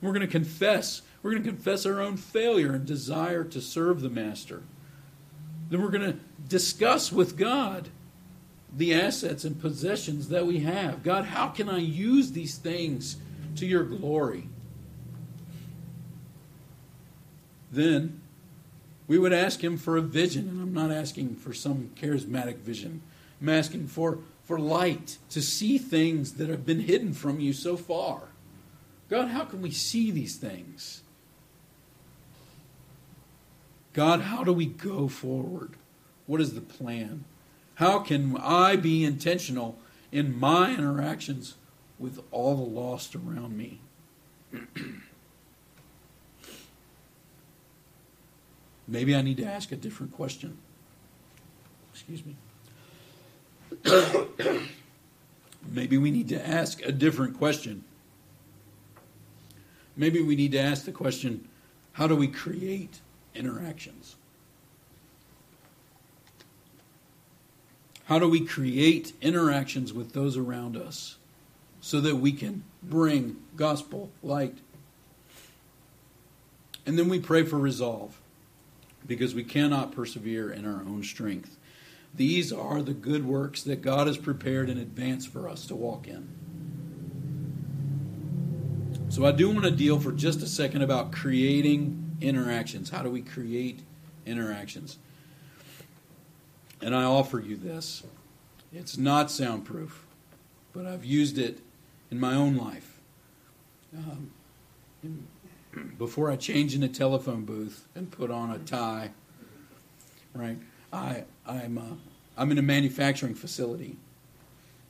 We're 0.00 0.12
going 0.12 0.20
to 0.20 0.28
confess. 0.28 1.02
We're 1.24 1.32
going 1.32 1.42
to 1.42 1.48
confess 1.48 1.86
our 1.86 2.00
own 2.00 2.18
failure 2.18 2.72
and 2.72 2.86
desire 2.86 3.42
to 3.42 3.60
serve 3.60 4.00
the 4.00 4.10
Master. 4.10 4.62
Then 5.70 5.82
we're 5.82 5.90
going 5.90 6.12
to 6.12 6.20
discuss 6.46 7.10
with 7.10 7.36
God 7.36 7.88
the 8.76 8.94
assets 8.94 9.44
and 9.44 9.60
possessions 9.60 10.28
that 10.28 10.46
we 10.46 10.60
have. 10.60 11.02
God, 11.02 11.26
how 11.26 11.48
can 11.48 11.68
I 11.68 11.78
use 11.78 12.32
these 12.32 12.56
things 12.56 13.16
to 13.56 13.66
your 13.66 13.84
glory? 13.84 14.48
Then 17.70 18.20
we 19.06 19.18
would 19.18 19.32
ask 19.32 19.62
him 19.62 19.76
for 19.76 19.96
a 19.96 20.02
vision, 20.02 20.48
and 20.48 20.60
I'm 20.60 20.72
not 20.72 20.90
asking 20.90 21.36
for 21.36 21.52
some 21.52 21.90
charismatic 21.96 22.58
vision. 22.58 23.02
I'm 23.40 23.48
asking 23.48 23.88
for, 23.88 24.20
for 24.44 24.58
light 24.58 25.18
to 25.30 25.42
see 25.42 25.78
things 25.78 26.34
that 26.34 26.48
have 26.48 26.64
been 26.64 26.80
hidden 26.80 27.12
from 27.12 27.40
you 27.40 27.52
so 27.52 27.76
far. 27.76 28.22
God, 29.10 29.28
how 29.28 29.44
can 29.44 29.60
we 29.60 29.70
see 29.70 30.10
these 30.10 30.36
things? 30.36 31.02
God, 33.92 34.22
how 34.22 34.42
do 34.42 34.52
we 34.52 34.64
go 34.64 35.08
forward? 35.08 35.72
What 36.26 36.40
is 36.40 36.54
the 36.54 36.62
plan? 36.62 37.24
How 37.76 37.98
can 38.00 38.36
I 38.36 38.76
be 38.76 39.04
intentional 39.04 39.78
in 40.10 40.38
my 40.38 40.74
interactions 40.74 41.54
with 41.98 42.20
all 42.30 42.54
the 42.56 42.62
lost 42.62 43.14
around 43.14 43.56
me? 43.56 43.80
Maybe 48.88 49.16
I 49.16 49.22
need 49.22 49.38
to 49.38 49.46
ask 49.46 49.72
a 49.72 49.76
different 49.76 50.12
question. 50.12 50.58
Excuse 51.92 52.22
me. 52.26 52.36
Maybe 55.70 55.96
we 55.96 56.10
need 56.10 56.28
to 56.28 56.46
ask 56.46 56.84
a 56.84 56.92
different 56.92 57.38
question. 57.38 57.84
Maybe 59.96 60.20
we 60.20 60.36
need 60.36 60.52
to 60.52 60.58
ask 60.58 60.84
the 60.84 60.92
question 60.92 61.48
how 61.92 62.06
do 62.06 62.16
we 62.16 62.28
create 62.28 63.00
interactions? 63.34 64.16
How 68.06 68.18
do 68.18 68.28
we 68.28 68.44
create 68.44 69.12
interactions 69.20 69.92
with 69.92 70.12
those 70.12 70.36
around 70.36 70.76
us 70.76 71.16
so 71.80 72.00
that 72.00 72.16
we 72.16 72.32
can 72.32 72.64
bring 72.82 73.36
gospel 73.56 74.10
light? 74.22 74.58
And 76.84 76.98
then 76.98 77.08
we 77.08 77.20
pray 77.20 77.44
for 77.44 77.58
resolve 77.58 78.20
because 79.06 79.34
we 79.34 79.44
cannot 79.44 79.92
persevere 79.92 80.50
in 80.50 80.66
our 80.66 80.80
own 80.82 81.02
strength. 81.02 81.58
These 82.14 82.52
are 82.52 82.82
the 82.82 82.92
good 82.92 83.24
works 83.24 83.62
that 83.62 83.82
God 83.82 84.06
has 84.06 84.18
prepared 84.18 84.68
in 84.68 84.78
advance 84.78 85.24
for 85.24 85.48
us 85.48 85.66
to 85.66 85.74
walk 85.74 86.06
in. 86.06 86.28
So 89.08 89.24
I 89.24 89.32
do 89.32 89.48
want 89.48 89.64
to 89.64 89.70
deal 89.70 89.98
for 90.00 90.12
just 90.12 90.42
a 90.42 90.46
second 90.46 90.82
about 90.82 91.12
creating 91.12 92.16
interactions. 92.20 92.90
How 92.90 93.02
do 93.02 93.10
we 93.10 93.22
create 93.22 93.80
interactions? 94.26 94.98
And 96.82 96.94
I 96.94 97.04
offer 97.04 97.38
you 97.38 97.56
this. 97.56 98.02
It's 98.72 98.98
not 98.98 99.30
soundproof, 99.30 100.04
but 100.72 100.84
I've 100.84 101.04
used 101.04 101.38
it 101.38 101.60
in 102.10 102.18
my 102.18 102.34
own 102.34 102.56
life. 102.56 102.98
Um, 103.96 104.32
in, 105.02 105.26
before 105.96 106.30
I 106.30 106.36
change 106.36 106.74
in 106.74 106.82
a 106.82 106.88
telephone 106.88 107.44
booth 107.44 107.86
and 107.94 108.10
put 108.10 108.30
on 108.30 108.50
a 108.50 108.58
tie, 108.58 109.10
right? 110.34 110.58
I 110.92 111.24
I'm 111.46 111.78
uh, 111.78 111.94
I'm 112.36 112.50
in 112.50 112.58
a 112.58 112.62
manufacturing 112.62 113.34
facility, 113.34 113.96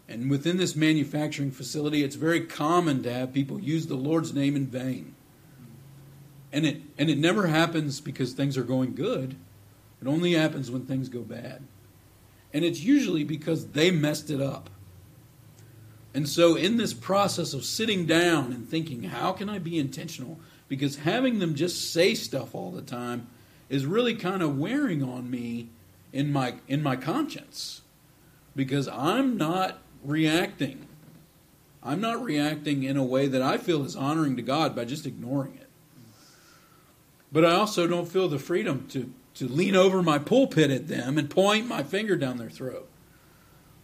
and 0.08 0.30
within 0.30 0.56
this 0.56 0.74
manufacturing 0.74 1.50
facility, 1.50 2.02
it's 2.02 2.16
very 2.16 2.40
common 2.40 3.02
to 3.02 3.12
have 3.12 3.32
people 3.32 3.60
use 3.60 3.86
the 3.86 3.94
Lord's 3.94 4.32
name 4.32 4.56
in 4.56 4.66
vain. 4.66 5.14
And 6.52 6.66
it 6.66 6.82
and 6.98 7.10
it 7.10 7.18
never 7.18 7.48
happens 7.48 8.00
because 8.00 8.32
things 8.32 8.56
are 8.56 8.64
going 8.64 8.94
good. 8.94 9.36
It 10.00 10.08
only 10.08 10.32
happens 10.32 10.70
when 10.70 10.86
things 10.86 11.08
go 11.08 11.20
bad. 11.20 11.62
And 12.52 12.64
it's 12.64 12.80
usually 12.80 13.24
because 13.24 13.68
they 13.68 13.90
messed 13.90 14.30
it 14.30 14.40
up. 14.40 14.68
And 16.14 16.28
so, 16.28 16.56
in 16.56 16.76
this 16.76 16.92
process 16.92 17.54
of 17.54 17.64
sitting 17.64 18.04
down 18.04 18.52
and 18.52 18.68
thinking, 18.68 19.04
how 19.04 19.32
can 19.32 19.48
I 19.48 19.58
be 19.58 19.78
intentional? 19.78 20.38
Because 20.68 20.96
having 20.96 21.38
them 21.38 21.54
just 21.54 21.92
say 21.92 22.14
stuff 22.14 22.54
all 22.54 22.70
the 22.70 22.82
time 22.82 23.28
is 23.70 23.86
really 23.86 24.14
kind 24.14 24.42
of 24.42 24.58
wearing 24.58 25.02
on 25.02 25.30
me 25.30 25.68
in 26.12 26.30
my 26.30 26.56
in 26.68 26.82
my 26.82 26.96
conscience. 26.96 27.80
Because 28.54 28.88
I'm 28.88 29.38
not 29.38 29.78
reacting. 30.04 30.86
I'm 31.82 32.00
not 32.00 32.22
reacting 32.22 32.82
in 32.82 32.96
a 32.96 33.04
way 33.04 33.26
that 33.26 33.42
I 33.42 33.56
feel 33.56 33.84
is 33.84 33.96
honoring 33.96 34.36
to 34.36 34.42
God 34.42 34.76
by 34.76 34.84
just 34.84 35.06
ignoring 35.06 35.54
it. 35.54 35.68
But 37.32 37.46
I 37.46 37.52
also 37.52 37.86
don't 37.86 38.06
feel 38.06 38.28
the 38.28 38.38
freedom 38.38 38.86
to 38.88 39.12
to 39.34 39.48
lean 39.48 39.74
over 39.74 40.02
my 40.02 40.18
pulpit 40.18 40.70
at 40.70 40.88
them 40.88 41.18
and 41.18 41.30
point 41.30 41.66
my 41.66 41.82
finger 41.82 42.16
down 42.16 42.38
their 42.38 42.50
throat. 42.50 42.88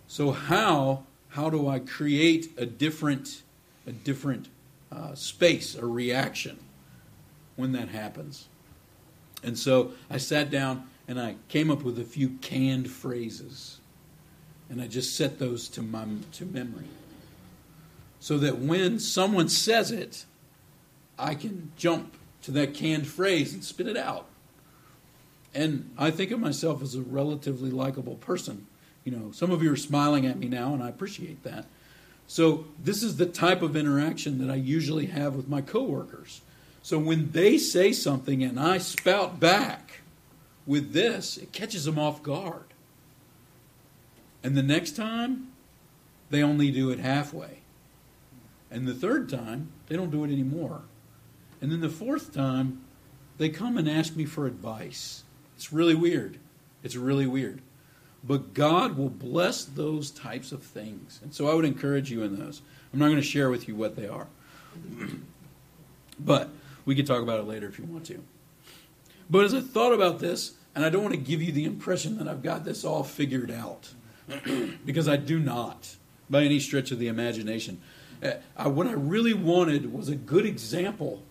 So 0.06 0.32
how 0.32 1.04
how 1.30 1.50
do 1.50 1.68
I 1.68 1.78
create 1.78 2.52
a 2.56 2.66
different 2.66 3.42
a 3.86 3.92
different 3.92 4.48
uh, 4.90 5.14
space, 5.14 5.74
a 5.74 5.86
reaction 5.86 6.58
when 7.56 7.72
that 7.72 7.88
happens? 7.88 8.48
And 9.42 9.58
so 9.58 9.92
I 10.10 10.18
sat 10.18 10.50
down 10.50 10.88
and 11.06 11.20
I 11.20 11.36
came 11.48 11.70
up 11.70 11.82
with 11.82 11.98
a 11.98 12.04
few 12.04 12.30
canned 12.40 12.90
phrases, 12.90 13.80
and 14.68 14.80
I 14.82 14.86
just 14.86 15.16
set 15.16 15.38
those 15.38 15.68
to 15.70 15.82
my 15.82 16.04
to 16.32 16.44
memory, 16.44 16.88
so 18.20 18.38
that 18.38 18.58
when 18.58 18.98
someone 18.98 19.48
says 19.48 19.90
it, 19.90 20.24
I 21.18 21.34
can 21.34 21.72
jump 21.76 22.14
to 22.42 22.50
that 22.52 22.74
canned 22.74 23.06
phrase 23.06 23.54
and 23.54 23.64
spit 23.64 23.86
it 23.86 23.96
out 23.96 24.26
and 25.54 25.90
I 25.96 26.10
think 26.10 26.30
of 26.30 26.40
myself 26.40 26.82
as 26.82 26.94
a 26.94 27.02
relatively 27.02 27.70
likable 27.70 28.16
person. 28.16 28.66
You 29.04 29.12
know, 29.12 29.32
some 29.32 29.50
of 29.50 29.62
you 29.62 29.72
are 29.72 29.76
smiling 29.76 30.26
at 30.26 30.38
me 30.38 30.48
now, 30.48 30.74
and 30.74 30.82
I 30.82 30.88
appreciate 30.88 31.42
that. 31.44 31.66
So 32.26 32.66
this 32.82 33.02
is 33.02 33.16
the 33.16 33.26
type 33.26 33.62
of 33.62 33.74
interaction 33.74 34.38
that 34.38 34.52
I 34.52 34.56
usually 34.56 35.06
have 35.06 35.34
with 35.34 35.48
my 35.48 35.62
coworkers. 35.62 36.42
So 36.82 36.98
when 36.98 37.32
they 37.32 37.56
say 37.56 37.92
something 37.92 38.42
and 38.42 38.60
I 38.60 38.78
spout 38.78 39.40
back 39.40 40.02
with 40.66 40.92
this, 40.92 41.38
it 41.38 41.52
catches 41.52 41.86
them 41.86 41.98
off 41.98 42.22
guard. 42.22 42.64
And 44.42 44.56
the 44.56 44.62
next 44.62 44.94
time, 44.94 45.48
they 46.30 46.42
only 46.42 46.70
do 46.70 46.90
it 46.90 46.98
halfway. 46.98 47.60
And 48.70 48.86
the 48.86 48.94
third 48.94 49.28
time, 49.28 49.72
they 49.86 49.96
don't 49.96 50.10
do 50.10 50.24
it 50.24 50.30
anymore. 50.30 50.82
And 51.60 51.72
then 51.72 51.80
the 51.80 51.88
fourth 51.88 52.32
time, 52.32 52.82
they 53.38 53.48
come 53.48 53.78
and 53.78 53.88
ask 53.88 54.14
me 54.14 54.26
for 54.26 54.46
advice. 54.46 55.24
It's 55.58 55.72
really 55.72 55.96
weird. 55.96 56.38
It's 56.84 56.94
really 56.94 57.26
weird. 57.26 57.62
But 58.22 58.54
God 58.54 58.96
will 58.96 59.10
bless 59.10 59.64
those 59.64 60.12
types 60.12 60.52
of 60.52 60.62
things. 60.62 61.18
And 61.20 61.34
so 61.34 61.50
I 61.50 61.54
would 61.54 61.64
encourage 61.64 62.12
you 62.12 62.22
in 62.22 62.38
those. 62.38 62.62
I'm 62.92 63.00
not 63.00 63.06
going 63.06 63.16
to 63.16 63.22
share 63.22 63.50
with 63.50 63.66
you 63.66 63.74
what 63.74 63.96
they 63.96 64.06
are. 64.06 64.28
but 66.20 66.50
we 66.84 66.94
could 66.94 67.08
talk 67.08 67.24
about 67.24 67.40
it 67.40 67.48
later 67.48 67.66
if 67.66 67.76
you 67.76 67.86
want 67.86 68.06
to. 68.06 68.22
But 69.28 69.46
as 69.46 69.52
I 69.52 69.60
thought 69.60 69.92
about 69.92 70.20
this, 70.20 70.52
and 70.76 70.84
I 70.84 70.90
don't 70.90 71.02
want 71.02 71.16
to 71.16 71.20
give 71.20 71.42
you 71.42 71.50
the 71.50 71.64
impression 71.64 72.18
that 72.18 72.28
I've 72.28 72.44
got 72.44 72.64
this 72.64 72.84
all 72.84 73.02
figured 73.02 73.50
out, 73.50 73.88
because 74.86 75.08
I 75.08 75.16
do 75.16 75.40
not 75.40 75.96
by 76.30 76.44
any 76.44 76.60
stretch 76.60 76.92
of 76.92 77.00
the 77.00 77.08
imagination. 77.08 77.80
Uh, 78.22 78.34
I, 78.56 78.68
what 78.68 78.86
I 78.86 78.92
really 78.92 79.34
wanted 79.34 79.92
was 79.92 80.08
a 80.08 80.14
good 80.14 80.46
example 80.46 81.24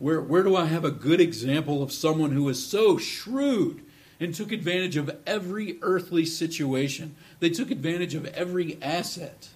where, 0.00 0.20
where 0.20 0.42
do 0.42 0.56
I 0.56 0.64
have 0.64 0.84
a 0.84 0.90
good 0.90 1.20
example 1.20 1.82
of 1.82 1.92
someone 1.92 2.32
who 2.32 2.44
was 2.44 2.66
so 2.66 2.96
shrewd 2.96 3.84
and 4.18 4.34
took 4.34 4.50
advantage 4.50 4.96
of 4.96 5.14
every 5.26 5.78
earthly 5.82 6.24
situation? 6.24 7.14
They 7.38 7.50
took 7.50 7.70
advantage 7.70 8.14
of 8.14 8.24
every 8.28 8.82
asset. 8.82 9.50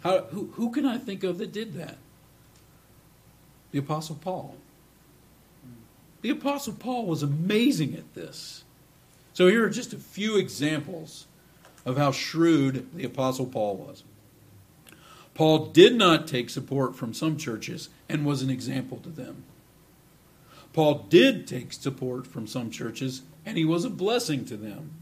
How, 0.00 0.22
who, 0.24 0.52
who 0.54 0.72
can 0.72 0.86
I 0.86 0.96
think 0.96 1.22
of 1.22 1.36
that 1.36 1.52
did 1.52 1.74
that? 1.74 1.98
The 3.72 3.78
Apostle 3.78 4.16
Paul. 4.16 4.56
The 6.22 6.30
Apostle 6.30 6.72
Paul 6.72 7.04
was 7.04 7.22
amazing 7.22 7.94
at 7.94 8.14
this. 8.14 8.64
So 9.34 9.48
here 9.48 9.66
are 9.66 9.70
just 9.70 9.92
a 9.92 9.98
few 9.98 10.38
examples 10.38 11.26
of 11.84 11.98
how 11.98 12.10
shrewd 12.10 12.88
the 12.94 13.04
Apostle 13.04 13.46
Paul 13.46 13.76
was. 13.76 14.02
Paul 15.34 15.66
did 15.66 15.94
not 15.94 16.26
take 16.26 16.48
support 16.48 16.96
from 16.96 17.12
some 17.12 17.36
churches 17.36 17.90
and 18.12 18.26
was 18.26 18.42
an 18.42 18.50
example 18.50 18.98
to 18.98 19.08
them. 19.08 19.44
Paul 20.72 21.06
did 21.08 21.46
take 21.46 21.72
support 21.72 22.26
from 22.26 22.46
some 22.46 22.70
churches 22.70 23.22
and 23.44 23.56
he 23.56 23.64
was 23.64 23.84
a 23.84 23.90
blessing 23.90 24.44
to 24.46 24.56
them. 24.56 24.92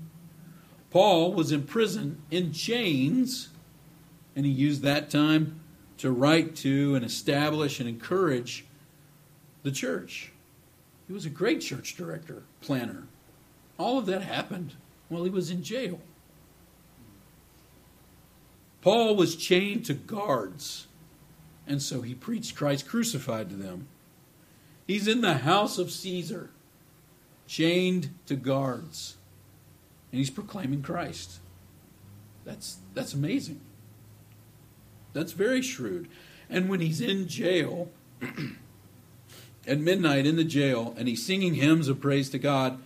Paul 0.91 1.33
was 1.33 1.53
in 1.53 1.65
prison 1.65 2.23
in 2.31 2.53
chains 2.53 3.51
and 4.35 4.47
he 4.47 4.53
used 4.53 4.83
that 4.83 5.11
time 5.11 5.61
to 5.99 6.11
write 6.11 6.57
to 6.57 6.95
and 6.95 7.05
establish 7.05 7.79
and 7.79 7.89
encourage 7.89 8.65
the 9.63 9.71
church. 9.71 10.33
He 11.07 11.13
was 11.13 11.27
a 11.27 11.31
great 11.31 11.61
church 11.61 11.97
director, 11.97 12.45
planner. 12.61 13.07
All 13.79 13.99
of 13.99 14.07
that 14.07 14.23
happened 14.23 14.75
while 15.09 15.25
he 15.25 15.31
was 15.31 15.51
in 15.51 15.63
jail. 15.63 16.01
Paul 18.81 19.15
was 19.15 19.37
chained 19.37 19.85
to 19.87 19.95
guards, 19.95 20.87
and 21.67 21.81
so 21.83 22.03
he 22.03 22.15
preached 22.15 22.57
Christ 22.57 22.89
crucified 22.89 23.49
to 23.51 23.57
them. 23.57 23.87
He's 24.87 25.07
in 25.07 25.21
the 25.21 25.39
house 25.39 25.79
of 25.79 25.91
Caesar, 25.91 26.51
chained 27.47 28.11
to 28.27 28.37
guards, 28.37 29.17
and 30.11 30.19
he's 30.19 30.31
proclaiming 30.31 30.83
Christ. 30.83 31.39
That's, 32.45 32.79
that's 32.95 33.15
amazing. 33.15 33.61
That's 35.13 35.33
very 35.33 35.63
shrewd. 35.63 36.09
And 36.49 36.69
when 36.69 36.81
he's 36.81 37.01
in 37.01 37.29
jail, 37.29 37.91
at 39.67 39.79
midnight 39.79 40.27
in 40.27 40.37
the 40.37 40.45
jail, 40.45 40.95
and 40.99 41.07
he's 41.07 41.25
singing 41.25 41.55
hymns 41.55 41.89
of 41.89 42.01
praise 42.01 42.31
to 42.31 42.39
God, 42.39 42.81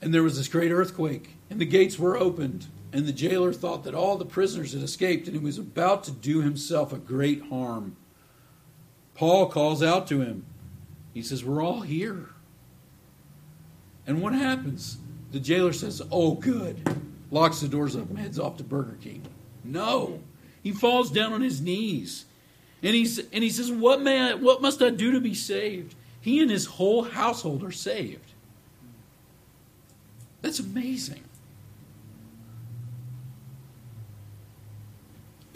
and 0.00 0.14
there 0.14 0.22
was 0.22 0.36
this 0.36 0.48
great 0.48 0.70
earthquake, 0.70 1.36
and 1.50 1.60
the 1.60 1.66
gates 1.66 1.98
were 1.98 2.16
opened, 2.16 2.66
and 2.92 3.06
the 3.06 3.12
jailer 3.12 3.52
thought 3.52 3.84
that 3.84 3.94
all 3.94 4.16
the 4.16 4.24
prisoners 4.24 4.72
had 4.72 4.82
escaped, 4.82 5.26
and 5.26 5.36
he 5.36 5.42
was 5.42 5.58
about 5.58 6.04
to 6.04 6.10
do 6.10 6.42
himself 6.42 6.92
a 6.92 6.98
great 6.98 7.42
harm. 7.44 7.96
Paul 9.14 9.46
calls 9.46 9.82
out 9.82 10.06
to 10.08 10.20
him. 10.20 10.44
He 11.14 11.22
says, 11.22 11.44
We're 11.44 11.62
all 11.62 11.80
here. 11.80 12.30
And 14.06 14.22
what 14.22 14.34
happens? 14.34 14.98
The 15.32 15.40
jailer 15.40 15.72
says, 15.72 16.02
Oh, 16.10 16.34
good. 16.34 16.80
Locks 17.30 17.60
the 17.60 17.68
doors 17.68 17.96
up 17.96 18.08
and 18.08 18.18
heads 18.18 18.38
off 18.38 18.56
to 18.58 18.64
Burger 18.64 18.96
King. 19.02 19.22
No. 19.64 20.20
He 20.62 20.72
falls 20.72 21.10
down 21.10 21.32
on 21.32 21.40
his 21.40 21.60
knees. 21.60 22.24
And, 22.82 22.94
he's, 22.94 23.18
and 23.18 23.42
he 23.42 23.50
says, 23.50 23.70
what, 23.72 24.00
may 24.00 24.30
I, 24.30 24.34
what 24.34 24.62
must 24.62 24.82
I 24.82 24.90
do 24.90 25.12
to 25.12 25.20
be 25.20 25.34
saved? 25.34 25.94
He 26.20 26.40
and 26.40 26.50
his 26.50 26.66
whole 26.66 27.02
household 27.02 27.64
are 27.64 27.72
saved. 27.72 28.32
That's 30.42 30.60
amazing. 30.60 31.22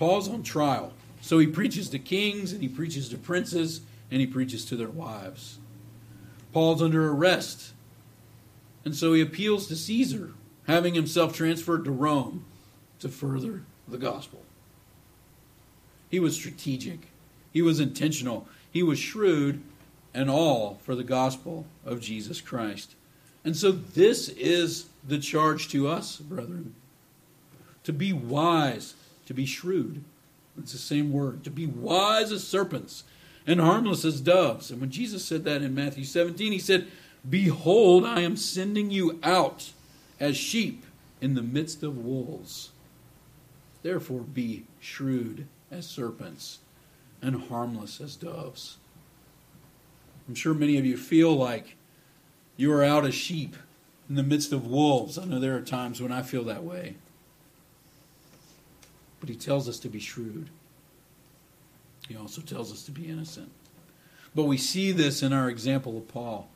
Paul's 0.00 0.28
on 0.30 0.42
trial. 0.42 0.94
So 1.20 1.38
he 1.38 1.46
preaches 1.46 1.90
to 1.90 1.98
kings 1.98 2.52
and 2.52 2.62
he 2.62 2.68
preaches 2.68 3.10
to 3.10 3.18
princes 3.18 3.82
and 4.10 4.18
he 4.20 4.26
preaches 4.26 4.64
to 4.64 4.76
their 4.76 4.88
wives. 4.88 5.58
Paul's 6.52 6.82
under 6.82 7.12
arrest. 7.12 7.74
And 8.84 8.96
so 8.96 9.12
he 9.12 9.20
appeals 9.20 9.66
to 9.68 9.76
Caesar, 9.76 10.32
having 10.66 10.94
himself 10.94 11.34
transferred 11.34 11.84
to 11.84 11.90
Rome 11.90 12.46
to 13.00 13.10
further 13.10 13.62
the 13.86 13.98
gospel. 13.98 14.40
He 16.08 16.18
was 16.18 16.34
strategic, 16.34 17.08
he 17.52 17.60
was 17.60 17.78
intentional, 17.78 18.48
he 18.72 18.82
was 18.82 18.98
shrewd, 18.98 19.60
and 20.14 20.30
all 20.30 20.80
for 20.82 20.94
the 20.94 21.04
gospel 21.04 21.66
of 21.84 22.00
Jesus 22.00 22.40
Christ. 22.40 22.94
And 23.44 23.54
so 23.54 23.70
this 23.70 24.30
is 24.30 24.86
the 25.06 25.18
charge 25.18 25.68
to 25.68 25.86
us, 25.86 26.16
brethren 26.16 26.74
to 27.84 27.92
be 27.92 28.12
wise 28.12 28.94
to 29.30 29.34
be 29.34 29.46
shrewd. 29.46 30.02
It's 30.58 30.72
the 30.72 30.78
same 30.78 31.12
word. 31.12 31.44
To 31.44 31.50
be 31.50 31.64
wise 31.64 32.32
as 32.32 32.42
serpents 32.42 33.04
and 33.46 33.60
harmless 33.60 34.04
as 34.04 34.20
doves. 34.20 34.72
And 34.72 34.80
when 34.80 34.90
Jesus 34.90 35.24
said 35.24 35.44
that 35.44 35.62
in 35.62 35.72
Matthew 35.72 36.02
17, 36.02 36.50
he 36.50 36.58
said, 36.58 36.88
Behold, 37.28 38.04
I 38.04 38.22
am 38.22 38.36
sending 38.36 38.90
you 38.90 39.20
out 39.22 39.70
as 40.18 40.36
sheep 40.36 40.84
in 41.20 41.34
the 41.34 41.44
midst 41.44 41.84
of 41.84 41.96
wolves. 41.96 42.70
Therefore, 43.84 44.22
be 44.22 44.64
shrewd 44.80 45.46
as 45.70 45.86
serpents 45.86 46.58
and 47.22 47.44
harmless 47.44 48.00
as 48.00 48.16
doves. 48.16 48.78
I'm 50.26 50.34
sure 50.34 50.54
many 50.54 50.76
of 50.76 50.84
you 50.84 50.96
feel 50.96 51.36
like 51.36 51.76
you 52.56 52.72
are 52.72 52.82
out 52.82 53.06
as 53.06 53.14
sheep 53.14 53.54
in 54.08 54.16
the 54.16 54.24
midst 54.24 54.52
of 54.52 54.66
wolves. 54.66 55.18
I 55.18 55.24
know 55.24 55.38
there 55.38 55.56
are 55.56 55.62
times 55.62 56.02
when 56.02 56.10
I 56.10 56.22
feel 56.22 56.42
that 56.44 56.64
way. 56.64 56.96
But 59.20 59.28
he 59.28 59.36
tells 59.36 59.68
us 59.68 59.78
to 59.80 59.88
be 59.88 60.00
shrewd. 60.00 60.50
He 62.08 62.16
also 62.16 62.40
tells 62.40 62.72
us 62.72 62.82
to 62.84 62.90
be 62.90 63.08
innocent. 63.08 63.52
But 64.34 64.44
we 64.44 64.56
see 64.56 64.92
this 64.92 65.22
in 65.22 65.32
our 65.32 65.48
example 65.48 65.96
of 65.96 66.08
Paul. 66.08 66.48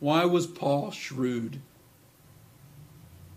Why 0.00 0.24
was 0.24 0.46
Paul 0.46 0.90
shrewd? 0.90 1.60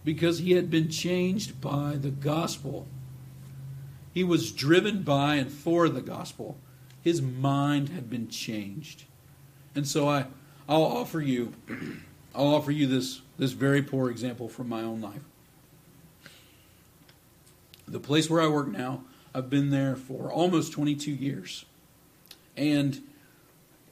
Because 0.03 0.39
he 0.39 0.53
had 0.53 0.69
been 0.69 0.89
changed 0.89 1.59
by 1.61 1.95
the 1.99 2.09
gospel. 2.09 2.88
He 4.13 4.23
was 4.23 4.51
driven 4.51 5.03
by 5.03 5.36
and 5.36 5.51
for 5.51 5.89
the 5.89 6.01
gospel. 6.01 6.57
His 7.01 7.21
mind 7.21 7.89
had 7.89 8.09
been 8.09 8.27
changed. 8.27 9.03
And 9.75 9.88
so 9.88 10.09
I, 10.09 10.25
I'll 10.67 10.84
offer 10.84 11.21
you, 11.21 11.53
I'll 12.36 12.55
offer 12.55 12.71
you 12.71 12.88
this, 12.88 13.21
this 13.38 13.51
very 13.51 13.82
poor 13.82 14.09
example 14.09 14.49
from 14.49 14.67
my 14.67 14.82
own 14.82 15.01
life. 15.01 15.21
The 17.91 17.99
place 17.99 18.29
where 18.29 18.41
I 18.41 18.47
work 18.47 18.67
now, 18.67 19.03
I've 19.33 19.49
been 19.49 19.69
there 19.69 19.95
for 19.95 20.31
almost 20.31 20.71
22 20.73 21.11
years. 21.11 21.65
And 22.55 23.01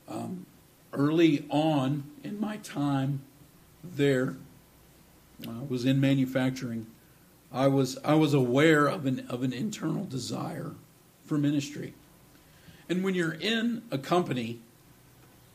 um, 0.08 0.46
early 0.94 1.46
on 1.50 2.04
in 2.24 2.40
my 2.40 2.58
time 2.58 3.22
there, 3.84 4.36
I 5.48 5.64
was 5.68 5.86
in 5.86 6.00
manufacturing. 6.00 6.88
I 7.52 7.68
was 7.68 7.98
I 8.04 8.16
was 8.16 8.34
aware 8.34 8.88
of 8.88 9.06
an 9.06 9.26
of 9.30 9.44
an 9.44 9.54
internal 9.54 10.04
desire 10.04 10.72
for 11.26 11.38
ministry. 11.38 11.94
And 12.90 13.04
when 13.04 13.16
you're 13.16 13.34
in 13.34 13.84
a 13.92 13.98
company, 13.98 14.60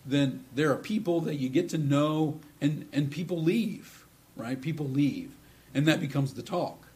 then 0.05 0.45
there 0.55 0.71
are 0.73 0.77
people 0.77 1.21
that 1.23 1.37
you 1.37 1.49
get 1.49 1.69
to 1.71 1.79
know 1.79 2.41
and 2.61 2.89
and 2.93 3.11
people 3.11 3.43
leave, 3.43 4.05
right? 4.37 4.61
People 4.61 4.89
leave. 4.89 5.33
And 5.75 5.87
that 5.87 6.01
becomes 6.01 6.35
the 6.35 6.43
talk. 6.43 6.87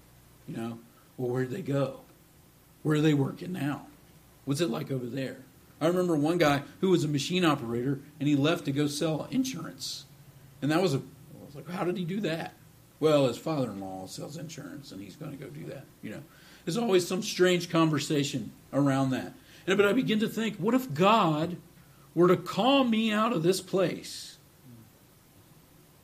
You 0.47 0.57
know, 0.57 0.79
well 1.17 1.31
where'd 1.31 1.51
they 1.51 1.63
go? 1.63 2.01
Where 2.83 2.99
are 2.99 3.01
they 3.01 3.15
working 3.15 3.53
now? 3.53 3.87
What's 4.45 4.61
it 4.61 4.71
like 4.71 4.91
over 4.91 5.07
there? 5.07 5.39
I 5.81 5.89
remember 5.89 6.17
one 6.17 6.39
guy 6.39 6.63
who 6.81 6.91
was 6.91 7.05
a 7.05 7.09
machine 7.09 7.45
operator 7.45 8.01
and 8.19 8.29
he 8.29 8.37
left 8.37 8.65
to 8.67 8.73
go 8.73 8.87
sell 8.87 9.27
insurance. 9.31 10.07
And 10.63 10.71
that 10.71 10.81
was 10.81 10.95
a, 10.95 10.99
I 10.99 11.45
was 11.45 11.55
like, 11.55 11.69
how 11.69 11.85
did 11.85 11.97
he 11.97 12.05
do 12.05 12.21
that? 12.21 12.55
Well, 12.99 13.27
his 13.27 13.37
father 13.37 13.71
in 13.71 13.81
law 13.81 14.07
sells 14.07 14.37
insurance 14.37 14.93
and 14.93 15.03
he's 15.03 15.17
going 15.17 15.37
to 15.37 15.37
go 15.37 15.51
do 15.51 15.67
that. 15.67 15.85
You 16.03 16.11
know, 16.11 16.23
there's 16.65 16.79
always 16.79 17.07
some 17.07 17.23
strange 17.23 17.69
conversation 17.71 18.53
around 18.73 19.11
that. 19.11 19.35
And, 19.67 19.77
but 19.77 19.87
I 19.87 19.93
begin 19.93 20.21
to 20.21 20.29
think, 20.29 20.57
what 20.57 20.75
if 20.75 20.95
God 20.95 21.57
were 22.15 22.29
to 22.29 22.37
call 22.37 22.85
me 22.85 23.13
out 23.13 23.33
of 23.33 23.43
this 23.43 23.61
place 23.61 24.39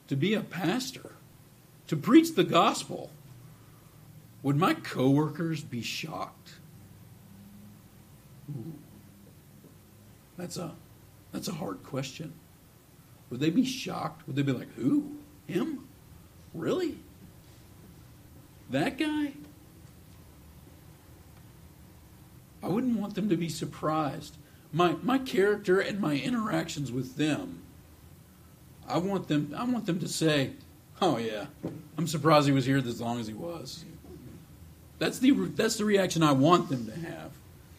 to 0.09 0.17
be 0.17 0.35
a 0.35 0.43
pastor, 0.43 1.13
to 1.87 1.97
preach 1.97 2.35
the 2.35 2.45
gospel? 2.45 3.11
Would 4.43 4.57
my 4.57 4.75
coworkers 4.75 5.63
be 5.63 5.83
shocked? 5.83 6.55
Ooh. 8.51 8.75
That's 10.37 10.57
a 10.57 10.73
that's 11.31 11.49
a 11.49 11.53
hard 11.53 11.83
question. 11.83 12.33
Would 13.31 13.41
they 13.41 13.51
be 13.51 13.65
shocked? 13.65 14.27
Would 14.27 14.37
they 14.37 14.43
be 14.43 14.53
like, 14.53 14.73
"Who? 14.75 15.17
Him? 15.47 15.87
Really? 16.53 16.99
That 18.71 18.99
guy?" 18.99 19.35
I 22.63 22.69
wouldn't 22.69 22.99
want 22.99 23.15
them 23.15 23.29
to 23.29 23.37
be 23.37 23.49
surprised. 23.49 24.37
My 24.73 24.97
my 25.03 25.19
character 25.19 25.81
and 25.81 26.01
my 26.01 26.17
interactions 26.17 26.91
with 26.91 27.17
them 27.17 27.63
I 28.89 28.99
want 28.99 29.29
them 29.29 29.55
I 29.57 29.65
want 29.65 29.87
them 29.87 30.01
to 30.01 30.09
say, 30.09 30.53
"Oh 31.01 31.19
yeah, 31.19 31.47
I'm 31.97 32.07
surprised 32.07 32.47
he 32.47 32.53
was 32.53 32.67
here 32.67 32.79
as 32.79 33.01
long 33.01 33.21
as 33.21 33.27
he 33.27 33.35
was." 33.35 33.85
That's 35.03 35.19
the 35.19 35.33
that's 35.33 35.79
the 35.79 35.85
reaction 35.85 36.23
I 36.23 36.31
want 36.31 36.69
them 36.69 36.87
to 36.87 36.93
have. 36.93 37.33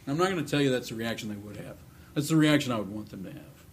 I'm 0.06 0.18
not 0.18 0.28
going 0.28 0.44
to 0.44 0.50
tell 0.50 0.60
you 0.60 0.70
that's 0.70 0.90
the 0.90 0.94
reaction 0.94 1.30
they 1.30 1.36
would 1.36 1.56
have. 1.56 1.76
That's 2.12 2.28
the 2.28 2.36
reaction 2.36 2.70
I 2.70 2.76
would 2.76 2.90
want 2.90 3.08
them 3.08 3.24
to 3.24 3.30
have. 3.30 3.64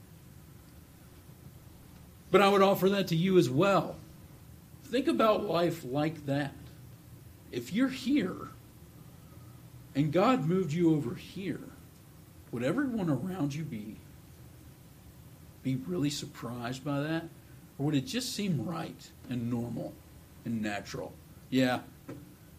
But 2.31 2.41
I 2.41 2.47
would 2.47 2.61
offer 2.61 2.87
that 2.87 3.09
to 3.09 3.15
you 3.17 3.37
as 3.37 3.49
well. 3.49 3.97
Think 4.85 5.09
about 5.09 5.43
life 5.43 5.83
like 5.83 6.27
that. 6.27 6.53
If 7.51 7.73
you're 7.73 7.89
here 7.89 8.51
and 9.95 10.13
God 10.13 10.47
moved 10.47 10.71
you 10.71 10.95
over 10.95 11.15
here, 11.15 11.59
would 12.53 12.63
everyone 12.63 13.09
around 13.09 13.53
you 13.53 13.65
be 13.65 13.97
be 15.61 15.75
really 15.75 16.09
surprised 16.09 16.85
by 16.85 17.01
that? 17.01 17.23
Or 17.77 17.87
would 17.87 17.95
it 17.95 18.07
just 18.07 18.33
seem 18.33 18.65
right 18.65 19.11
and 19.29 19.51
normal 19.51 19.91
and 20.45 20.61
natural? 20.61 21.11
Yeah, 21.49 21.81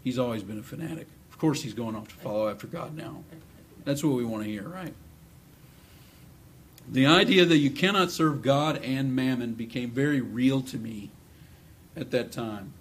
he's 0.04 0.18
always 0.18 0.42
been 0.42 0.58
a 0.58 0.62
fanatic. 0.62 1.06
Of 1.30 1.38
course 1.38 1.62
he's 1.62 1.74
going 1.74 1.96
off 1.96 2.08
to 2.08 2.14
follow 2.16 2.48
after 2.48 2.66
God 2.66 2.96
now. 2.96 3.22
That's 3.84 4.04
what 4.04 4.14
we 4.14 4.24
want 4.24 4.44
to 4.44 4.50
hear, 4.50 4.62
right? 4.62 4.94
The 6.88 7.06
idea 7.06 7.44
that 7.44 7.58
you 7.58 7.70
cannot 7.70 8.10
serve 8.10 8.42
God 8.42 8.82
and 8.82 9.14
mammon 9.14 9.54
became 9.54 9.90
very 9.90 10.20
real 10.20 10.60
to 10.62 10.76
me 10.76 11.10
at 11.96 12.10
that 12.10 12.32
time. 12.32 12.72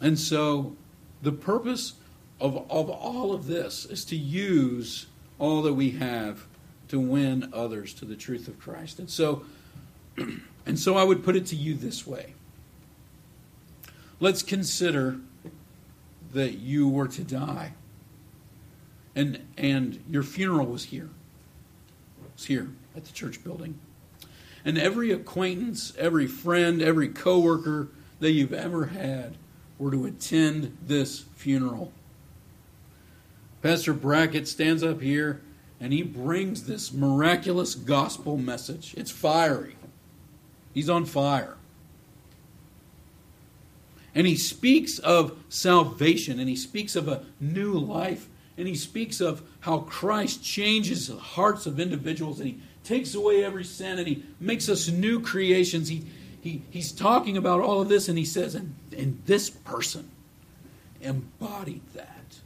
And 0.00 0.18
so 0.18 0.76
the 1.22 1.32
purpose 1.32 1.94
of, 2.40 2.56
of 2.70 2.90
all 2.90 3.32
of 3.32 3.46
this 3.46 3.84
is 3.86 4.04
to 4.06 4.16
use 4.16 5.06
all 5.38 5.62
that 5.62 5.74
we 5.74 5.92
have 5.92 6.46
to 6.88 7.00
win 7.00 7.50
others 7.52 7.94
to 7.94 8.04
the 8.04 8.16
truth 8.16 8.48
of 8.48 8.58
Christ. 8.58 8.98
And 8.98 9.10
so 9.10 9.44
and 10.66 10.78
so 10.78 10.96
I 10.96 11.04
would 11.04 11.24
put 11.24 11.36
it 11.36 11.46
to 11.46 11.56
you 11.56 11.74
this 11.74 12.06
way. 12.06 12.33
Let's 14.20 14.42
consider 14.42 15.18
that 16.32 16.58
you 16.58 16.88
were 16.88 17.08
to 17.08 17.22
die 17.22 17.74
and 19.14 19.46
and 19.56 20.02
your 20.08 20.22
funeral 20.22 20.66
was 20.66 20.84
here 20.84 21.08
was 22.34 22.46
here 22.46 22.68
at 22.96 23.04
the 23.04 23.12
church 23.12 23.42
building. 23.44 23.78
And 24.64 24.78
every 24.78 25.10
acquaintance, 25.10 25.92
every 25.98 26.26
friend, 26.26 26.80
every 26.82 27.08
coworker 27.08 27.88
that 28.20 28.32
you've 28.32 28.52
ever 28.52 28.86
had 28.86 29.36
were 29.78 29.90
to 29.90 30.06
attend 30.06 30.76
this 30.82 31.20
funeral. 31.36 31.92
Pastor 33.62 33.92
Brackett 33.92 34.48
stands 34.48 34.82
up 34.82 35.00
here 35.00 35.42
and 35.80 35.92
he 35.92 36.02
brings 36.02 36.64
this 36.64 36.92
miraculous 36.92 37.74
gospel 37.74 38.38
message. 38.38 38.94
It's 38.96 39.10
fiery. 39.10 39.76
He's 40.72 40.88
on 40.88 41.04
fire. 41.04 41.56
And 44.14 44.26
he 44.26 44.36
speaks 44.36 44.98
of 45.00 45.36
salvation 45.48 46.38
and 46.38 46.48
he 46.48 46.56
speaks 46.56 46.94
of 46.94 47.08
a 47.08 47.24
new 47.40 47.72
life 47.72 48.28
and 48.56 48.68
he 48.68 48.76
speaks 48.76 49.20
of 49.20 49.42
how 49.60 49.78
Christ 49.80 50.44
changes 50.44 51.08
the 51.08 51.16
hearts 51.16 51.66
of 51.66 51.80
individuals 51.80 52.38
and 52.38 52.48
he 52.48 52.60
takes 52.84 53.14
away 53.14 53.44
every 53.44 53.64
sin 53.64 53.98
and 53.98 54.06
he 54.06 54.24
makes 54.38 54.68
us 54.68 54.88
new 54.88 55.20
creations. 55.20 55.88
He, 55.88 56.04
he, 56.40 56.62
he's 56.70 56.92
talking 56.92 57.36
about 57.36 57.60
all 57.60 57.80
of 57.80 57.88
this 57.88 58.08
and 58.08 58.16
he 58.16 58.24
says, 58.24 58.54
and, 58.54 58.74
and 58.96 59.20
this 59.26 59.50
person 59.50 60.10
embodied 61.00 61.82
that. 61.94 62.38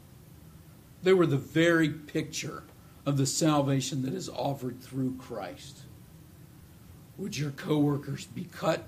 They 1.03 1.13
were 1.13 1.27
the 1.27 1.37
very 1.37 1.91
picture 1.91 2.65
of 3.05 3.17
the 3.17 3.27
salvation 3.27 4.03
that 4.03 4.15
is 4.15 4.29
offered 4.29 4.81
through 4.81 5.17
Christ. 5.19 5.81
Would 7.17 7.37
your 7.37 7.51
coworkers 7.51 8.27
be 8.27 8.45
cut? 8.45 8.85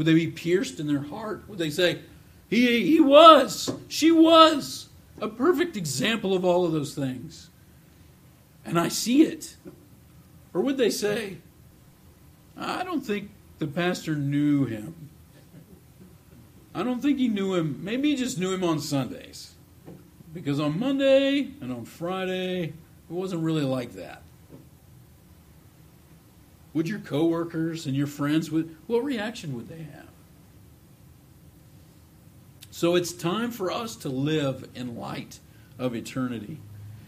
Would 0.00 0.06
they 0.06 0.14
be 0.14 0.28
pierced 0.28 0.80
in 0.80 0.86
their 0.86 1.02
heart? 1.02 1.46
Would 1.46 1.58
they 1.58 1.68
say, 1.68 1.98
He, 2.48 2.86
he 2.86 3.00
was, 3.00 3.70
she 3.86 4.10
was 4.10 4.88
a 5.20 5.28
perfect 5.28 5.76
example 5.76 6.32
of 6.32 6.42
all 6.42 6.64
of 6.64 6.72
those 6.72 6.94
things. 6.94 7.50
And 8.64 8.80
I 8.80 8.88
see 8.88 9.24
it. 9.24 9.56
Or 10.54 10.62
would 10.62 10.78
they 10.78 10.88
say, 10.88 11.36
I 12.56 12.82
don't 12.82 13.02
think 13.02 13.28
the 13.58 13.66
pastor 13.66 14.16
knew 14.16 14.64
him. 14.64 15.10
I 16.74 16.82
don't 16.82 17.02
think 17.02 17.18
he 17.18 17.28
knew 17.28 17.54
him. 17.54 17.84
Maybe 17.84 18.12
he 18.12 18.16
just 18.16 18.38
knew 18.38 18.54
him 18.54 18.64
on 18.64 18.80
Sundays. 18.80 19.52
Because 20.32 20.60
on 20.60 20.80
Monday 20.80 21.50
and 21.60 21.70
on 21.70 21.84
Friday, 21.84 22.62
it 22.62 22.72
wasn't 23.10 23.42
really 23.42 23.64
like 23.64 23.92
that. 23.96 24.22
Would 26.72 26.88
your 26.88 27.00
coworkers 27.00 27.86
and 27.86 27.96
your 27.96 28.06
friends 28.06 28.50
would 28.50 28.76
what 28.86 29.04
reaction 29.04 29.54
would 29.54 29.68
they 29.68 29.82
have? 29.82 30.06
So 32.70 32.94
it's 32.94 33.12
time 33.12 33.50
for 33.50 33.70
us 33.70 33.96
to 33.96 34.08
live 34.08 34.68
in 34.74 34.96
light 34.96 35.40
of 35.78 35.94
eternity. 35.94 36.58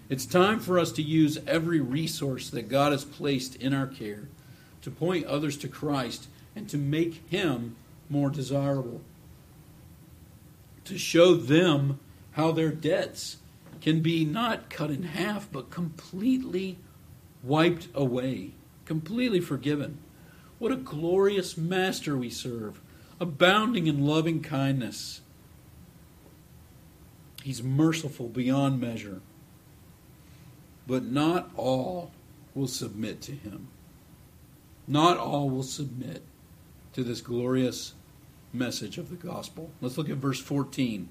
It's 0.08 0.26
time 0.26 0.60
for 0.60 0.78
us 0.78 0.92
to 0.92 1.02
use 1.02 1.38
every 1.46 1.80
resource 1.80 2.50
that 2.50 2.68
God 2.68 2.92
has 2.92 3.04
placed 3.04 3.56
in 3.56 3.72
our 3.72 3.86
care 3.86 4.28
to 4.82 4.90
point 4.90 5.24
others 5.26 5.56
to 5.58 5.68
Christ 5.68 6.26
and 6.54 6.68
to 6.68 6.76
make 6.76 7.26
Him 7.30 7.76
more 8.10 8.28
desirable. 8.28 9.00
To 10.84 10.98
show 10.98 11.34
them 11.34 12.00
how 12.32 12.50
their 12.52 12.72
debts 12.72 13.38
can 13.80 14.00
be 14.00 14.24
not 14.24 14.68
cut 14.68 14.90
in 14.90 15.04
half, 15.04 15.50
but 15.50 15.70
completely 15.70 16.78
wiped 17.42 17.88
away, 17.94 18.50
completely 18.92 19.40
forgiven. 19.40 19.96
What 20.58 20.70
a 20.70 20.76
glorious 20.76 21.56
master 21.56 22.14
we 22.14 22.28
serve, 22.28 22.78
abounding 23.18 23.86
in 23.86 24.06
loving 24.06 24.42
kindness. 24.42 25.22
He's 27.42 27.62
merciful 27.62 28.28
beyond 28.28 28.82
measure. 28.82 29.22
But 30.86 31.04
not 31.04 31.50
all 31.56 32.10
will 32.54 32.68
submit 32.68 33.22
to 33.22 33.32
him. 33.32 33.68
Not 34.86 35.16
all 35.16 35.48
will 35.48 35.62
submit 35.62 36.22
to 36.92 37.02
this 37.02 37.22
glorious 37.22 37.94
message 38.52 38.98
of 38.98 39.08
the 39.08 39.16
gospel. 39.16 39.70
Let's 39.80 39.96
look 39.96 40.10
at 40.10 40.16
verse 40.16 40.38
14 40.38 41.08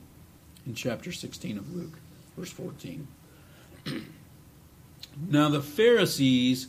in 0.68 0.76
chapter 0.76 1.12
16 1.12 1.58
of 1.58 1.76
Luke. 1.76 1.98
Verse 2.38 2.52
14. 2.52 3.08
now 5.28 5.50
the 5.50 5.64
Pharisees, 5.64 6.68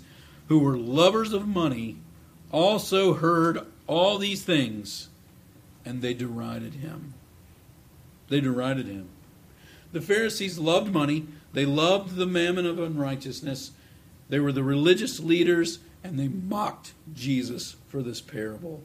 who 0.53 0.59
were 0.59 0.77
lovers 0.77 1.33
of 1.33 1.49
money, 1.49 1.97
also 2.51 3.15
heard 3.15 3.67
all 3.87 4.19
these 4.19 4.43
things, 4.43 5.09
and 5.83 6.03
they 6.03 6.13
derided 6.13 6.75
him. 6.75 7.15
They 8.29 8.39
derided 8.39 8.85
him. 8.85 9.09
The 9.93 10.03
Pharisees 10.03 10.59
loved 10.59 10.93
money, 10.93 11.27
they 11.55 11.65
loved 11.65 12.17
the 12.17 12.27
mammon 12.27 12.67
of 12.67 12.79
unrighteousness, 12.79 13.71
they 14.29 14.41
were 14.41 14.53
the 14.53 14.63
religious 14.63 15.21
leaders, 15.21 15.79
and 16.05 16.19
they 16.19 16.29
mocked 16.29 16.93
Jesus 17.15 17.77
for 17.89 18.03
this 18.03 18.21
parable. 18.21 18.83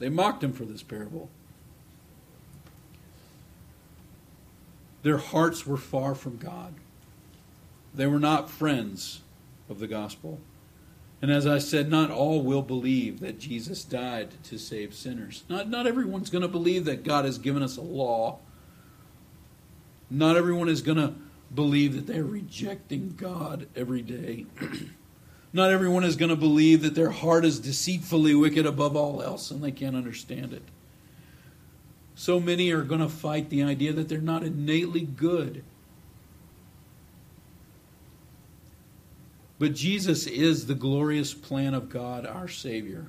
They 0.00 0.10
mocked 0.10 0.44
him 0.44 0.52
for 0.52 0.66
this 0.66 0.82
parable. 0.82 1.30
Their 5.02 5.16
hearts 5.16 5.66
were 5.66 5.78
far 5.78 6.14
from 6.14 6.36
God. 6.36 6.74
They 7.94 8.06
were 8.06 8.20
not 8.20 8.50
friends 8.50 9.22
of 9.70 9.78
the 9.78 9.86
gospel. 9.86 10.40
And 11.20 11.32
as 11.32 11.46
I 11.46 11.58
said, 11.58 11.90
not 11.90 12.10
all 12.10 12.42
will 12.42 12.62
believe 12.62 13.20
that 13.20 13.40
Jesus 13.40 13.82
died 13.82 14.42
to 14.44 14.58
save 14.58 14.94
sinners. 14.94 15.42
Not, 15.48 15.68
not 15.68 15.86
everyone's 15.86 16.30
going 16.30 16.42
to 16.42 16.48
believe 16.48 16.84
that 16.84 17.02
God 17.02 17.24
has 17.24 17.38
given 17.38 17.62
us 17.62 17.76
a 17.76 17.82
law. 17.82 18.38
Not 20.10 20.36
everyone 20.36 20.68
is 20.68 20.80
going 20.80 20.98
to 20.98 21.14
believe 21.52 21.94
that 21.94 22.06
they're 22.06 22.24
rejecting 22.24 23.14
God 23.16 23.66
every 23.74 24.02
day. 24.02 24.46
not 25.52 25.70
everyone 25.70 26.04
is 26.04 26.14
going 26.14 26.30
to 26.30 26.36
believe 26.36 26.82
that 26.82 26.94
their 26.94 27.10
heart 27.10 27.44
is 27.44 27.58
deceitfully 27.58 28.34
wicked 28.34 28.66
above 28.66 28.96
all 28.96 29.20
else 29.20 29.50
and 29.50 29.62
they 29.62 29.72
can't 29.72 29.96
understand 29.96 30.52
it. 30.52 30.62
So 32.14 32.38
many 32.38 32.70
are 32.70 32.82
going 32.82 33.00
to 33.00 33.08
fight 33.08 33.50
the 33.50 33.62
idea 33.62 33.92
that 33.92 34.08
they're 34.08 34.20
not 34.20 34.44
innately 34.44 35.02
good. 35.02 35.64
But 39.58 39.74
Jesus 39.74 40.26
is 40.26 40.66
the 40.66 40.74
glorious 40.74 41.34
plan 41.34 41.74
of 41.74 41.88
God, 41.88 42.24
our 42.24 42.48
Savior, 42.48 43.06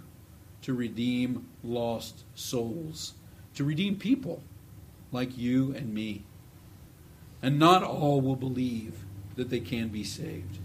to 0.63 0.73
redeem 0.73 1.47
lost 1.63 2.23
souls, 2.33 3.13
to 3.55 3.63
redeem 3.63 3.97
people 3.97 4.41
like 5.11 5.37
you 5.37 5.73
and 5.75 5.93
me. 5.93 6.23
And 7.41 7.59
not 7.59 7.83
all 7.83 8.19
will 8.19 8.35
believe 8.35 9.05
that 9.35 9.49
they 9.49 9.59
can 9.59 9.89
be 9.89 10.03
saved. 10.03 10.57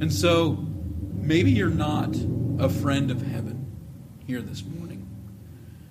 And 0.00 0.12
so, 0.12 0.66
maybe 1.14 1.50
you're 1.50 1.68
not 1.68 2.16
a 2.58 2.68
friend 2.68 3.10
of 3.10 3.22
heaven 3.22 3.66
here 4.26 4.42
this 4.42 4.64
morning. 4.64 5.06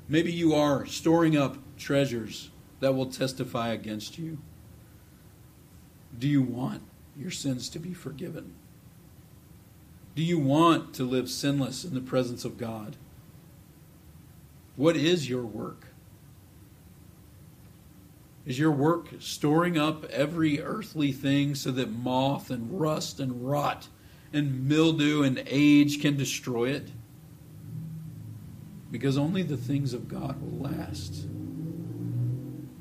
Maybe 0.10 0.32
you 0.32 0.56
are 0.56 0.86
storing 0.86 1.38
up 1.38 1.58
treasures 1.78 2.50
that 2.80 2.94
will 2.94 3.06
testify 3.06 3.70
against 3.70 4.18
you. 4.18 4.40
Do 6.18 6.28
you 6.28 6.42
want 6.42 6.82
your 7.18 7.32
sins 7.32 7.70
to 7.70 7.80
be 7.80 7.94
forgiven? 7.94 8.54
Do 10.16 10.24
you 10.24 10.40
want 10.40 10.94
to 10.96 11.04
live 11.04 11.30
sinless 11.30 11.84
in 11.84 11.94
the 11.94 12.02
presence 12.02 12.46
of 12.46 12.58
God? 12.58 12.96
What 14.76 14.96
is 14.96 15.30
your 15.30 15.44
work? 15.44 15.88
Is 18.46 18.58
your 18.58 18.72
work 18.72 19.10
storing 19.20 19.78
up 19.78 20.06
every 20.06 20.62
earthly 20.62 21.12
thing 21.12 21.54
so 21.54 21.72
that 21.72 21.92
moth 21.92 22.50
and 22.50 22.80
rust 22.80 23.20
and 23.20 23.48
rot 23.48 23.90
and 24.32 24.68
mildew 24.68 25.24
and 25.24 25.44
age 25.48 26.02
can 26.02 26.16
destroy 26.16 26.70
it? 26.70 26.92
because 28.92 29.18
only 29.18 29.44
the 29.44 29.58
things 29.58 29.94
of 29.94 30.08
God 30.08 30.42
will 30.42 30.70
last. 30.70 31.26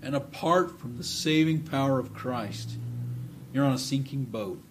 And 0.03 0.15
apart 0.15 0.79
from 0.79 0.97
the 0.97 1.05
saving 1.05 1.63
power 1.63 1.99
of 1.99 2.15
Christ, 2.15 2.79
you're 3.57 3.65
on 3.65 3.73
a 3.73 3.79
sinking 3.79 4.25
boat 4.25 4.63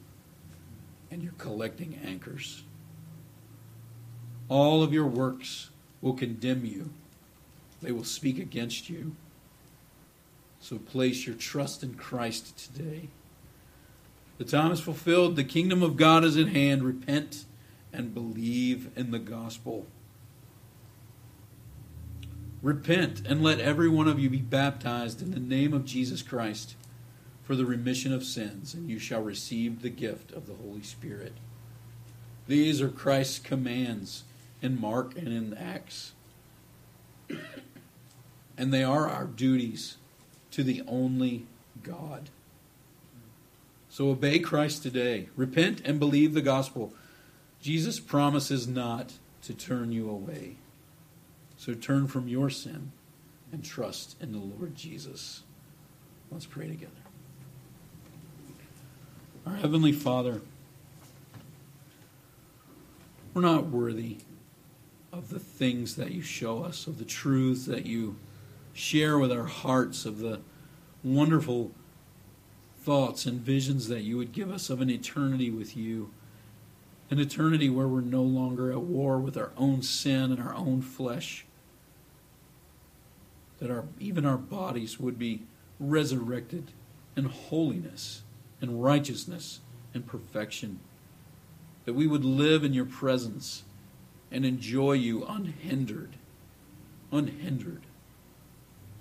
and 1.10 1.24
you're 1.24 1.34
collecting 1.40 2.00
anchors. 2.06 2.62
All 4.48 4.84
of 4.84 4.94
your 4.94 5.08
works 5.08 5.72
will 6.02 6.14
condemn 6.14 6.66
you, 6.66 6.92
they 7.82 7.92
will 7.92 8.04
speak 8.04 8.38
against 8.38 8.88
you. 8.88 9.16
So 10.60 10.78
place 10.78 11.26
your 11.26 11.36
trust 11.36 11.82
in 11.82 11.96
Christ 11.96 12.58
today. 12.58 13.10
The 14.38 14.46
time 14.46 14.72
is 14.72 14.80
fulfilled, 14.80 15.36
the 15.36 15.44
kingdom 15.44 15.82
of 15.82 15.98
God 15.98 16.24
is 16.24 16.38
at 16.38 16.50
hand. 16.50 16.84
Repent 16.84 17.46
and 17.92 18.14
believe 18.14 18.90
in 18.96 19.10
the 19.12 19.20
gospel. 19.20 19.88
Repent 22.62 23.26
and 23.26 23.42
let 23.42 23.60
every 23.60 23.90
one 23.90 24.08
of 24.08 24.20
you 24.20 24.30
be 24.30 24.42
baptized 24.42 25.22
in 25.22 25.32
the 25.32 25.40
name 25.40 25.74
of 25.74 25.86
Jesus 25.86 26.22
Christ 26.22 26.76
for 27.46 27.56
the 27.56 27.66
remission 27.66 28.12
of 28.12 28.24
sins, 28.24 28.74
and 28.74 28.90
you 28.90 28.98
shall 28.98 29.22
receive 29.22 29.82
the 29.82 29.90
gift 29.90 30.32
of 30.32 30.48
the 30.48 30.56
Holy 30.56 30.82
Spirit. 30.82 31.34
These 32.48 32.82
are 32.82 32.90
Christ's 32.90 33.40
commands 33.40 34.24
in 34.62 34.82
Mark 34.82 35.16
and 35.16 35.28
in 35.28 35.54
Acts. 35.54 36.14
And 38.58 38.74
they 38.74 38.84
are 38.84 39.08
our 39.08 39.26
duties 39.26 39.98
to 40.52 40.64
the 40.64 40.82
only 40.88 41.46
God. 41.84 42.30
So 43.90 44.10
obey 44.10 44.40
Christ 44.40 44.84
today. 44.84 45.30
Repent 45.36 45.82
and 45.86 46.00
believe 46.00 46.34
the 46.34 46.42
gospel. 46.42 46.94
Jesus 47.62 48.00
promises 48.00 48.68
not 48.68 49.14
to 49.44 49.54
turn 49.54 49.92
you 49.92 50.10
away. 50.10 50.56
So 51.58 51.74
turn 51.74 52.08
from 52.08 52.28
your 52.28 52.50
sin 52.50 52.92
and 53.52 53.64
trust 53.64 54.16
in 54.22 54.32
the 54.32 54.40
Lord 54.40 54.76
Jesus. 54.76 55.44
Let's 56.32 56.46
pray 56.46 56.68
together. 56.68 57.05
Our 59.46 59.56
Heavenly 59.58 59.92
Father, 59.92 60.42
we're 63.34 63.44
not 63.44 63.68
worthy 63.68 64.18
of 65.14 65.30
the 65.30 65.40
things 65.40 65.96
that 65.98 66.12
you 66.12 66.24
show 66.24 66.64
us, 66.64 66.88
of 66.88 66.98
the 66.98 67.06
truths 67.06 67.66
that 67.68 67.86
you 67.86 68.16
share 68.74 69.20
with 69.20 69.32
our 69.32 69.46
hearts, 69.46 70.04
of 70.06 70.18
the 70.18 70.40
wonderful 71.04 71.72
thoughts 72.82 73.28
and 73.28 73.40
visions 73.40 73.88
that 73.88 74.02
you 74.02 74.18
would 74.18 74.32
give 74.32 74.52
us 74.52 74.72
of 74.72 74.82
an 74.82 74.90
eternity 74.90 75.52
with 75.52 75.78
you. 75.78 76.10
An 77.12 77.20
eternity 77.20 77.70
where 77.70 77.88
we're 77.88 78.02
no 78.02 78.24
longer 78.24 78.72
at 78.72 78.82
war 78.82 79.20
with 79.20 79.38
our 79.38 79.52
own 79.58 79.84
sin 79.84 80.32
and 80.32 80.42
our 80.42 80.56
own 80.56 80.82
flesh 80.82 81.46
that 83.60 83.70
our 83.70 83.86
even 84.00 84.26
our 84.26 84.38
bodies 84.38 85.00
would 85.00 85.18
be 85.18 85.44
resurrected 85.80 86.72
in 87.16 87.26
holiness 87.26 88.24
and 88.62 88.84
righteousness 88.84 89.60
and 89.94 90.06
perfection. 90.06 90.80
That 91.86 91.94
we 91.94 92.08
would 92.08 92.26
live 92.26 92.64
in 92.64 92.74
your 92.74 92.86
presence 92.86 93.64
and 94.32 94.46
enjoy 94.46 94.94
you 94.94 95.24
unhindered, 95.26 96.16
unhindered, 97.12 97.84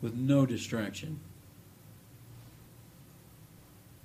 with 0.03 0.15
no 0.15 0.45
distraction. 0.45 1.21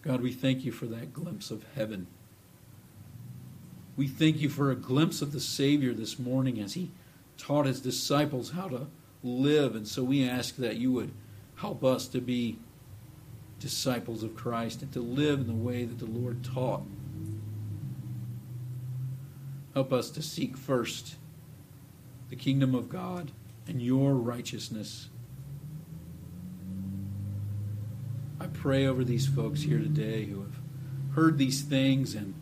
God, 0.01 0.21
we 0.21 0.31
thank 0.31 0.63
you 0.63 0.71
for 0.71 0.85
that 0.85 1.13
glimpse 1.13 1.51
of 1.51 1.65
heaven. 1.75 2.07
We 3.97 4.07
thank 4.07 4.39
you 4.39 4.47
for 4.47 4.71
a 4.71 4.75
glimpse 4.75 5.21
of 5.21 5.33
the 5.33 5.41
Savior 5.41 5.93
this 5.93 6.17
morning 6.17 6.59
as 6.61 6.73
he 6.73 6.91
taught 7.37 7.65
his 7.65 7.81
disciples 7.81 8.51
how 8.51 8.69
to 8.69 8.87
live. 9.23 9.75
And 9.75 9.85
so 9.85 10.03
we 10.03 10.27
ask 10.27 10.55
that 10.55 10.77
you 10.77 10.93
would 10.93 11.11
help 11.55 11.83
us 11.83 12.07
to 12.07 12.21
be 12.21 12.59
disciples 13.59 14.23
of 14.23 14.35
Christ 14.35 14.81
and 14.81 14.91
to 14.93 15.01
live 15.01 15.39
in 15.39 15.47
the 15.47 15.53
way 15.53 15.83
that 15.85 15.99
the 15.99 16.05
Lord 16.05 16.43
taught. 16.43 16.83
Help 19.73 19.93
us 19.93 20.09
to 20.11 20.21
seek 20.21 20.57
first 20.57 21.15
the 22.29 22.35
kingdom 22.35 22.73
of 22.73 22.89
God 22.89 23.31
and 23.67 23.81
your 23.81 24.13
righteousness. 24.13 25.09
I 28.39 28.47
pray 28.47 28.85
over 28.85 29.03
these 29.03 29.27
folks 29.27 29.61
here 29.61 29.79
today 29.79 30.25
who 30.25 30.41
have 30.41 30.59
heard 31.13 31.37
these 31.37 31.61
things 31.61 32.15
and 32.15 32.33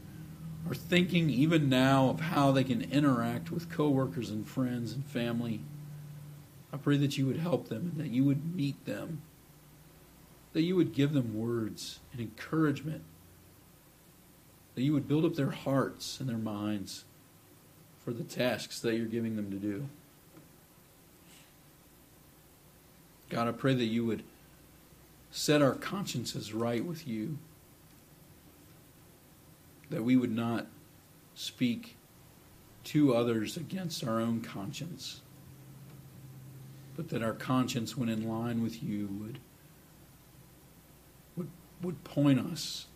are 0.70 0.76
thinking 0.76 1.30
even 1.30 1.70
now 1.70 2.09
of 2.09 2.20
how 2.20 2.51
they 2.51 2.63
can 2.63 2.82
interact 2.82 3.51
with 3.51 3.70
coworkers 3.70 4.30
and 4.30 4.47
friends 4.47 4.93
and 4.93 5.05
family 5.05 5.61
I 6.72 6.78
pray 6.78 6.97
that 6.97 7.18
you 7.18 7.26
would 7.28 7.38
help 7.38 7.70
them 7.70 7.91
and 7.93 8.05
that 8.05 8.11
you 8.11 8.24
would 8.26 8.55
meet 8.55 8.86
them, 8.86 9.22
that 10.58 10.64
you 10.64 10.76
would 10.76 10.91
give 10.91 11.14
them 11.14 11.38
words 11.38 11.99
and 12.12 12.20
encouragement, 12.20 13.03
that 14.74 14.82
you 14.82 14.91
would 14.91 15.08
build 15.08 15.24
up 15.24 15.36
their 15.36 15.51
hearts 15.51 16.20
and 16.20 16.28
their 16.28 16.36
minds 16.36 17.05
for 18.03 18.12
the 18.12 18.24
tasks 18.24 18.80
that 18.80 18.95
you're 18.95 19.05
giving 19.05 19.36
them 19.36 19.51
to 19.51 19.58
do. 19.58 19.88
God, 23.30 23.47
I 23.47 23.51
pray 23.51 23.76
that 23.76 23.86
you 23.86 24.03
would 24.05 24.24
set 25.30 25.62
our 25.62 25.76
consciences 25.76 26.55
right 26.55 26.84
with 26.84 27.08
you, 27.08 27.38
that 29.91 30.03
we 30.03 30.18
would 30.18 30.36
not 30.36 30.66
speak 31.36 31.97
to 32.86 33.14
others 33.14 33.58
against 33.58 34.03
our 34.03 34.20
own 34.20 34.41
conscience, 34.41 35.22
but 36.95 37.10
that 37.10 37.22
our 37.22 37.34
conscience, 37.34 37.95
when 37.95 38.10
in 38.10 38.28
line 38.28 38.64
with 38.64 38.82
you, 38.82 39.08
would 39.22 39.38
would 41.82 42.03
point 42.03 42.39
us 42.39 42.88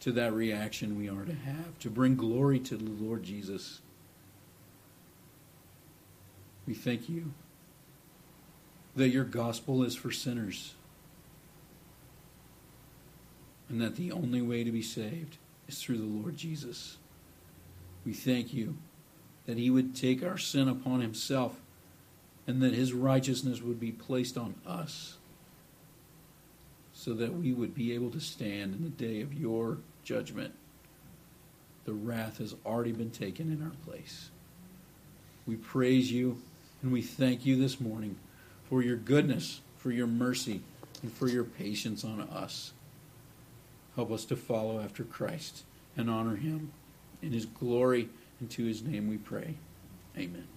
to 0.00 0.12
that 0.12 0.32
reaction 0.32 0.98
we 0.98 1.08
are 1.08 1.24
to 1.24 1.34
have, 1.34 1.78
to 1.80 1.90
bring 1.90 2.16
glory 2.16 2.58
to 2.60 2.76
the 2.76 2.90
Lord 3.04 3.22
Jesus. 3.22 3.80
We 6.66 6.74
thank 6.74 7.08
you 7.08 7.32
that 8.94 9.08
your 9.08 9.24
gospel 9.24 9.82
is 9.82 9.94
for 9.94 10.10
sinners 10.10 10.74
and 13.68 13.80
that 13.80 13.96
the 13.96 14.12
only 14.12 14.42
way 14.42 14.64
to 14.64 14.70
be 14.70 14.82
saved 14.82 15.38
is 15.68 15.82
through 15.82 15.98
the 15.98 16.04
Lord 16.04 16.36
Jesus. 16.36 16.98
We 18.04 18.12
thank 18.12 18.54
you 18.54 18.76
that 19.46 19.58
he 19.58 19.70
would 19.70 19.94
take 19.94 20.22
our 20.22 20.38
sin 20.38 20.68
upon 20.68 21.00
himself 21.00 21.60
and 22.46 22.62
that 22.62 22.74
his 22.74 22.92
righteousness 22.92 23.60
would 23.60 23.80
be 23.80 23.92
placed 23.92 24.36
on 24.36 24.54
us 24.66 25.15
so 27.06 27.14
that 27.14 27.32
we 27.32 27.52
would 27.52 27.72
be 27.72 27.94
able 27.94 28.10
to 28.10 28.18
stand 28.18 28.74
in 28.74 28.82
the 28.82 28.90
day 28.90 29.20
of 29.20 29.32
your 29.32 29.78
judgment. 30.02 30.52
The 31.84 31.92
wrath 31.92 32.38
has 32.38 32.52
already 32.66 32.90
been 32.90 33.12
taken 33.12 33.52
in 33.52 33.62
our 33.62 33.76
place. 33.84 34.30
We 35.46 35.54
praise 35.54 36.10
you 36.10 36.42
and 36.82 36.90
we 36.90 37.02
thank 37.02 37.46
you 37.46 37.54
this 37.54 37.80
morning 37.80 38.16
for 38.68 38.82
your 38.82 38.96
goodness, 38.96 39.60
for 39.78 39.92
your 39.92 40.08
mercy, 40.08 40.62
and 41.00 41.12
for 41.12 41.28
your 41.28 41.44
patience 41.44 42.02
on 42.02 42.22
us. 42.22 42.72
Help 43.94 44.10
us 44.10 44.24
to 44.24 44.34
follow 44.34 44.80
after 44.80 45.04
Christ 45.04 45.62
and 45.96 46.10
honor 46.10 46.34
him. 46.34 46.72
In 47.22 47.30
his 47.30 47.46
glory 47.46 48.08
and 48.40 48.50
to 48.50 48.64
his 48.64 48.82
name 48.82 49.08
we 49.08 49.16
pray. 49.16 49.54
Amen. 50.18 50.48